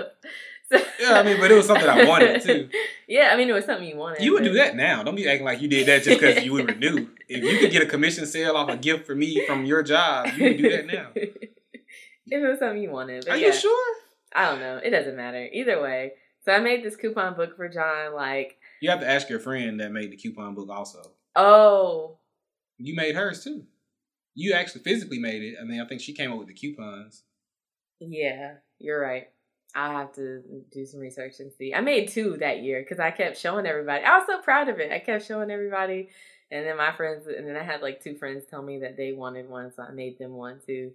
So, 0.71 0.77
Yeah, 0.99 1.19
I 1.19 1.23
mean, 1.23 1.39
but 1.39 1.51
it 1.51 1.55
was 1.55 1.67
something 1.67 1.87
I 1.87 2.05
wanted, 2.05 2.41
too. 2.41 2.69
Yeah, 3.07 3.29
I 3.33 3.37
mean, 3.37 3.49
it 3.49 3.53
was 3.53 3.65
something 3.65 3.87
you 3.87 3.97
wanted. 3.97 4.23
You 4.23 4.33
would 4.33 4.43
do 4.43 4.53
that 4.53 4.75
now. 4.75 5.03
Don't 5.03 5.15
be 5.15 5.27
acting 5.27 5.45
like 5.45 5.61
you 5.61 5.67
did 5.67 5.87
that 5.87 6.03
just 6.03 6.19
because 6.19 6.43
you 6.43 6.53
were 6.53 6.63
new. 6.63 7.09
If 7.27 7.43
you 7.43 7.57
could 7.59 7.71
get 7.71 7.81
a 7.81 7.85
commission 7.85 8.25
sale 8.25 8.55
off 8.55 8.69
a 8.69 8.77
gift 8.77 9.05
for 9.07 9.15
me 9.15 9.45
from 9.45 9.65
your 9.65 9.81
job, 9.83 10.27
you 10.37 10.43
would 10.43 10.57
do 10.57 10.69
that 10.69 10.85
now. 10.85 11.07
if 11.15 11.31
it 12.27 12.47
was 12.47 12.59
something 12.59 12.81
you 12.81 12.91
wanted. 12.91 13.27
Are 13.27 13.35
yeah, 13.35 13.47
you 13.47 13.53
sure? 13.53 13.95
I 14.35 14.49
don't 14.49 14.59
know. 14.59 14.77
It 14.83 14.91
doesn't 14.91 15.15
matter. 15.15 15.47
Either 15.51 15.81
way. 15.81 16.13
So 16.45 16.51
I 16.51 16.59
made 16.59 16.83
this 16.83 16.95
coupon 16.95 17.35
book 17.35 17.55
for 17.55 17.69
John, 17.69 18.13
like, 18.13 18.57
You 18.81 18.89
have 18.89 18.99
to 18.99 19.09
ask 19.09 19.29
your 19.29 19.39
friend 19.39 19.79
that 19.79 19.91
made 19.91 20.11
the 20.11 20.17
coupon 20.17 20.55
book 20.55 20.69
also. 20.69 21.13
oh, 21.35 22.17
You 22.77 22.95
made 22.95 23.15
hers 23.15 23.43
too. 23.43 23.63
You 24.35 24.53
actually 24.53 24.81
physically 24.81 25.19
made 25.19 25.41
it. 25.43 25.55
I 25.61 25.65
mean, 25.65 25.79
I 25.81 25.87
think 25.87 26.01
she 26.01 26.13
came 26.13 26.31
up 26.31 26.39
with 26.39 26.47
the 26.47 26.53
coupons. 26.53 27.23
Yeah, 27.99 28.55
you're 28.79 28.99
right. 28.99 29.27
I'll 29.75 29.97
have 29.97 30.13
to 30.13 30.41
do 30.71 30.85
some 30.85 30.99
research 30.99 31.39
and 31.39 31.51
see. 31.51 31.73
I 31.73 31.81
made 31.81 32.09
two 32.09 32.37
that 32.37 32.61
year 32.61 32.81
because 32.81 32.99
I 32.99 33.11
kept 33.11 33.37
showing 33.37 33.65
everybody. 33.65 34.03
I 34.03 34.17
was 34.17 34.27
so 34.27 34.39
proud 34.41 34.69
of 34.69 34.79
it. 34.79 34.91
I 34.91 34.99
kept 34.99 35.25
showing 35.27 35.49
everybody. 35.49 36.09
And 36.51 36.65
then 36.65 36.77
my 36.77 36.91
friends, 36.95 37.25
and 37.25 37.47
then 37.47 37.55
I 37.55 37.63
had 37.63 37.81
like 37.81 38.03
two 38.03 38.15
friends 38.15 38.43
tell 38.47 38.61
me 38.61 38.79
that 38.79 38.95
they 38.97 39.11
wanted 39.13 39.49
one, 39.49 39.71
so 39.75 39.81
I 39.81 39.91
made 39.91 40.19
them 40.19 40.33
one 40.33 40.59
too. 40.65 40.91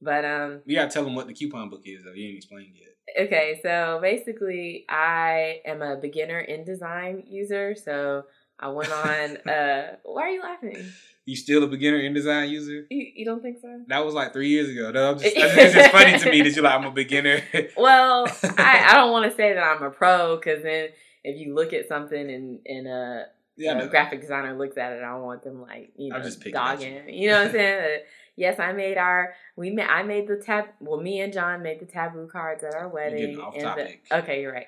But 0.00 0.24
um, 0.24 0.62
You 0.64 0.76
gotta 0.76 0.90
tell 0.90 1.04
them 1.04 1.14
what 1.14 1.26
the 1.26 1.34
coupon 1.34 1.68
book 1.68 1.82
is, 1.84 2.04
though. 2.04 2.12
You 2.12 2.28
ain't 2.28 2.36
explained 2.38 2.72
yet. 2.74 3.26
okay, 3.26 3.60
so 3.62 3.98
basically, 4.00 4.86
I 4.88 5.60
am 5.66 5.82
a 5.82 5.96
beginner 5.96 6.44
InDesign 6.48 7.24
user. 7.30 7.74
So 7.74 8.24
I 8.62 8.68
went 8.68 8.90
on. 8.92 9.36
uh, 9.52 9.96
why 10.04 10.22
are 10.22 10.30
you 10.30 10.42
laughing? 10.42 10.76
You 11.24 11.36
still 11.36 11.62
a 11.62 11.66
beginner 11.68 11.98
InDesign 11.98 12.48
user? 12.48 12.86
You, 12.90 13.06
you 13.16 13.24
don't 13.24 13.42
think 13.42 13.58
so? 13.60 13.80
That 13.88 14.04
was 14.04 14.14
like 14.14 14.32
three 14.32 14.48
years 14.48 14.68
ago. 14.70 14.90
No, 14.90 15.10
I'm 15.12 15.18
just, 15.18 15.36
it's 15.36 15.74
just 15.74 15.90
funny 15.92 16.18
to 16.18 16.30
me 16.30 16.42
that 16.42 16.54
you're 16.54 16.64
like, 16.64 16.74
I'm 16.74 16.84
a 16.84 16.90
beginner. 16.90 17.42
Well, 17.76 18.26
I, 18.58 18.86
I 18.90 18.94
don't 18.94 19.12
want 19.12 19.30
to 19.30 19.36
say 19.36 19.52
that 19.54 19.62
I'm 19.62 19.82
a 19.82 19.90
pro 19.90 20.36
because 20.36 20.62
then 20.62 20.88
if 21.24 21.38
you 21.38 21.54
look 21.54 21.72
at 21.72 21.86
something 21.88 22.30
and 22.30 22.58
and 22.66 22.88
uh 22.88 23.22
yeah, 23.56 23.78
a 23.78 23.86
graphic 23.86 24.20
designer 24.20 24.56
looks 24.56 24.76
at 24.78 24.92
it, 24.92 25.02
I 25.02 25.10
don't 25.10 25.22
want 25.22 25.44
them 25.44 25.60
like 25.62 25.92
you 25.96 26.08
know 26.10 26.16
I'm 26.16 26.22
just 26.22 26.42
dogging. 26.42 26.94
you. 26.94 27.02
You 27.06 27.28
know 27.30 27.38
what 27.38 27.46
I'm 27.48 27.52
saying? 27.52 28.00
Yes, 28.34 28.58
I 28.58 28.72
made 28.72 28.96
our 28.96 29.34
we 29.56 29.70
made 29.70 29.86
I 29.86 30.02
made 30.02 30.26
the 30.26 30.36
tab. 30.36 30.66
Well, 30.80 31.00
me 31.00 31.20
and 31.20 31.32
John 31.32 31.62
made 31.62 31.80
the 31.80 31.86
taboo 31.86 32.28
cards 32.32 32.64
at 32.64 32.74
our 32.74 32.88
wedding. 32.88 33.18
getting 33.18 33.40
off 33.40 33.54
and 33.56 33.64
the- 34.10 34.16
okay, 34.18 34.40
you're 34.40 34.52
right. 34.52 34.66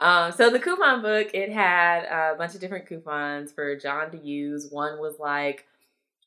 Um, 0.00 0.30
so 0.32 0.50
the 0.50 0.60
coupon 0.60 1.02
book 1.02 1.30
it 1.34 1.50
had 1.50 2.04
a 2.04 2.36
bunch 2.36 2.54
of 2.54 2.60
different 2.60 2.86
coupons 2.86 3.52
for 3.52 3.76
John 3.76 4.10
to 4.12 4.18
use. 4.18 4.68
One 4.70 4.98
was 4.98 5.18
like 5.18 5.66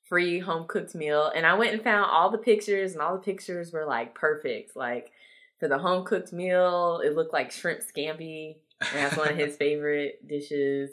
free 0.04 0.40
home 0.40 0.68
cooked 0.68 0.94
meal, 0.94 1.32
and 1.34 1.46
I 1.46 1.54
went 1.54 1.74
and 1.74 1.84
found 1.84 2.10
all 2.12 2.30
the 2.30 2.38
pictures, 2.38 2.94
and 2.94 3.02
all 3.02 3.14
the 3.14 3.24
pictures 3.24 3.72
were 3.72 3.86
like 3.86 4.14
perfect. 4.14 4.76
Like 4.76 5.12
for 5.60 5.68
the 5.68 5.78
home 5.78 6.04
cooked 6.04 6.34
meal, 6.34 7.02
it 7.06 7.16
looked 7.16 7.34
like 7.34 7.52
shrimp 7.52 7.82
scampi. 7.82 8.56
And 8.82 8.90
that's 8.96 9.16
one 9.16 9.30
of 9.30 9.38
his 9.38 9.56
favorite 9.58 10.28
dishes. 10.28 10.90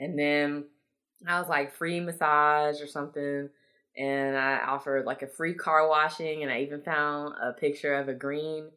And 0.00 0.18
then 0.18 0.64
I 1.26 1.38
was 1.38 1.48
like 1.48 1.74
free 1.74 2.00
massage 2.00 2.80
or 2.80 2.86
something. 2.86 3.50
And 3.96 4.36
I 4.38 4.60
offered 4.66 5.04
like 5.04 5.22
a 5.22 5.26
free 5.26 5.52
car 5.54 5.86
washing, 5.86 6.42
and 6.42 6.50
I 6.50 6.60
even 6.60 6.80
found 6.80 7.34
a 7.42 7.52
picture 7.52 7.94
of 7.94 8.08
a 8.08 8.14
green 8.14 8.70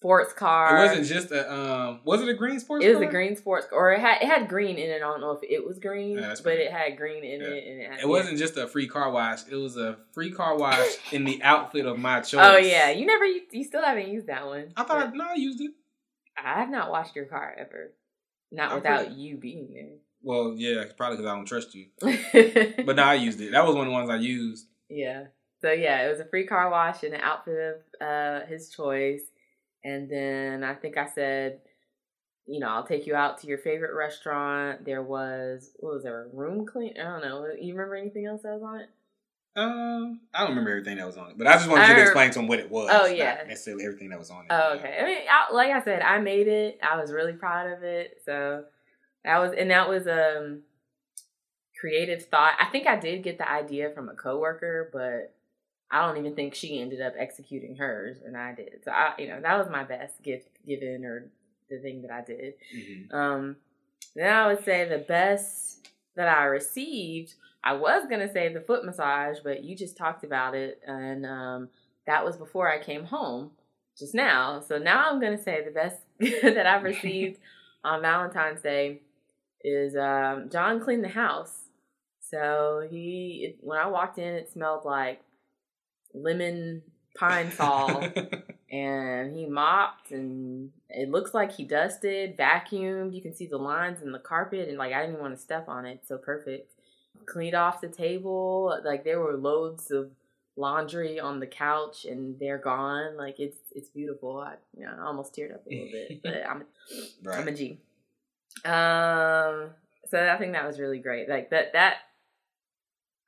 sports 0.00 0.32
car. 0.32 0.76
It 0.76 0.88
wasn't 0.88 1.06
just 1.06 1.30
a 1.30 1.52
um. 1.52 2.00
Was 2.04 2.22
it 2.22 2.28
a 2.28 2.34
green 2.34 2.58
sports? 2.58 2.82
Car? 2.82 2.90
It 2.90 2.94
was 2.94 3.02
car? 3.02 3.08
a 3.08 3.12
green 3.12 3.36
sports, 3.36 3.66
car 3.68 3.78
or 3.78 3.92
it 3.92 4.00
had 4.00 4.22
it 4.22 4.26
had 4.26 4.48
green 4.48 4.76
in 4.78 4.90
it. 4.90 4.96
I 4.96 4.98
don't 4.98 5.20
know 5.20 5.32
if 5.32 5.42
it 5.42 5.64
was 5.64 5.78
green, 5.78 6.16
Yeah, 6.18 6.34
but 6.42 6.54
it 6.54 6.72
had 6.72 6.96
green 6.96 7.22
in 7.22 7.40
Yeah. 7.40 7.46
it. 7.48 7.64
And 7.68 7.80
it, 7.82 7.90
had, 7.90 8.00
It 8.00 8.08
wasn't 8.08 8.38
just 8.38 8.56
a 8.56 8.66
free 8.66 8.88
car 8.88 9.10
wash. 9.10 9.40
It 9.50 9.56
was 9.56 9.76
a 9.76 9.98
free 10.12 10.30
car 10.32 10.56
wash 10.56 10.86
in 11.12 11.24
the 11.24 11.42
outfit 11.42 11.84
of 11.86 11.98
my 11.98 12.20
choice. 12.20 12.40
Oh 12.46 12.56
yeah, 12.56 12.90
you 12.90 13.04
never, 13.06 13.24
you, 13.26 13.42
you 13.52 13.62
still 13.64 13.82
haven't 13.82 14.08
used 14.08 14.26
that 14.28 14.46
one. 14.46 14.72
I 14.76 14.84
thought 14.84 15.06
I, 15.06 15.10
no, 15.10 15.24
I 15.24 15.34
used 15.34 15.60
it. 15.60 15.72
I 16.42 16.60
have 16.60 16.70
not 16.70 16.90
washed 16.90 17.14
your 17.14 17.26
car 17.26 17.54
ever, 17.58 17.92
not 18.50 18.70
I'm 18.70 18.76
without 18.76 19.06
pretty- 19.06 19.20
you 19.20 19.36
being 19.36 19.68
there. 19.74 19.98
Well, 20.22 20.54
yeah, 20.56 20.84
probably 20.96 21.16
because 21.16 21.30
I 21.30 21.34
don't 21.34 21.46
trust 21.46 21.74
you. 21.74 21.86
But 22.86 22.96
no, 22.96 23.02
I 23.04 23.14
used 23.14 23.40
it. 23.40 23.52
That 23.52 23.66
was 23.66 23.74
one 23.74 23.86
of 23.86 23.90
the 23.90 23.94
ones 23.94 24.10
I 24.10 24.16
used. 24.16 24.66
Yeah. 24.88 25.24
So 25.62 25.70
yeah, 25.72 26.06
it 26.06 26.10
was 26.10 26.20
a 26.20 26.24
free 26.26 26.46
car 26.46 26.70
wash 26.70 27.04
in 27.04 27.12
an 27.14 27.20
outfit 27.22 27.56
of 28.00 28.06
uh, 28.06 28.46
his 28.46 28.68
choice. 28.70 29.22
And 29.84 30.10
then 30.10 30.62
I 30.64 30.74
think 30.74 30.96
I 30.96 31.06
said, 31.06 31.60
you 32.46 32.60
know, 32.60 32.68
I'll 32.68 32.86
take 32.86 33.06
you 33.06 33.14
out 33.14 33.40
to 33.40 33.46
your 33.46 33.58
favorite 33.58 33.94
restaurant. 33.94 34.84
There 34.84 35.02
was 35.02 35.70
what 35.76 35.94
was 35.94 36.02
there 36.02 36.24
a 36.24 36.28
room 36.28 36.66
clean? 36.66 36.94
I 36.98 37.04
don't 37.04 37.22
know. 37.22 37.46
You 37.60 37.74
remember 37.74 37.96
anything 37.96 38.26
else 38.26 38.42
that 38.42 38.54
was 38.54 38.62
on 38.62 38.80
it? 38.80 38.88
Um, 39.56 40.20
I 40.32 40.40
don't 40.40 40.50
remember 40.50 40.70
everything 40.70 40.96
that 40.98 41.06
was 41.06 41.16
on 41.16 41.30
it, 41.30 41.38
but 41.38 41.46
I 41.46 41.54
just 41.54 41.68
wanted 41.68 41.84
I 41.84 41.88
you 41.90 41.94
to 41.96 42.02
explain 42.02 42.30
to 42.30 42.38
him 42.38 42.46
what 42.46 42.60
it 42.60 42.70
was. 42.70 42.88
Oh, 42.92 43.06
not 43.06 43.16
yeah. 43.16 43.42
necessarily 43.46 43.84
everything 43.84 44.10
that 44.10 44.18
was 44.18 44.30
on 44.30 44.44
it. 44.44 44.46
Oh, 44.50 44.74
Yeah. 44.74 44.80
okay. 44.80 44.98
I 45.00 45.04
mean, 45.04 45.18
I, 45.28 45.52
like 45.52 45.70
I 45.70 45.82
said, 45.82 46.02
I 46.02 46.18
made 46.18 46.46
it. 46.46 46.78
I 46.82 47.00
was 47.00 47.12
really 47.12 47.32
proud 47.32 47.72
of 47.72 47.82
it. 47.82 48.20
So 48.24 48.64
that 49.24 49.38
was, 49.38 49.52
and 49.58 49.70
that 49.70 49.88
was 49.88 50.06
um 50.06 50.62
creative 51.80 52.26
thought. 52.26 52.52
I 52.60 52.66
think 52.66 52.86
I 52.86 52.96
did 52.96 53.22
get 53.24 53.38
the 53.38 53.50
idea 53.50 53.90
from 53.90 54.08
a 54.08 54.14
coworker, 54.14 54.88
but 54.92 55.34
I 55.90 56.06
don't 56.06 56.18
even 56.18 56.34
think 56.34 56.54
she 56.54 56.80
ended 56.80 57.00
up 57.00 57.14
executing 57.18 57.76
hers, 57.76 58.18
and 58.24 58.36
I 58.36 58.54
did. 58.54 58.80
So 58.84 58.92
I, 58.92 59.14
you 59.18 59.28
know, 59.28 59.40
that 59.40 59.58
was 59.58 59.68
my 59.68 59.84
best 59.84 60.22
gift 60.22 60.48
given 60.66 61.04
or 61.04 61.30
the 61.68 61.78
thing 61.78 62.02
that 62.02 62.10
I 62.10 62.22
did. 62.22 62.54
Mhm. 62.74 63.12
Um, 63.12 63.56
then 64.14 64.32
I 64.32 64.46
would 64.48 64.64
say 64.64 64.88
the 64.88 64.98
best 64.98 65.88
that 66.16 66.28
I 66.28 66.44
received. 66.44 67.34
I 67.62 67.74
was 67.74 68.06
gonna 68.08 68.32
say 68.32 68.52
the 68.52 68.60
foot 68.60 68.84
massage, 68.84 69.38
but 69.42 69.64
you 69.64 69.76
just 69.76 69.96
talked 69.96 70.24
about 70.24 70.54
it, 70.54 70.80
and 70.86 71.26
um, 71.26 71.68
that 72.06 72.24
was 72.24 72.36
before 72.36 72.68
I 72.70 72.82
came 72.82 73.04
home 73.04 73.52
just 73.98 74.14
now. 74.14 74.60
So 74.60 74.78
now 74.78 75.10
I'm 75.10 75.20
gonna 75.20 75.42
say 75.42 75.64
the 75.64 75.70
best 75.70 75.98
that 76.42 76.66
I've 76.66 76.82
received 76.94 77.38
on 77.84 78.02
Valentine's 78.02 78.62
Day 78.62 79.00
is 79.62 79.96
um, 79.96 80.48
John 80.50 80.80
cleaned 80.80 81.04
the 81.04 81.08
house. 81.08 81.54
So 82.20 82.86
he, 82.90 83.56
when 83.60 83.78
I 83.78 83.86
walked 83.88 84.18
in, 84.18 84.34
it 84.34 84.50
smelled 84.50 84.84
like 84.84 85.20
lemon 86.14 86.82
Pine-Sol 87.14 88.08
and 88.70 89.36
he 89.36 89.46
mopped 89.46 90.10
and 90.10 90.70
it 90.88 91.10
looks 91.10 91.34
like 91.34 91.52
he 91.52 91.64
dusted, 91.64 92.36
vacuumed. 92.36 93.14
You 93.14 93.20
can 93.20 93.34
see 93.34 93.46
the 93.46 93.58
lines 93.58 94.02
in 94.02 94.12
the 94.12 94.18
carpet 94.18 94.68
and 94.68 94.78
like 94.78 94.92
I 94.92 95.00
didn't 95.00 95.14
even 95.14 95.22
want 95.22 95.36
to 95.36 95.42
step 95.42 95.68
on 95.68 95.86
it. 95.86 96.02
So 96.06 96.18
perfect. 96.18 96.72
Cleaned 97.26 97.54
off 97.54 97.80
the 97.80 97.88
table. 97.88 98.78
Like 98.84 99.04
there 99.04 99.20
were 99.20 99.36
loads 99.36 99.90
of 99.90 100.10
laundry 100.56 101.18
on 101.18 101.40
the 101.40 101.46
couch 101.46 102.04
and 102.04 102.38
they're 102.38 102.58
gone. 102.58 103.16
Like 103.16 103.40
it's 103.40 103.58
it's 103.74 103.90
beautiful. 103.90 104.38
I 104.38 104.54
you 104.76 104.84
know, 104.84 104.94
I 104.98 105.04
almost 105.04 105.34
teared 105.34 105.54
up 105.54 105.66
a 105.66 105.70
little 105.70 105.88
bit, 105.90 106.22
but 106.22 106.42
I'm 106.48 106.64
I'm 107.30 107.42
a 107.42 107.44
right. 107.44 107.56
G. 107.56 107.78
Um 108.64 109.70
so 110.08 110.28
I 110.28 110.36
think 110.38 110.52
that 110.52 110.66
was 110.66 110.80
really 110.80 110.98
great. 110.98 111.28
Like 111.28 111.50
that 111.50 111.72
that 111.72 111.96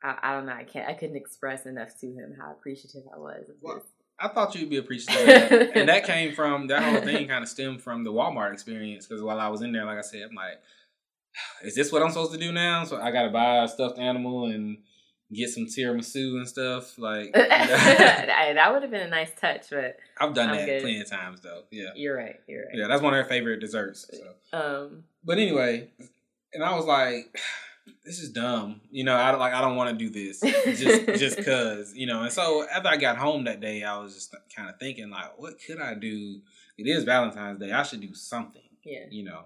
I, 0.02 0.18
I 0.22 0.32
don't 0.34 0.46
know, 0.46 0.52
I 0.52 0.64
can't 0.64 0.88
I 0.88 0.94
couldn't 0.94 1.16
express 1.16 1.66
enough 1.66 1.90
to 2.00 2.06
him 2.06 2.34
how 2.40 2.50
appreciative 2.52 3.02
I 3.14 3.18
was 3.18 3.48
of 3.48 3.56
Well. 3.60 3.82
I 4.20 4.28
thought 4.28 4.54
you'd 4.54 4.70
be 4.70 4.76
appreciative, 4.76 5.26
of 5.28 5.50
that. 5.50 5.76
and 5.76 5.88
that 5.88 6.04
came 6.04 6.32
from 6.32 6.68
that 6.68 6.82
whole 6.84 7.00
thing. 7.00 7.26
Kind 7.26 7.42
of 7.42 7.48
stemmed 7.48 7.82
from 7.82 8.04
the 8.04 8.12
Walmart 8.12 8.52
experience 8.52 9.04
because 9.06 9.20
while 9.22 9.40
I 9.40 9.48
was 9.48 9.62
in 9.62 9.72
there, 9.72 9.84
like 9.84 9.98
I 9.98 10.02
said, 10.02 10.28
I'm 10.30 10.36
like, 10.36 10.60
is 11.64 11.74
this 11.74 11.90
what 11.90 12.02
I'm 12.02 12.10
supposed 12.10 12.32
to 12.32 12.38
do 12.38 12.52
now? 12.52 12.84
So 12.84 13.00
I 13.00 13.10
got 13.10 13.22
to 13.22 13.30
buy 13.30 13.64
a 13.64 13.68
stuffed 13.68 13.98
animal 13.98 14.44
and 14.46 14.78
get 15.34 15.48
some 15.48 15.64
tiramisu 15.64 16.36
and 16.36 16.46
stuff. 16.46 16.96
Like, 16.98 17.34
Hey, 17.36 18.52
that 18.54 18.70
would 18.72 18.82
have 18.82 18.92
been 18.92 19.06
a 19.06 19.10
nice 19.10 19.30
touch, 19.40 19.70
but 19.70 19.96
I've 20.20 20.34
done 20.34 20.50
I'm 20.50 20.56
that 20.56 20.66
good. 20.66 20.82
plenty 20.82 21.00
of 21.00 21.10
times 21.10 21.40
though. 21.40 21.62
Yeah, 21.72 21.88
you're 21.96 22.16
right. 22.16 22.36
You're 22.46 22.66
right. 22.66 22.74
yeah, 22.76 22.86
that's 22.88 23.02
one 23.02 23.14
of 23.14 23.24
her 23.24 23.28
favorite 23.28 23.58
desserts. 23.60 24.08
So. 24.52 24.56
Um, 24.56 25.04
But 25.24 25.38
anyway, 25.38 25.90
and 26.52 26.62
I 26.62 26.76
was 26.76 26.84
like, 26.84 27.36
this 28.04 28.18
is 28.18 28.30
dumb. 28.30 28.80
You 28.90 29.04
know, 29.04 29.16
I 29.16 29.30
don't 29.30 29.40
like 29.40 29.54
I 29.54 29.60
don't 29.60 29.76
want 29.76 29.96
to 29.96 30.04
do 30.04 30.10
this 30.10 30.40
just 30.80 31.06
just 31.20 31.36
cuz, 31.44 31.94
you 31.94 32.06
know. 32.06 32.22
And 32.22 32.32
so 32.32 32.66
after 32.68 32.88
I 32.88 32.96
got 32.96 33.16
home 33.16 33.44
that 33.44 33.60
day, 33.60 33.82
I 33.82 33.98
was 33.98 34.14
just 34.14 34.34
kind 34.54 34.68
of 34.68 34.78
thinking 34.78 35.10
like, 35.10 35.38
what 35.38 35.54
could 35.64 35.80
I 35.80 35.94
do? 35.94 36.40
It 36.78 36.84
is 36.88 37.04
Valentine's 37.04 37.58
Day. 37.58 37.70
I 37.72 37.82
should 37.82 38.00
do 38.00 38.14
something, 38.14 38.62
yeah. 38.84 39.04
you 39.10 39.24
know. 39.24 39.44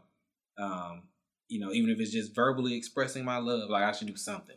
Um, 0.59 1.03
you 1.49 1.61
know, 1.61 1.72
even 1.72 1.90
if 1.90 2.01
it's 2.01 2.12
just 2.12 2.35
verbally 2.35 2.75
expressing 2.75 3.25
my 3.25 3.38
love, 3.38 3.68
like 3.70 3.85
I 3.85 3.92
should 3.92 4.09
do 4.09 4.16
something. 4.16 4.57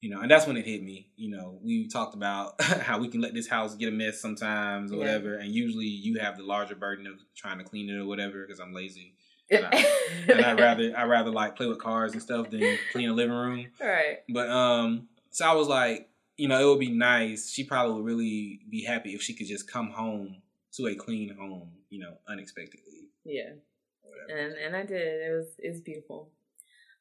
You 0.00 0.10
know, 0.10 0.20
and 0.20 0.28
that's 0.28 0.48
when 0.48 0.56
it 0.56 0.66
hit 0.66 0.82
me. 0.82 1.10
You 1.14 1.30
know, 1.30 1.60
we 1.62 1.86
talked 1.88 2.14
about 2.16 2.60
how 2.62 2.98
we 2.98 3.06
can 3.08 3.20
let 3.20 3.34
this 3.34 3.46
house 3.46 3.76
get 3.76 3.88
a 3.88 3.92
mess 3.92 4.20
sometimes 4.20 4.90
or 4.92 4.96
Yeah. 4.96 5.00
whatever, 5.00 5.34
and 5.36 5.52
usually 5.54 5.86
you 5.86 6.18
have 6.18 6.36
the 6.36 6.42
larger 6.42 6.74
burden 6.74 7.06
of 7.06 7.14
trying 7.36 7.58
to 7.58 7.64
clean 7.64 7.88
it 7.88 7.96
or 7.98 8.04
whatever 8.06 8.44
because 8.44 8.58
I'm 8.60 8.72
lazy 8.74 9.14
and 9.52 9.86
and 10.28 10.44
I 10.44 10.52
rather 10.54 10.92
I 10.96 11.04
rather 11.04 11.30
like 11.30 11.56
play 11.56 11.66
with 11.66 11.78
cars 11.78 12.12
and 12.12 12.22
stuff 12.22 12.50
than 12.50 12.78
clean 12.92 13.08
a 13.08 13.12
living 13.12 13.34
room. 13.34 13.66
right. 13.80 14.18
But 14.28 14.48
um, 14.48 15.08
so 15.30 15.46
I 15.46 15.54
was 15.54 15.68
like, 15.68 16.08
you 16.36 16.48
know, 16.48 16.60
it 16.60 16.68
would 16.68 16.80
be 16.80 16.90
nice. 16.90 17.50
She 17.50 17.64
probably 17.64 17.94
would 17.94 18.04
really 18.04 18.60
be 18.70 18.84
happy 18.84 19.14
if 19.14 19.22
she 19.22 19.34
could 19.34 19.46
just 19.46 19.70
come 19.70 19.90
home 19.90 20.36
to 20.72 20.86
a 20.86 20.94
clean 20.94 21.34
home, 21.34 21.70
you 21.90 22.00
know, 22.00 22.14
unexpectedly. 22.28 23.10
Yeah. 23.24 23.50
And 24.28 24.54
and 24.54 24.76
I 24.76 24.84
did. 24.84 25.22
It 25.22 25.32
was 25.32 25.48
it 25.58 25.68
was 25.70 25.80
beautiful. 25.80 26.30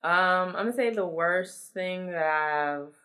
Um, 0.04 0.12
I'm 0.50 0.54
gonna 0.54 0.74
say 0.74 0.90
the 0.90 1.06
worst 1.06 1.74
thing 1.74 2.08
that 2.08 2.26
I've 2.26 2.96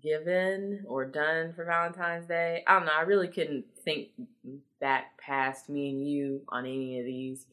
given 0.00 0.84
or 0.86 1.04
done 1.04 1.52
for 1.52 1.64
Valentine's 1.64 2.26
Day. 2.26 2.62
I 2.66 2.74
don't 2.74 2.86
know. 2.86 2.92
I 2.96 3.02
really 3.02 3.28
couldn't 3.28 3.64
think 3.84 4.08
back 4.80 5.18
past 5.18 5.68
me 5.68 5.90
and 5.90 6.06
you 6.06 6.42
on 6.48 6.64
any 6.64 6.98
of 6.98 7.04
these. 7.04 7.46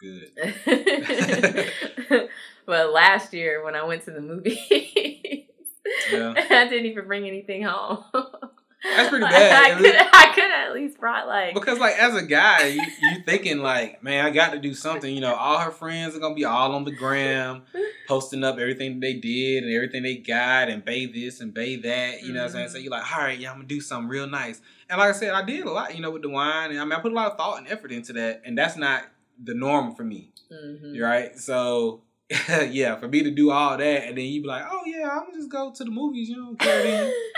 Good. 0.00 0.30
but 2.66 2.92
last 2.92 3.32
year 3.34 3.64
when 3.64 3.74
I 3.74 3.84
went 3.84 4.04
to 4.04 4.10
the 4.12 4.20
movies, 4.20 4.58
Yeah. 4.70 6.34
I 6.50 6.68
didn't 6.68 6.86
even 6.86 7.06
bring 7.06 7.26
anything 7.26 7.62
home. 7.64 8.04
That's 8.12 9.08
pretty 9.08 9.22
Like, 9.24 9.32
bad. 9.32 9.72
I 9.72 9.76
could 9.76 9.96
I 9.96 10.32
could 10.34 10.50
at 10.52 10.72
least 10.74 10.98
brought 11.00 11.26
like 11.26 11.52
Because 11.54 11.78
like 11.80 11.98
as 11.98 12.14
a 12.14 12.22
guy, 12.24 12.66
you 12.66 12.80
you 13.02 13.22
thinking 13.26 13.58
like, 13.58 14.02
man, 14.04 14.24
I 14.24 14.30
got 14.30 14.52
to 14.52 14.58
do 14.60 14.72
something. 14.74 15.12
You 15.12 15.20
know, 15.20 15.34
all 15.34 15.58
her 15.58 15.70
friends 15.72 16.14
are 16.14 16.20
gonna 16.20 16.34
be 16.36 16.44
all 16.44 16.72
on 16.76 16.84
the 16.84 16.92
gram, 16.92 17.62
posting 18.06 18.44
up 18.44 18.58
everything 18.58 19.00
they 19.00 19.14
did 19.14 19.64
and 19.64 19.72
everything 19.74 20.04
they 20.04 20.16
got, 20.18 20.68
and 20.68 20.84
bathe 20.84 21.12
this 21.14 21.40
and 21.40 21.52
bathe 21.52 21.82
that. 21.82 22.22
You 22.22 22.32
know 22.32 22.40
what 22.42 22.46
I'm 22.50 22.52
saying? 22.52 22.68
So 22.68 22.78
Mhm. 22.78 22.82
you're 22.84 22.90
like, 22.92 23.16
all 23.16 23.22
right, 23.24 23.38
yeah, 23.38 23.50
I'm 23.50 23.56
gonna 23.56 23.66
do 23.68 23.80
something 23.80 24.08
real 24.08 24.28
nice. 24.28 24.60
And 24.88 25.00
like 25.00 25.08
I 25.14 25.18
said, 25.18 25.32
I 25.32 25.42
did 25.44 25.66
a 25.66 25.70
lot. 25.72 25.94
You 25.96 26.00
know, 26.00 26.10
with 26.12 26.22
the 26.22 26.30
wine, 26.30 26.70
and 26.70 26.78
I 26.80 26.84
mean, 26.84 26.92
I 26.92 27.00
put 27.00 27.10
a 27.10 27.14
lot 27.16 27.32
of 27.32 27.36
thought 27.36 27.58
and 27.58 27.66
effort 27.68 27.90
into 27.90 28.12
that, 28.12 28.42
and 28.44 28.56
that's 28.56 28.76
not 28.76 29.02
the 29.42 29.54
norm 29.54 29.94
for 29.94 30.04
me. 30.04 30.32
Mhm. 30.52 31.00
Right? 31.00 31.38
So. 31.38 32.02
yeah, 32.68 32.94
for 32.96 33.08
me 33.08 33.22
to 33.22 33.30
do 33.30 33.50
all 33.50 33.78
that 33.78 34.06
and 34.06 34.18
then 34.18 34.24
you 34.26 34.42
be 34.42 34.46
like, 34.46 34.62
oh 34.70 34.82
yeah, 34.84 35.08
I'm 35.08 35.20
gonna 35.20 35.32
just 35.32 35.48
go 35.48 35.72
to 35.72 35.82
the 35.82 35.90
movies, 35.90 36.28
you 36.28 36.36
know, 36.36 36.54
carry 36.56 37.10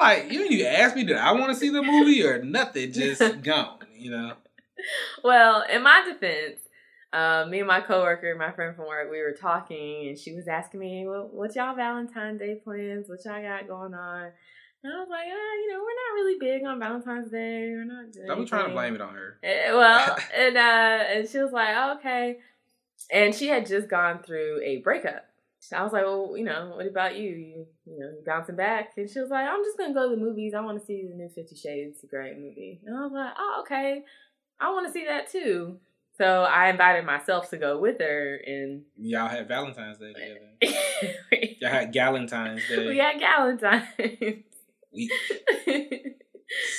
like, 0.00 0.32
you 0.32 0.38
didn't 0.38 0.52
even 0.54 0.66
ask 0.66 0.96
me, 0.96 1.04
did 1.04 1.16
I 1.16 1.32
want 1.32 1.52
to 1.52 1.58
see 1.58 1.68
the 1.68 1.82
movie 1.82 2.24
or 2.24 2.42
nothing? 2.42 2.92
Just 2.92 3.20
gone, 3.42 3.78
you 3.94 4.10
know? 4.10 4.32
well, 5.22 5.64
in 5.70 5.82
my 5.82 6.02
defense, 6.10 6.58
uh, 7.12 7.44
me 7.48 7.58
and 7.58 7.68
my 7.68 7.80
coworker, 7.80 8.34
my 8.36 8.52
friend 8.52 8.74
from 8.74 8.86
work, 8.86 9.10
we 9.10 9.20
were 9.20 9.36
talking, 9.38 10.08
and 10.08 10.18
she 10.18 10.32
was 10.32 10.48
asking 10.48 10.80
me, 10.80 11.06
"What, 11.06 11.34
what 11.34 11.54
y'all 11.56 11.74
Valentine's 11.74 12.38
Day 12.38 12.54
plans? 12.62 13.08
What 13.08 13.24
y'all 13.24 13.42
got 13.42 13.68
going 13.68 13.94
on?" 13.94 14.30
And 14.82 14.92
I 14.92 14.98
was 15.00 15.08
like, 15.10 15.26
"Ah, 15.26 15.54
you 15.60 15.72
know, 15.72 15.78
we're 15.78 15.84
not 15.84 16.14
really 16.14 16.38
big 16.38 16.66
on 16.66 16.78
Valentine's 16.78 17.30
Day. 17.30 17.70
We're 17.70 17.84
not 17.84 18.12
doing." 18.12 18.30
I'm 18.30 18.46
trying 18.46 18.68
to 18.68 18.72
blame 18.72 18.94
it 18.94 19.00
on 19.00 19.14
her. 19.14 19.38
Eh, 19.42 19.72
well, 19.72 20.16
and 20.36 20.56
uh, 20.56 20.60
and 20.60 21.28
she 21.28 21.38
was 21.38 21.52
like, 21.52 21.98
"Okay," 21.98 22.38
and 23.12 23.34
she 23.34 23.48
had 23.48 23.66
just 23.66 23.88
gone 23.88 24.22
through 24.22 24.60
a 24.64 24.78
breakup. 24.78 25.26
So 25.58 25.76
I 25.76 25.82
was 25.82 25.92
like, 25.92 26.04
"Well, 26.04 26.34
you 26.34 26.44
know, 26.44 26.72
what 26.74 26.86
about 26.86 27.16
you? 27.16 27.28
You, 27.28 27.66
you 27.84 27.98
know, 27.98 28.06
you 28.06 28.22
bouncing 28.24 28.56
back?" 28.56 28.92
And 28.96 29.10
she 29.10 29.20
was 29.20 29.30
like, 29.30 29.46
"I'm 29.46 29.62
just 29.62 29.76
gonna 29.76 29.92
go 29.92 30.08
to 30.08 30.16
the 30.16 30.22
movies. 30.22 30.54
I 30.54 30.60
want 30.60 30.80
to 30.80 30.86
see 30.86 31.06
the 31.06 31.14
new 31.14 31.28
Fifty 31.28 31.56
Shades. 31.56 32.02
A 32.02 32.16
movie." 32.38 32.80
And 32.86 32.96
I 32.96 33.02
was 33.02 33.12
like, 33.12 33.34
"Oh, 33.38 33.58
okay. 33.60 34.04
I 34.58 34.70
want 34.70 34.86
to 34.86 34.92
see 34.92 35.04
that 35.04 35.30
too." 35.30 35.78
So 36.16 36.42
I 36.42 36.68
invited 36.68 37.04
myself 37.04 37.50
to 37.50 37.56
go 37.56 37.78
with 37.78 37.98
her, 38.00 38.36
and 38.46 38.82
Y'all 38.96 39.28
had 39.28 39.46
Valentine's 39.46 39.98
Day 39.98 40.12
together. 40.12 41.16
Y'all 41.60 41.70
had 41.70 41.94
Galentine's 41.94 42.66
Day. 42.68 42.88
We 42.88 42.98
had 42.98 43.20
Galentine's. 43.20 44.44
Week. 44.92 45.12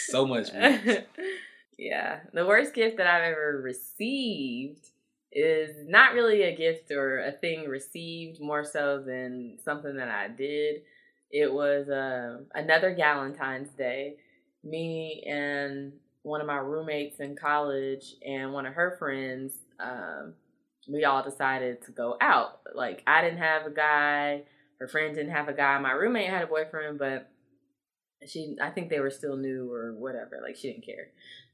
So 0.07 0.25
much 0.25 0.49
yeah, 1.77 2.19
the 2.33 2.45
worst 2.45 2.73
gift 2.73 2.97
that 2.97 3.07
I've 3.07 3.23
ever 3.23 3.61
received 3.63 4.89
is 5.31 5.87
not 5.87 6.13
really 6.13 6.43
a 6.43 6.55
gift 6.55 6.91
or 6.91 7.19
a 7.19 7.31
thing 7.31 7.67
received 7.67 8.41
more 8.41 8.65
so 8.65 9.01
than 9.01 9.57
something 9.63 9.95
that 9.95 10.09
I 10.09 10.27
did. 10.27 10.81
It 11.31 11.51
was 11.51 11.87
uh, 11.87 12.39
another 12.53 12.93
Galentine's 12.93 13.69
Day. 13.69 14.17
Me 14.63 15.23
and 15.25 15.93
one 16.23 16.41
of 16.41 16.47
my 16.47 16.57
roommates 16.57 17.19
in 17.19 17.35
college 17.35 18.15
and 18.25 18.53
one 18.53 18.65
of 18.65 18.73
her 18.73 18.97
friends, 18.99 19.53
um, 19.79 20.33
we 20.87 21.05
all 21.05 21.23
decided 21.23 21.81
to 21.85 21.91
go 21.91 22.17
out. 22.19 22.59
Like 22.75 23.01
I 23.07 23.21
didn't 23.21 23.39
have 23.39 23.65
a 23.65 23.71
guy, 23.71 24.43
her 24.79 24.87
friend 24.87 25.15
didn't 25.15 25.31
have 25.31 25.47
a 25.47 25.53
guy. 25.53 25.79
My 25.79 25.93
roommate 25.93 26.29
had 26.29 26.43
a 26.43 26.47
boyfriend, 26.47 26.99
but 26.99 27.30
she 28.27 28.55
I 28.61 28.69
think 28.69 28.89
they 28.89 28.99
were 28.99 29.09
still 29.09 29.37
new 29.37 29.71
or 29.71 29.93
whatever. 29.93 30.39
Like 30.41 30.55
she 30.55 30.71
didn't 30.71 30.85
care. 30.85 31.07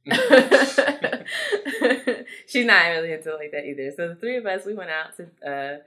She's 2.48 2.66
not 2.66 2.88
really 2.88 3.12
into 3.12 3.36
like 3.36 3.52
that 3.52 3.66
either. 3.66 3.92
So 3.96 4.10
the 4.10 4.16
three 4.16 4.38
of 4.38 4.46
us 4.46 4.66
we 4.66 4.74
went 4.74 4.90
out 4.90 5.16
to 5.18 5.24
uh 5.46 5.78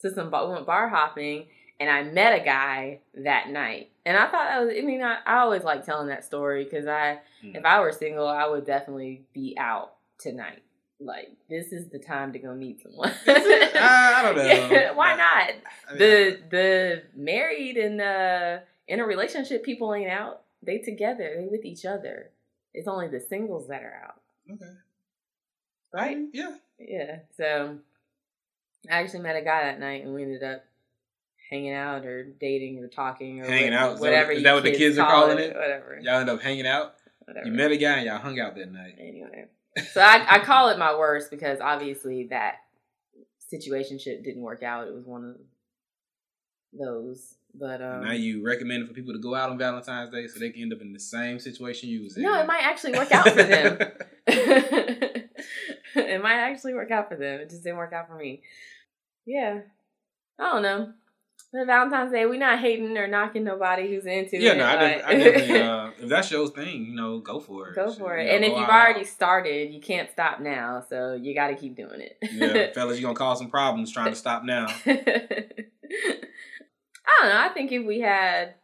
to 0.00 0.14
some 0.14 0.30
bar, 0.30 0.46
we 0.46 0.54
went 0.54 0.66
bar 0.66 0.88
hopping 0.88 1.46
and 1.78 1.90
I 1.90 2.02
met 2.02 2.40
a 2.40 2.44
guy 2.44 3.00
that 3.14 3.48
night. 3.48 3.90
And 4.04 4.16
I 4.16 4.22
thought 4.22 4.48
that 4.48 4.64
was 4.64 4.74
I 4.76 4.82
mean 4.82 5.02
I, 5.02 5.18
I 5.26 5.38
always 5.38 5.64
like 5.64 5.84
telling 5.84 6.08
that 6.08 6.24
story 6.24 6.64
because 6.64 6.86
I 6.86 7.20
mm. 7.44 7.56
if 7.56 7.64
I 7.64 7.80
were 7.80 7.92
single 7.92 8.28
I 8.28 8.46
would 8.46 8.66
definitely 8.66 9.24
be 9.32 9.56
out 9.58 9.94
tonight. 10.18 10.62
Like 10.98 11.30
this 11.48 11.72
is 11.72 11.88
the 11.88 11.98
time 11.98 12.34
to 12.34 12.38
go 12.38 12.54
meet 12.54 12.82
someone. 12.82 13.12
I 13.26 14.20
don't 14.22 14.36
know. 14.70 14.92
Why 14.94 15.16
not? 15.16 15.50
I 15.88 15.92
mean, 15.92 15.98
the 15.98 16.38
the 16.50 17.02
married 17.14 17.78
and 17.78 18.00
uh 18.00 18.58
in 18.90 18.98
a 18.98 19.04
relationship 19.06 19.64
people 19.64 19.94
ain't 19.94 20.10
out. 20.10 20.42
They 20.62 20.78
together. 20.78 21.36
They 21.38 21.46
with 21.46 21.64
each 21.64 21.86
other. 21.86 22.30
It's 22.74 22.88
only 22.88 23.08
the 23.08 23.20
singles 23.20 23.68
that 23.68 23.82
are 23.82 24.02
out. 24.04 24.20
Okay. 24.52 24.72
Right? 25.94 26.18
Mm-hmm. 26.18 26.30
Yeah. 26.34 26.54
Yeah. 26.78 27.18
So 27.36 27.78
I 28.90 29.00
actually 29.00 29.20
met 29.20 29.36
a 29.36 29.42
guy 29.42 29.62
that 29.62 29.78
night 29.78 30.04
and 30.04 30.12
we 30.12 30.24
ended 30.24 30.42
up 30.42 30.64
hanging 31.48 31.72
out 31.72 32.04
or 32.04 32.24
dating 32.24 32.82
or 32.82 32.88
talking 32.88 33.40
or 33.40 33.44
hanging 33.46 33.72
whatever, 33.72 33.92
out. 33.92 34.00
Whatever. 34.00 34.32
Is 34.32 34.42
that 34.42 34.54
what 34.54 34.64
the 34.64 34.72
kids 34.72 34.98
are 34.98 35.08
calling 35.08 35.38
it? 35.38 35.54
Whatever. 35.54 36.00
Y'all 36.02 36.20
end 36.20 36.28
up 36.28 36.42
hanging 36.42 36.66
out. 36.66 36.94
Whatever. 37.24 37.46
You 37.46 37.52
met 37.52 37.70
a 37.70 37.76
guy 37.76 37.98
and 37.98 38.06
y'all 38.06 38.18
hung 38.18 38.40
out 38.40 38.56
that 38.56 38.72
night. 38.72 38.96
Anyway, 38.98 39.46
so 39.92 40.00
I, 40.00 40.26
I 40.28 40.38
call 40.40 40.68
it 40.68 40.78
my 40.78 40.98
worst 40.98 41.30
because 41.30 41.60
obviously 41.60 42.26
that 42.30 42.56
situationship 43.52 44.24
didn't 44.24 44.42
work 44.42 44.64
out. 44.64 44.88
It 44.88 44.94
was 44.94 45.04
one 45.06 45.24
of 45.24 45.36
those 46.72 47.36
but 47.54 47.82
um, 47.82 48.04
now 48.04 48.12
you 48.12 48.44
recommend 48.44 48.86
for 48.86 48.94
people 48.94 49.12
to 49.12 49.18
go 49.18 49.34
out 49.34 49.50
on 49.50 49.58
Valentine's 49.58 50.10
Day 50.10 50.26
so 50.26 50.38
they 50.38 50.50
can 50.50 50.62
end 50.62 50.72
up 50.72 50.80
in 50.80 50.92
the 50.92 51.00
same 51.00 51.38
situation 51.38 51.88
you 51.88 52.02
was 52.02 52.16
in. 52.16 52.22
No, 52.22 52.40
it 52.40 52.46
might 52.46 52.62
actually 52.62 52.92
work 52.92 53.12
out 53.12 53.28
for 53.28 53.42
them. 53.42 53.78
it 55.94 56.22
might 56.22 56.38
actually 56.38 56.74
work 56.74 56.90
out 56.90 57.08
for 57.08 57.16
them. 57.16 57.40
It 57.40 57.50
just 57.50 57.64
didn't 57.64 57.78
work 57.78 57.92
out 57.92 58.08
for 58.08 58.16
me. 58.16 58.42
Yeah, 59.26 59.60
I 60.38 60.52
don't 60.52 60.62
know. 60.62 60.92
The 61.52 61.64
Valentine's 61.64 62.12
Day, 62.12 62.26
we 62.26 62.38
not 62.38 62.60
hating 62.60 62.96
or 62.96 63.08
knocking 63.08 63.42
nobody 63.42 63.88
who's 63.88 64.06
into 64.06 64.38
yeah, 64.38 64.52
it. 64.52 64.56
Yeah, 64.56 64.62
no, 64.62 64.66
I, 64.66 64.76
def- 64.76 65.04
I 65.04 65.14
definitely. 65.14 65.60
Uh, 65.70 65.90
if 66.00 66.08
that's 66.08 66.30
your 66.30 66.48
thing, 66.48 66.84
you 66.84 66.94
know, 66.94 67.18
go 67.18 67.40
for 67.40 67.70
it. 67.70 67.74
Go 67.74 67.92
for 67.92 68.16
it. 68.16 68.22
You 68.22 68.28
know, 68.28 68.36
and 68.36 68.44
if 68.44 68.50
you've 68.50 68.68
already 68.68 69.04
started, 69.04 69.72
you 69.72 69.80
can't 69.80 70.08
stop 70.10 70.40
now. 70.40 70.84
So 70.88 71.14
you 71.14 71.34
got 71.34 71.48
to 71.48 71.56
keep 71.56 71.76
doing 71.76 72.00
it. 72.00 72.18
yeah, 72.32 72.72
fellas, 72.72 73.00
you're 73.00 73.08
gonna 73.08 73.18
cause 73.18 73.38
some 73.38 73.50
problems 73.50 73.92
trying 73.92 74.10
to 74.10 74.16
stop 74.16 74.44
now. 74.44 74.66
I 77.10 77.22
don't 77.22 77.30
know. 77.30 77.40
I 77.40 77.48
think 77.48 77.72
if 77.72 77.84
we 77.84 77.98
had, 78.00 78.54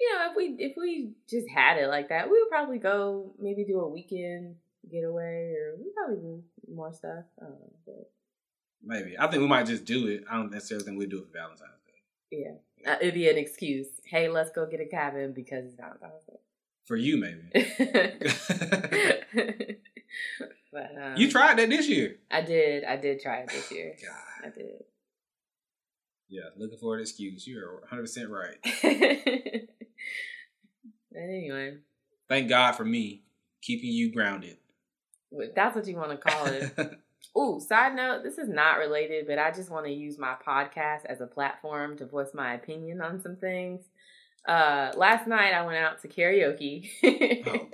you 0.00 0.14
know, 0.14 0.30
if 0.30 0.36
we 0.36 0.56
if 0.58 0.74
we 0.76 1.12
just 1.28 1.48
had 1.48 1.78
it 1.78 1.88
like 1.88 2.10
that, 2.10 2.30
we 2.30 2.40
would 2.40 2.50
probably 2.50 2.78
go 2.78 3.32
maybe 3.38 3.64
do 3.64 3.80
a 3.80 3.88
weekend 3.88 4.56
getaway, 4.90 5.54
or 5.54 5.76
we 5.78 5.90
probably 5.96 6.16
do 6.16 6.42
more 6.72 6.92
stuff. 6.92 7.24
I 7.40 7.44
don't 7.44 7.60
know. 7.60 7.72
But. 7.86 8.10
Maybe 8.84 9.16
I 9.18 9.28
think 9.28 9.42
we 9.42 9.48
might 9.48 9.66
just 9.66 9.84
do 9.84 10.08
it. 10.08 10.24
I 10.28 10.36
don't 10.36 10.50
necessarily 10.50 10.84
think 10.84 10.98
we 10.98 11.06
do 11.06 11.18
it 11.18 11.26
for 11.26 11.32
Valentine's 11.32 11.80
Day. 11.86 12.02
Yeah, 12.32 12.54
uh, 12.92 12.96
it'd 13.00 13.14
be 13.14 13.28
an 13.28 13.38
excuse. 13.38 13.86
Hey, 14.04 14.28
let's 14.28 14.50
go 14.50 14.66
get 14.66 14.80
a 14.80 14.86
cabin 14.86 15.32
because 15.32 15.66
it's 15.66 15.76
Valentine's 15.76 16.24
Day. 16.24 16.40
For 16.84 16.96
you, 16.96 17.16
maybe. 17.16 17.42
but 20.72 20.90
um, 21.00 21.16
you 21.16 21.30
tried 21.30 21.58
that 21.58 21.68
this 21.68 21.88
year. 21.88 22.16
I 22.30 22.42
did. 22.42 22.84
I 22.84 22.96
did 22.96 23.20
try 23.20 23.38
it 23.38 23.50
this 23.50 23.70
year. 23.70 23.94
God, 24.02 24.46
I 24.46 24.50
did. 24.50 24.84
Yeah, 26.32 26.48
looking 26.56 26.78
for 26.78 26.94
an 26.94 27.02
excuse. 27.02 27.46
You're 27.46 27.80
100 27.80 28.02
percent 28.02 28.30
right. 28.30 28.56
anyway, 31.14 31.76
thank 32.26 32.48
God 32.48 32.72
for 32.72 32.86
me 32.86 33.20
keeping 33.60 33.92
you 33.92 34.10
grounded. 34.10 34.56
That's 35.54 35.76
what 35.76 35.86
you 35.86 35.96
want 35.96 36.12
to 36.12 36.16
call 36.16 36.46
it. 36.46 36.98
Ooh, 37.38 37.60
side 37.60 37.94
note, 37.94 38.22
this 38.22 38.38
is 38.38 38.48
not 38.48 38.78
related, 38.78 39.26
but 39.26 39.38
I 39.38 39.50
just 39.50 39.68
want 39.68 39.84
to 39.84 39.92
use 39.92 40.18
my 40.18 40.34
podcast 40.46 41.04
as 41.04 41.20
a 41.20 41.26
platform 41.26 41.98
to 41.98 42.06
voice 42.06 42.30
my 42.32 42.54
opinion 42.54 43.02
on 43.02 43.20
some 43.20 43.36
things. 43.36 43.82
Uh, 44.46 44.90
last 44.96 45.28
night 45.28 45.54
I 45.54 45.64
went 45.64 45.78
out 45.78 46.02
to 46.02 46.08
karaoke. 46.08 46.90
oh 47.46 47.68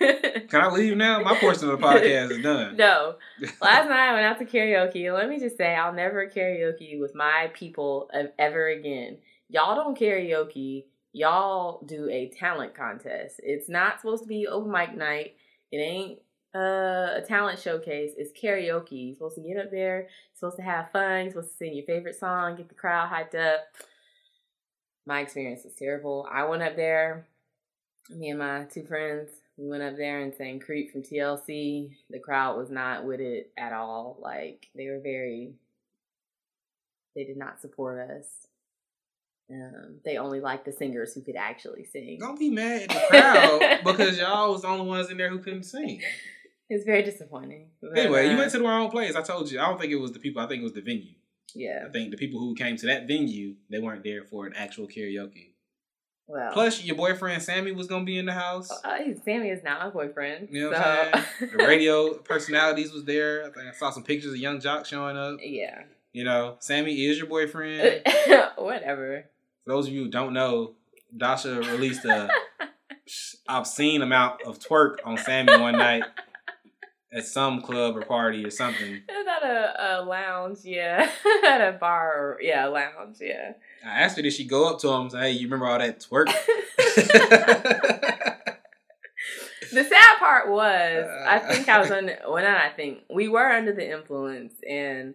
God! 0.00 0.48
Can 0.48 0.60
I 0.60 0.70
leave 0.70 0.96
now? 0.96 1.20
My 1.20 1.36
portion 1.36 1.68
of 1.68 1.78
the 1.78 1.86
podcast 1.86 2.30
is 2.30 2.42
done. 2.42 2.76
No, 2.76 3.16
last 3.60 3.88
night 3.88 4.08
I 4.08 4.14
went 4.14 4.24
out 4.24 4.38
to 4.38 4.46
karaoke. 4.46 5.12
Let 5.12 5.28
me 5.28 5.38
just 5.38 5.58
say, 5.58 5.74
I'll 5.74 5.92
never 5.92 6.26
karaoke 6.28 6.98
with 6.98 7.14
my 7.14 7.50
people 7.52 8.10
ever 8.38 8.68
again. 8.68 9.18
Y'all 9.48 9.74
don't 9.74 9.98
karaoke. 9.98 10.84
Y'all 11.12 11.84
do 11.84 12.08
a 12.08 12.30
talent 12.30 12.74
contest. 12.74 13.40
It's 13.42 13.68
not 13.68 14.00
supposed 14.00 14.22
to 14.22 14.28
be 14.28 14.46
open 14.46 14.72
mic 14.72 14.96
night. 14.96 15.34
It 15.70 15.76
ain't 15.76 16.20
uh, 16.54 17.18
a 17.18 17.24
talent 17.28 17.58
showcase. 17.58 18.12
It's 18.16 18.32
karaoke. 18.32 19.08
You're 19.08 19.14
supposed 19.14 19.34
to 19.34 19.42
get 19.42 19.58
up 19.58 19.70
there. 19.70 20.00
You're 20.00 20.08
supposed 20.32 20.56
to 20.56 20.62
have 20.62 20.90
fun. 20.90 21.24
You're 21.24 21.32
supposed 21.32 21.50
to 21.50 21.56
sing 21.56 21.74
your 21.74 21.84
favorite 21.84 22.18
song, 22.18 22.56
get 22.56 22.70
the 22.70 22.74
crowd 22.74 23.10
hyped 23.10 23.34
up 23.34 23.60
my 25.06 25.20
experience 25.20 25.64
was 25.64 25.74
terrible. 25.74 26.26
I 26.30 26.44
went 26.44 26.62
up 26.62 26.76
there, 26.76 27.26
me 28.10 28.30
and 28.30 28.38
my 28.38 28.66
two 28.72 28.84
friends, 28.84 29.30
we 29.56 29.68
went 29.68 29.82
up 29.82 29.96
there 29.96 30.20
and 30.20 30.34
sang 30.34 30.60
Creep 30.60 30.92
from 30.92 31.02
TLC. 31.02 31.90
The 32.10 32.18
crowd 32.18 32.56
was 32.56 32.70
not 32.70 33.04
with 33.04 33.20
it 33.20 33.52
at 33.56 33.72
all. 33.72 34.18
Like, 34.20 34.66
they 34.74 34.88
were 34.88 35.00
very, 35.00 35.54
they 37.14 37.24
did 37.24 37.36
not 37.36 37.60
support 37.60 38.10
us. 38.10 38.26
Um, 39.50 39.98
they 40.04 40.16
only 40.16 40.40
liked 40.40 40.64
the 40.64 40.72
singers 40.72 41.14
who 41.14 41.20
could 41.20 41.36
actually 41.36 41.84
sing. 41.84 42.18
Don't 42.18 42.38
be 42.38 42.48
mad 42.48 42.82
at 42.82 42.88
the 42.88 43.06
crowd 43.10 43.80
because 43.84 44.18
y'all 44.18 44.52
was 44.52 44.62
the 44.62 44.68
only 44.68 44.86
ones 44.86 45.10
in 45.10 45.18
there 45.18 45.28
who 45.28 45.40
couldn't 45.40 45.64
sing. 45.64 46.00
It's 46.70 46.84
very 46.84 47.02
disappointing. 47.02 47.68
But, 47.82 47.98
anyway, 47.98 48.30
you 48.30 48.38
went 48.38 48.50
to 48.52 48.58
the 48.58 48.64
wrong 48.64 48.90
place. 48.90 49.14
I 49.14 49.20
told 49.20 49.50
you. 49.50 49.60
I 49.60 49.66
don't 49.66 49.78
think 49.78 49.92
it 49.92 49.96
was 49.96 50.12
the 50.12 50.20
people. 50.20 50.40
I 50.40 50.46
think 50.46 50.60
it 50.60 50.64
was 50.64 50.72
the 50.72 50.80
venue. 50.80 51.12
Yeah. 51.54 51.84
I 51.86 51.90
think 51.90 52.10
the 52.10 52.16
people 52.16 52.40
who 52.40 52.54
came 52.54 52.76
to 52.76 52.86
that 52.86 53.06
venue, 53.06 53.54
they 53.70 53.78
weren't 53.78 54.04
there 54.04 54.24
for 54.24 54.46
an 54.46 54.54
actual 54.56 54.86
karaoke. 54.86 55.52
Well, 56.28 56.52
Plus, 56.52 56.82
your 56.84 56.96
boyfriend 56.96 57.42
Sammy 57.42 57.72
was 57.72 57.88
gonna 57.88 58.04
be 58.04 58.16
in 58.16 58.26
the 58.26 58.32
house. 58.32 58.70
Uh, 58.70 58.98
Sammy 59.24 59.50
is 59.50 59.62
not 59.62 59.80
my 59.80 59.90
boyfriend. 59.90 60.48
You 60.50 60.62
know 60.62 60.70
what 60.70 60.78
I'm 60.78 61.24
saying? 61.38 61.52
the 61.58 61.64
radio 61.64 62.14
personalities 62.14 62.92
was 62.92 63.04
there. 63.04 63.42
I 63.42 63.50
think 63.50 63.66
I 63.66 63.72
saw 63.72 63.90
some 63.90 64.04
pictures 64.04 64.32
of 64.32 64.38
Young 64.38 64.60
Joc 64.60 64.86
showing 64.86 65.16
up. 65.16 65.38
Yeah. 65.42 65.82
You 66.12 66.24
know, 66.24 66.56
Sammy 66.60 67.06
is 67.06 67.18
your 67.18 67.26
boyfriend. 67.26 68.02
Whatever. 68.56 69.24
For 69.64 69.70
those 69.72 69.88
of 69.88 69.92
you 69.92 70.04
who 70.04 70.10
don't 70.10 70.32
know, 70.32 70.74
Dacia 71.16 71.60
released 71.70 72.04
a 72.04 72.28
obscene 73.48 74.02
amount 74.02 74.42
of 74.42 74.58
twerk 74.58 74.96
on 75.04 75.18
Sammy 75.18 75.58
one 75.58 75.76
night 75.76 76.04
at 77.12 77.26
some 77.26 77.60
club 77.60 77.96
or 77.96 78.02
party 78.02 78.44
or 78.44 78.50
something. 78.50 79.02
At 79.42 79.50
a, 79.50 80.00
a 80.00 80.04
lounge, 80.04 80.58
yeah. 80.64 81.10
at 81.46 81.60
a 81.60 81.72
bar, 81.72 82.38
yeah, 82.40 82.66
lounge, 82.66 83.16
yeah. 83.20 83.52
I 83.84 84.02
asked 84.02 84.16
her, 84.16 84.22
did 84.22 84.32
she 84.32 84.44
go 84.44 84.68
up 84.68 84.80
to 84.80 84.88
him 84.88 85.02
and 85.02 85.12
say, 85.12 85.20
hey, 85.20 85.30
you 85.32 85.46
remember 85.46 85.66
all 85.66 85.78
that 85.78 86.00
twerk? 86.00 86.26
the 89.72 89.84
sad 89.84 90.18
part 90.18 90.50
was, 90.50 91.06
I 91.26 91.36
uh. 91.36 91.52
think 91.52 91.68
I 91.68 91.80
was 91.80 91.90
under, 91.90 92.18
well, 92.28 92.42
not 92.42 92.60
I 92.60 92.70
think, 92.70 93.00
we 93.12 93.28
were 93.28 93.50
under 93.50 93.72
the 93.72 93.90
influence 93.90 94.54
and 94.68 95.14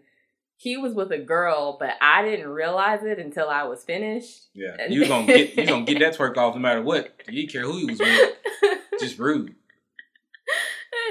he 0.57 0.75
was 0.75 0.93
with 0.93 1.11
a 1.11 1.19
girl, 1.19 1.78
but 1.80 1.91
I 2.01 2.23
didn't 2.23 2.49
realize 2.49 3.03
it 3.03 3.19
until 3.19 3.47
I 3.47 3.63
was 3.63 3.84
finished. 3.84 4.47
Yeah, 4.55 4.88
you 4.89 5.07
gonna 5.07 5.28
get 5.28 5.55
you 5.55 5.67
gonna 5.67 5.86
get 5.86 5.99
that 5.99 6.17
twerk 6.17 6.36
off 6.36 6.55
no 6.55 6.61
matter 6.61 6.82
what. 6.82 7.13
You 7.28 7.41
didn't 7.41 7.51
care 7.51 7.61
who 7.61 7.78
he 7.78 7.86
was 7.86 7.99
with. 7.99 8.34
Just 8.99 9.19
rude 9.19 9.53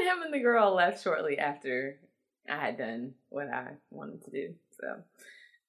him 0.06 0.22
and 0.22 0.32
the 0.32 0.38
girl 0.38 0.74
left 0.74 1.02
shortly 1.02 1.38
after 1.38 1.98
I 2.48 2.56
had 2.56 2.78
done 2.78 3.14
what 3.28 3.48
I 3.48 3.68
wanted 3.90 4.24
to 4.24 4.30
do. 4.30 4.54
So 4.80 4.96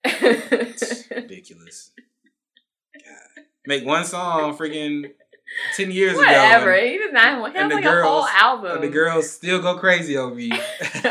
it's 0.03 1.09
ridiculous. 1.11 1.91
God. 2.93 3.45
Make 3.65 3.86
one 3.86 4.05
song 4.05 4.57
freaking 4.57 5.11
ten 5.75 5.91
years 5.91 6.15
Whatever. 6.15 6.36
ago. 6.36 6.43
Whatever. 6.43 6.88
He 6.88 6.97
does 6.97 7.13
not. 7.13 7.51
He 7.51 7.57
has 7.57 7.73
like 7.73 7.84
girls, 7.84 8.05
a 8.05 8.09
whole 8.09 8.28
album. 8.28 8.71
And 8.75 8.84
the 8.84 8.89
girls 8.89 9.30
still 9.30 9.61
go 9.61 9.78
crazy 9.78 10.17
over 10.17 10.39
you. 10.39 10.51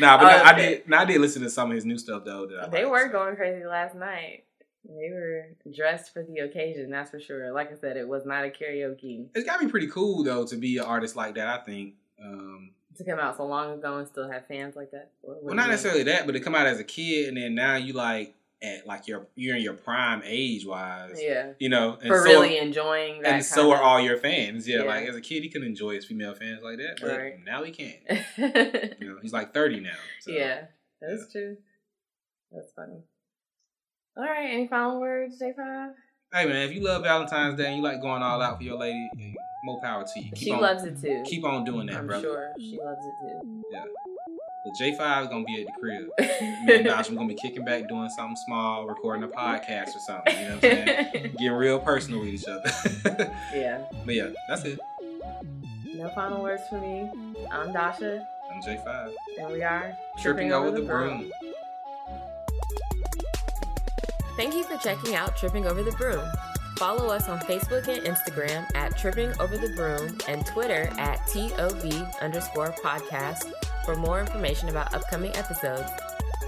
nah, 0.00 0.18
but 0.18 0.26
uh, 0.26 0.42
I 0.44 0.54
did. 0.56 0.88
Nah, 0.88 1.00
I 1.00 1.04
did 1.04 1.20
listen 1.20 1.42
to 1.42 1.50
some 1.50 1.70
of 1.70 1.74
his 1.74 1.84
new 1.84 1.98
stuff 1.98 2.24
though. 2.24 2.46
they 2.70 2.84
were 2.84 3.06
so. 3.06 3.12
going 3.12 3.36
crazy 3.36 3.64
last 3.64 3.94
night. 3.94 4.44
They 4.84 5.10
were 5.10 5.46
dressed 5.72 6.12
for 6.12 6.24
the 6.24 6.40
occasion, 6.40 6.90
that's 6.90 7.10
for 7.10 7.20
sure. 7.20 7.52
Like 7.52 7.70
I 7.70 7.76
said, 7.76 7.96
it 7.96 8.08
was 8.08 8.26
not 8.26 8.44
a 8.44 8.48
karaoke. 8.48 9.28
It's 9.32 9.46
got 9.46 9.60
to 9.60 9.66
be 9.66 9.70
pretty 9.70 9.86
cool 9.86 10.24
though 10.24 10.44
to 10.46 10.56
be 10.56 10.78
an 10.78 10.84
artist 10.84 11.14
like 11.14 11.36
that. 11.36 11.46
I 11.46 11.58
think 11.58 11.94
um, 12.22 12.72
to 12.96 13.04
come 13.04 13.18
out 13.18 13.36
so 13.36 13.46
long 13.46 13.72
ago 13.78 13.98
and 13.98 14.06
still 14.06 14.30
have 14.30 14.46
fans 14.46 14.76
like 14.76 14.90
that? 14.92 15.10
Well, 15.22 15.54
not 15.54 15.68
necessarily 15.68 16.04
that, 16.04 16.26
but 16.26 16.32
to 16.32 16.40
come 16.40 16.54
out 16.54 16.66
as 16.66 16.80
a 16.80 16.84
kid 16.84 17.28
and 17.28 17.36
then 17.36 17.54
now 17.54 17.76
you 17.76 17.92
like 17.92 18.34
at 18.62 18.86
like 18.86 19.08
your 19.08 19.26
you're 19.34 19.56
in 19.56 19.62
your 19.62 19.74
prime 19.74 20.22
age 20.24 20.64
wise. 20.64 21.20
Yeah. 21.20 21.52
You 21.58 21.68
know, 21.68 21.98
and 22.00 22.08
for 22.08 22.18
so, 22.18 22.24
really 22.24 22.58
enjoying 22.58 23.22
that. 23.22 23.32
And 23.32 23.44
so 23.44 23.72
are 23.72 23.82
all 23.82 24.00
your 24.00 24.16
fans. 24.16 24.68
Yeah, 24.68 24.78
yeah, 24.78 24.84
like 24.84 25.08
as 25.08 25.16
a 25.16 25.20
kid 25.20 25.42
he 25.42 25.48
couldn't 25.48 25.68
enjoy 25.68 25.94
his 25.94 26.04
female 26.04 26.34
fans 26.34 26.62
like 26.62 26.78
that. 26.78 26.98
But 27.00 27.18
right. 27.18 27.44
now 27.44 27.64
he 27.64 27.72
can. 27.72 27.94
you 29.00 29.08
know, 29.08 29.18
he's 29.20 29.32
like 29.32 29.52
thirty 29.52 29.80
now. 29.80 29.90
So, 30.20 30.30
yeah. 30.30 30.66
That's 31.00 31.26
yeah. 31.34 31.40
true. 31.40 31.56
That's 32.52 32.72
funny. 32.72 33.02
All 34.16 34.24
right, 34.24 34.50
any 34.52 34.68
final 34.68 35.00
words, 35.00 35.38
J 35.38 35.52
Five? 35.56 35.92
Hey 36.34 36.46
man, 36.46 36.62
if 36.62 36.72
you 36.72 36.80
love 36.82 37.02
Valentine's 37.02 37.56
Day 37.56 37.66
and 37.66 37.76
you 37.76 37.82
like 37.82 38.00
going 38.00 38.22
all 38.22 38.40
out 38.40 38.56
for 38.56 38.62
your 38.62 38.78
lady, 38.78 39.36
more 39.62 39.78
power 39.82 40.02
to 40.02 40.18
you. 40.18 40.30
Keep 40.30 40.38
she 40.38 40.50
on, 40.50 40.62
loves 40.62 40.82
it 40.84 40.98
too. 40.98 41.22
Keep 41.26 41.44
on 41.44 41.62
doing 41.62 41.88
that, 41.88 42.06
bro. 42.06 42.16
I'm 42.16 42.22
brother. 42.22 42.22
Sure, 42.22 42.52
she 42.58 42.78
loves 42.82 43.04
it 43.04 43.12
too. 43.20 43.62
Yeah. 43.70 43.84
But 44.64 44.74
J 44.74 44.96
Five 44.96 45.24
is 45.24 45.28
gonna 45.28 45.44
be 45.44 45.60
at 45.60 45.66
the 45.66 45.72
crib. 45.78 46.08
Me 46.66 46.74
and 46.74 46.86
we're 46.86 47.16
gonna 47.16 47.28
be 47.28 47.34
kicking 47.34 47.66
back, 47.66 47.86
doing 47.86 48.08
something 48.08 48.36
small, 48.46 48.86
recording 48.86 49.24
a 49.24 49.28
podcast 49.28 49.94
or 49.94 49.98
something. 49.98 50.34
You 50.34 50.48
know 50.48 50.54
what 50.54 50.64
I'm 50.64 50.86
saying? 50.86 51.12
Getting 51.38 51.52
real 51.52 51.78
personal 51.80 52.20
with 52.20 52.30
each 52.30 52.46
other. 52.48 52.72
yeah. 53.54 53.82
But 54.06 54.14
yeah, 54.14 54.30
that's 54.48 54.64
it. 54.64 54.80
No 55.94 56.08
final 56.14 56.42
words 56.42 56.62
for 56.70 56.80
me. 56.80 57.10
I'm 57.50 57.74
Dacia. 57.74 58.26
I'm 58.50 58.62
J5. 58.62 59.12
And 59.38 59.52
we 59.52 59.62
are 59.62 59.94
Tripping, 60.18 60.48
Tripping 60.48 60.52
over, 60.52 60.68
over, 60.68 60.80
the 60.80 60.86
broom. 60.86 61.30
broom. 61.40 61.51
Thank 64.36 64.54
you 64.54 64.64
for 64.64 64.76
checking 64.78 65.14
out 65.14 65.36
Tripping 65.36 65.66
Over 65.66 65.82
the 65.82 65.92
Broom. 65.92 66.24
Follow 66.76 67.08
us 67.08 67.28
on 67.28 67.38
Facebook 67.40 67.86
and 67.88 68.04
Instagram 68.06 68.66
at 68.74 68.96
Tripping 68.96 69.32
Over 69.38 69.58
the 69.58 69.68
Broom 69.76 70.16
and 70.26 70.44
Twitter 70.46 70.90
at 70.98 71.26
TOB 71.28 71.92
underscore 72.20 72.72
podcast 72.82 73.52
for 73.84 73.94
more 73.94 74.20
information 74.20 74.68
about 74.68 74.94
upcoming 74.94 75.34
episodes. 75.36 75.88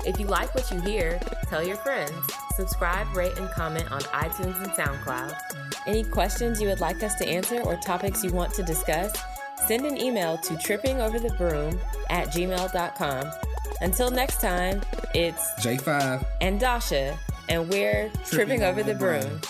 If 0.07 0.19
you 0.19 0.27
like 0.27 0.55
what 0.55 0.71
you 0.71 0.81
hear, 0.81 1.21
tell 1.49 1.63
your 1.63 1.77
friends. 1.77 2.13
Subscribe, 2.57 3.15
rate, 3.15 3.37
and 3.39 3.51
comment 3.51 3.91
on 3.93 4.01
iTunes 4.01 4.57
and 4.63 4.73
SoundCloud. 4.73 5.37
Any 5.87 6.05
questions 6.05 6.61
you 6.61 6.69
would 6.69 6.81
like 6.81 7.03
us 7.03 7.15
to 7.17 7.27
answer 7.27 7.61
or 7.61 7.77
topics 7.77 8.25
you 8.25 8.33
want 8.33 8.53
to 8.55 8.63
discuss? 8.63 9.15
Send 9.67 9.87
an 9.87 9.97
email 9.99 10.39
to 10.39 10.55
trippingoverthebroom 10.55 11.79
at 12.11 12.29
gmail.com. 12.29 13.31
Until 13.81 14.11
next 14.11 14.41
time, 14.41 14.83
it's 15.15 15.51
J5 15.61 16.25
and 16.41 16.61
Dacia, 16.61 17.19
and 17.49 17.69
we're 17.69 18.11
tripping, 18.25 18.25
tripping 18.31 18.63
over 18.63 18.83
the 18.83 18.95
broom. 18.95 19.21
broom. 19.21 19.41